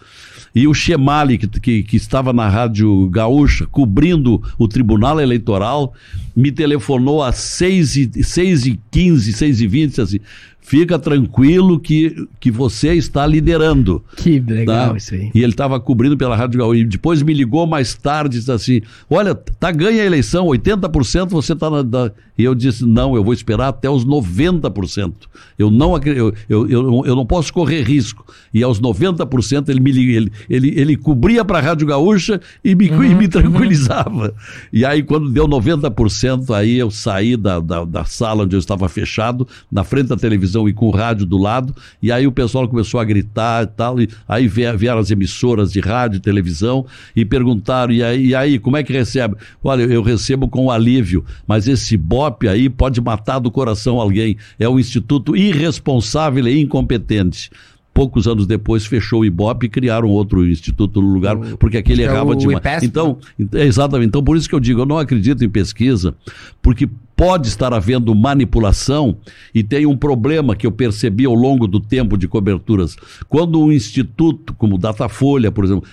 E 0.55 0.69
o 0.69 0.75
Chemali, 0.75 1.39
que, 1.39 1.47
que, 1.49 1.83
que 1.83 1.97
estava 1.97 2.33
na 2.33 2.49
Rádio 2.49 3.09
Gaúcha, 3.09 3.67
cobrindo 3.67 4.43
o 4.59 4.69
Tribunal 4.69 5.19
Eleitoral, 5.19 5.95
me 6.37 6.53
telefonou 6.53 7.23
às 7.23 7.37
6 7.37 7.97
e, 7.97 8.25
6 8.25 8.67
e 8.67 8.81
15, 8.91 9.33
6 9.33 9.61
e 9.61 9.67
20, 9.67 9.89
disse 9.89 10.01
assim, 10.01 10.21
fica 10.63 10.99
tranquilo 10.99 11.79
que, 11.79 12.27
que 12.41 12.51
você 12.51 12.95
está 12.95 13.27
liderando. 13.27 14.03
Que 14.17 14.41
legal 14.41 14.93
Tá? 14.93 14.97
isso 14.97 15.15
aí. 15.15 15.31
E 15.35 15.43
ele 15.43 15.53
estava 15.53 15.79
cobrindo 15.79 16.17
pela 16.17 16.37
Rádio 16.37 16.61
Gaúcha. 16.61 16.81
E 16.81 16.85
depois 16.85 17.21
me 17.23 17.35
ligou 17.35 17.67
mais 17.67 17.95
tarde 17.95 18.37
e 18.37 18.39
disse 18.39 18.51
assim: 18.53 18.81
Olha, 19.11 19.35
tá 19.35 19.71
ganha 19.71 20.03
a 20.03 20.07
eleição, 20.07 20.47
80% 20.47 21.29
você 21.29 21.53
está 21.53 21.69
na. 21.69 21.83
da-" 21.83 22.13
E 22.39 22.45
eu 22.45 22.55
disse: 22.55 22.87
Não, 22.87 23.15
eu 23.17 23.25
vou 23.25 23.35
esperar 23.35 23.69
até 23.69 23.91
os 23.91 24.07
90%. 24.07 25.13
Eu 25.59 25.71
não, 25.71 25.99
eu, 25.99 26.33
eu, 26.49 26.69
eu, 26.69 27.03
eu 27.05 27.17
não 27.17 27.27
posso 27.27 27.53
correr 27.53 27.83
risco. 27.83 28.25
E 28.55 28.63
aos 28.63 28.81
90% 28.81 29.69
ele 29.69 29.81
me 29.81 29.91
ele, 29.93 30.33
ele, 30.49 30.81
ele 30.81 30.97
cobria 30.97 31.45
para 31.45 31.59
a 31.59 31.61
Rádio 31.61 31.87
Gaúcha 31.87 32.41
e 32.65 32.75
me, 32.75 32.87
e 32.87 33.15
me 33.15 33.29
tranquilizava. 33.29 34.35
E 34.73 34.85
aí, 34.85 35.03
quando 35.03 35.31
deu 35.31 35.47
90%, 35.47 36.55
aí 36.55 36.79
eu 36.79 36.91
saí 36.91 37.37
da, 37.37 37.61
da, 37.61 37.85
da 37.85 38.05
sala 38.05 38.45
onde 38.45 38.57
eu 38.57 38.61
estava 38.61 38.89
fechado, 38.89 39.47
na 39.71 39.85
frente 39.85 40.09
da 40.09 40.17
televisão 40.17 40.52
televisão 40.53 40.69
e 40.69 40.73
com 40.73 40.87
o 40.87 40.91
rádio 40.91 41.25
do 41.25 41.39
lado, 41.39 41.75
e 42.03 42.13
aí 42.13 42.27
o 42.27 42.33
pessoal 42.33 42.69
começou 42.69 43.01
a 43.01 43.05
gritar 43.05 43.65
e 43.65 43.67
tal, 43.67 44.01
e 44.01 44.09
aí 44.29 44.47
vieram 44.47 44.99
as 44.99 45.11
emissoras 45.11 45.73
de 45.73 45.81
rádio 45.81 46.19
e 46.19 46.21
televisão 46.21 46.85
e 47.17 47.25
perguntaram, 47.25 47.93
e 47.93 48.03
aí, 48.03 48.27
e 48.27 48.35
aí, 48.35 48.59
como 48.59 48.77
é 48.77 48.83
que 48.83 48.93
recebe? 48.93 49.37
Olha, 49.63 49.83
eu 49.83 50.03
recebo 50.03 50.49
com 50.49 50.71
alívio, 50.71 51.25
mas 51.47 51.67
esse 51.67 51.97
BOP 51.97 52.47
aí 52.49 52.69
pode 52.69 53.01
matar 53.01 53.39
do 53.39 53.51
coração 53.51 54.01
alguém. 54.01 54.37
É 54.59 54.69
um 54.69 54.79
instituto 54.79 55.37
irresponsável 55.37 56.47
e 56.47 56.61
incompetente 56.61 57.51
poucos 57.95 58.27
anos 58.27 58.47
depois 58.47 58.87
fechou 58.87 59.21
o 59.21 59.25
Ibope 59.25 59.67
e 59.67 59.69
criaram 59.69 60.09
outro 60.09 60.47
instituto 60.47 61.03
no 61.03 61.09
lugar, 61.09 61.37
porque 61.59 61.77
aquele 61.77 62.03
é 62.03 62.07
errava 62.07 62.35
demais. 62.35 62.83
Então, 62.83 63.19
exatamente. 63.53 64.09
Então, 64.09 64.25
por 64.25 64.35
isso 64.35 64.49
que 64.49 64.55
eu 64.55 64.61
digo, 64.61 64.81
eu 64.81 64.87
não 64.87 64.99
acredito 64.99 65.45
em 65.45 65.49
pesquisa, 65.49 66.15
porque 66.63 66.89
pode 67.23 67.47
estar 67.47 67.73
havendo 67.73 68.13
manipulação 68.17 69.17
e 69.55 69.63
tem 69.63 69.87
um 69.87 69.97
problema 69.97 70.57
que 70.57 70.67
eu 70.67 70.73
percebi 70.73 71.25
ao 71.25 71.35
longo 71.35 71.69
do 71.69 71.79
tempo 71.79 72.19
de 72.19 72.27
coberturas. 72.27 72.97
Quando 73.29 73.61
um 73.61 73.71
instituto, 73.71 74.53
como 74.55 74.77
Datafolha, 74.77 75.53
por 75.53 75.65
exemplo, 75.65 75.85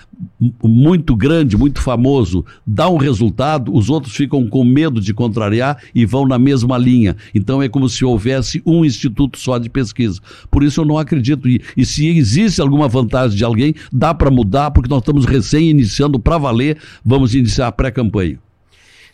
muito 0.64 1.16
grande, 1.16 1.56
muito 1.56 1.84
famoso, 1.84 2.44
dá 2.66 2.90
um 2.90 2.98
resultado, 2.98 3.72
os 3.72 3.92
outros 3.92 4.16
ficam 4.16 4.48
com 4.48 4.64
medo 4.64 5.00
de 5.00 5.14
contrariar 5.14 5.78
e 5.94 6.04
vão 6.04 6.26
na 6.26 6.40
mesma 6.40 6.80
linha. 6.80 7.16
Então 7.36 7.62
é 7.62 7.70
como 7.70 7.88
se 7.88 8.04
houvesse 8.04 8.60
um 8.66 8.84
instituto 8.84 9.38
só 9.38 9.60
de 9.60 9.70
pesquisa. 9.70 10.20
Por 10.50 10.64
isso 10.64 10.82
eu 10.82 10.86
não 10.86 10.98
acredito. 10.98 11.48
E, 11.48 11.62
e 11.78 11.86
se 11.86 12.08
existe 12.08 12.60
alguma 12.60 12.88
vantagem 12.88 13.38
de 13.38 13.44
alguém, 13.44 13.76
dá 13.94 14.16
para 14.16 14.32
mudar, 14.32 14.72
porque 14.72 14.90
nós 14.90 15.04
estamos 15.04 15.26
recém 15.26 15.70
iniciando 15.70 16.20
para 16.20 16.40
valer, 16.40 16.80
vamos 17.06 17.36
iniciar 17.36 17.68
a 17.68 17.72
pré-campanha. 17.72 18.40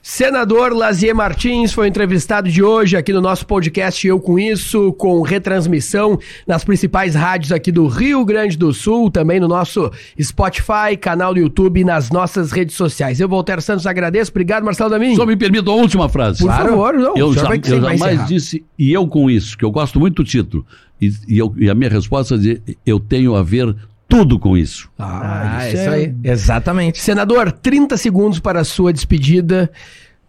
Senador 0.08 0.72
Lazier 0.72 1.16
Martins 1.16 1.74
foi 1.74 1.88
entrevistado 1.88 2.48
de 2.48 2.62
hoje 2.62 2.96
aqui 2.96 3.12
no 3.12 3.20
nosso 3.20 3.44
podcast 3.44 4.08
Eu 4.08 4.20
Com 4.20 4.38
Isso, 4.38 4.94
com 4.94 5.20
retransmissão 5.24 6.20
nas 6.46 6.64
principais 6.64 7.16
rádios 7.16 7.52
aqui 7.52 7.72
do 7.72 7.88
Rio 7.88 8.24
Grande 8.24 8.56
do 8.56 8.72
Sul, 8.72 9.10
também 9.10 9.40
no 9.40 9.48
nosso 9.48 9.92
Spotify, 10.22 10.96
canal 11.02 11.34
do 11.34 11.40
YouTube 11.40 11.80
e 11.80 11.84
nas 11.84 12.12
nossas 12.12 12.52
redes 12.52 12.76
sociais. 12.76 13.20
Eu, 13.20 13.28
Voltaire 13.28 13.64
Santos, 13.64 13.88
agradeço. 13.88 14.30
Obrigado, 14.30 14.64
Marcelo 14.64 14.92
Damin. 14.92 15.16
Só 15.16 15.26
me 15.26 15.36
permita 15.36 15.72
uma 15.72 15.82
última 15.82 16.08
frase. 16.08 16.38
Por 16.44 16.52
favor, 16.52 16.94
não. 16.94 17.18
Eu, 17.18 17.34
já, 17.34 17.42
eu 17.56 17.82
jamais 17.82 18.28
disse, 18.28 18.64
e 18.78 18.94
eu 18.94 19.08
com 19.08 19.28
isso, 19.28 19.58
que 19.58 19.66
eu 19.66 19.72
gosto 19.72 20.00
muito 20.00 20.18
do 20.22 20.24
título, 20.24 20.64
e, 21.02 21.12
e 21.28 21.40
eu- 21.40 21.52
e 21.58 21.68
a 21.68 21.74
minha 21.74 21.90
resposta 21.90 22.36
é 22.36 22.38
dizer, 22.38 22.62
eu 22.86 23.00
tenho 23.00 23.36
a 23.36 23.42
ver 23.42 23.76
tudo 24.08 24.40
com 24.40 24.58
isso. 24.58 24.90
Ah, 24.98 25.68
isso 25.68 25.78
isso, 25.78 25.90
é- 25.90 25.94
aí. 25.94 26.16
Exatamente. 26.24 27.02
Senador, 27.02 27.52
30 27.52 27.98
segundos 27.98 28.40
para 28.40 28.60
a 28.62 28.64
sua 28.64 28.94
despedida, 28.94 29.72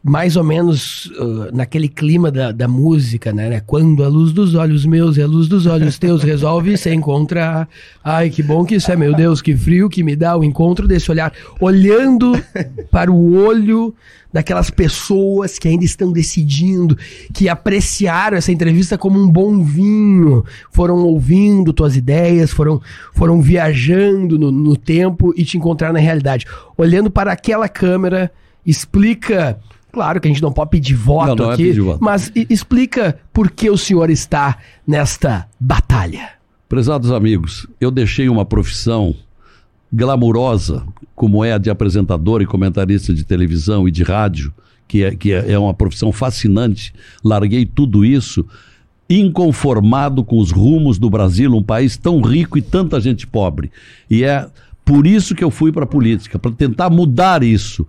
mais 0.08 0.36
ou 0.36 0.44
menos 0.44 1.06
uh, 1.06 1.50
naquele 1.52 1.88
clima 1.88 2.30
da, 2.30 2.52
da 2.52 2.68
música, 2.68 3.32
né, 3.32 3.48
né? 3.48 3.62
Quando 3.66 4.04
a 4.04 4.08
luz 4.08 4.32
dos 4.32 4.54
olhos 4.54 4.86
meus 4.86 5.16
e 5.16 5.22
a 5.22 5.26
luz 5.26 5.48
dos 5.48 5.66
olhos 5.66 5.98
teus 5.98 6.22
resolve 6.22 6.76
se 6.76 6.94
encontrar. 6.94 7.68
Ai, 8.04 8.30
que 8.30 8.40
bom 8.40 8.64
que 8.64 8.76
isso 8.76 8.92
é, 8.92 8.96
meu 8.96 9.12
Deus, 9.14 9.42
que 9.42 9.56
frio 9.56 9.88
que 9.88 10.04
me 10.04 10.14
dá 10.14 10.36
o 10.36 10.44
encontro 10.44 10.86
desse 10.86 11.10
olhar. 11.10 11.32
Olhando 11.60 12.40
para 12.88 13.10
o 13.10 13.34
olho 13.34 13.92
daquelas 14.32 14.70
pessoas 14.70 15.58
que 15.58 15.66
ainda 15.66 15.84
estão 15.84 16.12
decidindo, 16.12 16.96
que 17.34 17.48
apreciaram 17.48 18.36
essa 18.36 18.52
entrevista 18.52 18.96
como 18.96 19.18
um 19.18 19.28
bom 19.28 19.64
vinho, 19.64 20.44
foram 20.70 20.98
ouvindo 20.98 21.72
tuas 21.72 21.96
ideias, 21.96 22.52
foram, 22.52 22.80
foram 23.12 23.40
viajando 23.40 24.38
no, 24.38 24.52
no 24.52 24.76
tempo 24.76 25.34
e 25.36 25.44
te 25.44 25.56
encontraram 25.56 25.94
na 25.94 26.00
realidade. 26.00 26.46
Olhando 26.76 27.10
para 27.10 27.32
aquela 27.32 27.68
câmera, 27.68 28.30
explica. 28.64 29.58
Claro 29.96 30.20
que 30.20 30.28
a 30.28 30.30
gente 30.30 30.42
não 30.42 30.52
pode 30.52 30.68
pedir 30.68 30.92
voto 30.94 31.28
Não, 31.28 31.36
não 31.36 31.50
é 31.52 31.54
aqui, 31.54 31.68
pedir 31.68 31.80
voto. 31.80 32.04
mas 32.04 32.30
explica 32.50 33.18
por 33.32 33.50
que 33.50 33.70
o 33.70 33.78
senhor 33.78 34.10
está 34.10 34.58
nesta 34.86 35.48
batalha. 35.58 36.32
Prezados 36.68 37.10
amigos, 37.10 37.66
eu 37.80 37.90
deixei 37.90 38.28
uma 38.28 38.44
profissão 38.44 39.14
glamurosa, 39.90 40.86
como 41.14 41.42
é 41.42 41.54
a 41.54 41.58
de 41.58 41.70
apresentador 41.70 42.42
e 42.42 42.46
comentarista 42.46 43.14
de 43.14 43.24
televisão 43.24 43.88
e 43.88 43.90
de 43.90 44.02
rádio, 44.02 44.52
que 44.86 45.02
é, 45.02 45.16
que 45.16 45.32
é 45.32 45.52
é 45.52 45.58
uma 45.58 45.72
profissão 45.72 46.12
fascinante. 46.12 46.92
Larguei 47.24 47.64
tudo 47.64 48.04
isso 48.04 48.44
inconformado 49.08 50.22
com 50.22 50.38
os 50.38 50.50
rumos 50.50 50.98
do 50.98 51.08
Brasil, 51.08 51.50
um 51.54 51.62
país 51.62 51.96
tão 51.96 52.20
rico 52.20 52.58
e 52.58 52.60
tanta 52.60 53.00
gente 53.00 53.26
pobre. 53.26 53.72
E 54.10 54.24
é 54.24 54.46
por 54.84 55.06
isso 55.06 55.34
que 55.34 55.42
eu 55.42 55.50
fui 55.50 55.72
para 55.72 55.84
a 55.84 55.86
política, 55.86 56.38
para 56.38 56.50
tentar 56.50 56.90
mudar 56.90 57.42
isso 57.42 57.86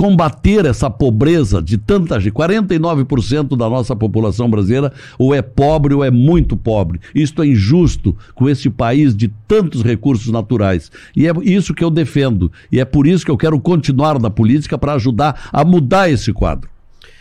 combater 0.00 0.64
essa 0.64 0.88
pobreza 0.88 1.60
de 1.60 1.76
tanta 1.76 2.18
gente. 2.18 2.32
49% 2.32 3.54
da 3.54 3.68
nossa 3.68 3.94
população 3.94 4.48
brasileira 4.48 4.90
ou 5.18 5.34
é 5.34 5.42
pobre 5.42 5.92
ou 5.92 6.02
é 6.02 6.10
muito 6.10 6.56
pobre. 6.56 6.98
Isto 7.14 7.42
é 7.42 7.48
injusto 7.48 8.16
com 8.34 8.48
esse 8.48 8.70
país 8.70 9.14
de 9.14 9.28
tantos 9.46 9.82
recursos 9.82 10.32
naturais. 10.32 10.90
E 11.14 11.28
é 11.28 11.32
isso 11.42 11.74
que 11.74 11.84
eu 11.84 11.90
defendo. 11.90 12.50
E 12.72 12.80
é 12.80 12.84
por 12.86 13.06
isso 13.06 13.26
que 13.26 13.30
eu 13.30 13.36
quero 13.36 13.60
continuar 13.60 14.18
na 14.18 14.30
política 14.30 14.78
para 14.78 14.94
ajudar 14.94 15.50
a 15.52 15.62
mudar 15.66 16.10
esse 16.10 16.32
quadro. 16.32 16.70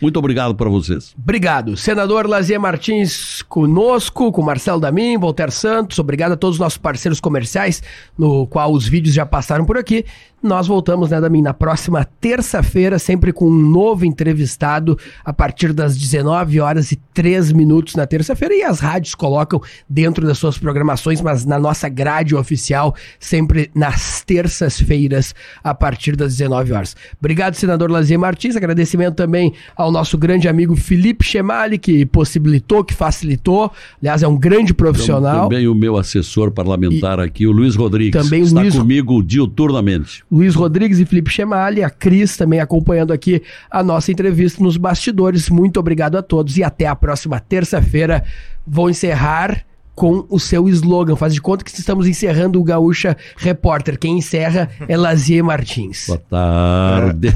Muito 0.02 0.18
obrigado 0.18 0.56
para 0.56 0.70
vocês. 0.70 1.14
Obrigado. 1.22 1.76
Senador 1.76 2.26
Lazier 2.26 2.60
Martins 2.60 3.42
conosco, 3.42 4.32
com 4.32 4.42
Marcelo 4.42 4.80
Damin, 4.80 5.18
Voltaire 5.18 5.52
Santos. 5.52 6.00
Obrigado 6.00 6.32
a 6.32 6.38
todos 6.38 6.56
os 6.56 6.60
nossos 6.60 6.78
parceiros 6.78 7.20
comerciais, 7.20 7.84
no 8.18 8.48
qual 8.48 8.72
os 8.72 8.88
vídeos 8.88 9.14
já 9.14 9.26
passaram 9.26 9.66
por 9.66 9.78
aqui. 9.78 10.06
Nós 10.42 10.68
voltamos, 10.68 11.10
né, 11.10 11.20
Damin, 11.20 11.42
na 11.42 11.54
próxima 11.54 12.06
terça-feira, 12.22 12.98
sempre 12.98 13.34
com 13.34 13.48
um 13.50 13.54
novo 13.70 14.06
entrevistado, 14.06 14.98
a 15.24 15.34
partir 15.34 15.74
das 15.74 15.98
19 15.98 16.60
horas 16.60 16.92
e 16.92 16.96
3 17.14 17.52
minutos 17.52 17.96
na 17.96 18.06
terça-feira. 18.08 18.54
E 18.56 18.64
as 18.64 18.80
rádios 18.80 19.14
colocam 19.16 19.62
dentro 19.90 20.26
das 20.26 20.38
suas 20.38 20.58
programações, 20.58 21.22
mas 21.22 21.46
na 21.46 21.60
nossa 21.60 21.90
grade 21.90 22.36
oficial, 22.36 22.96
sempre 23.20 23.70
nas 23.76 24.22
terças-feiras, 24.24 25.34
a 25.64 25.74
partir 25.74 26.16
das 26.16 26.36
19 26.38 26.72
horas. 26.74 26.96
Obrigado, 27.20 27.56
senador 27.56 27.92
Lazier 27.92 28.20
Martins. 28.20 28.56
Agradecimento 28.56 29.16
também 29.16 29.54
ao 29.76 29.92
nosso 29.92 30.18
grande 30.18 30.48
amigo 30.48 30.76
Felipe 30.76 31.26
Chemali, 31.26 31.78
que 31.78 32.06
possibilitou, 32.06 32.84
que 32.84 32.94
facilitou. 32.94 33.72
Aliás, 34.02 34.24
é 34.24 34.28
um 34.28 34.38
grande 34.38 34.74
profissional. 34.74 35.50
Também 35.50 35.68
o 35.68 35.76
meu 35.76 35.98
assessor 35.98 36.52
parlamentar 36.52 37.20
aqui, 37.20 37.46
o 37.46 37.52
Luiz 37.52 37.76
Rodrigues, 37.76 38.22
Também 38.22 38.42
está 38.44 38.62
Luiz- 38.62 38.76
comigo 38.76 39.22
diuturnamente. 39.24 40.24
Luiz 40.32 40.56
Rodrigues 40.56 41.00
e 41.00 41.06
Felipe 41.06 41.32
Chemali, 41.32 41.84
a 41.84 41.90
Cris 41.90 42.38
também 42.38 42.60
acompanhando 42.60 43.12
aqui 43.12 43.42
a 43.70 43.82
nossa 43.82 44.12
entrevista 44.12 44.64
nos 44.64 44.78
bastidores. 44.78 45.50
Muito 45.50 45.80
obrigado 45.80 46.18
a 46.18 46.22
todos 46.22 46.58
e 46.58 46.64
até 46.64 46.86
a 46.86 46.96
próxima 46.96 47.40
terça-feira. 47.40 48.24
Vou 48.66 48.90
encerrar 48.90 49.66
com 50.00 50.26
o 50.30 50.40
seu 50.40 50.70
slogan. 50.70 51.18
Faz 51.18 51.34
de 51.34 51.42
conta 51.42 51.66
que 51.66 51.72
estamos 51.72 52.08
encerrando 52.08 52.60
o 52.60 52.64
Gaúcha 52.64 53.18
Repórter. 53.36 54.00
Quem 54.00 54.20
encerra 54.20 54.70
é 54.88 54.96
Lazier 54.96 55.44
Martins. 55.44 56.06
Boa 56.08 56.22
tarde. 56.30 57.34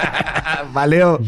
Valeu. 0.72 1.20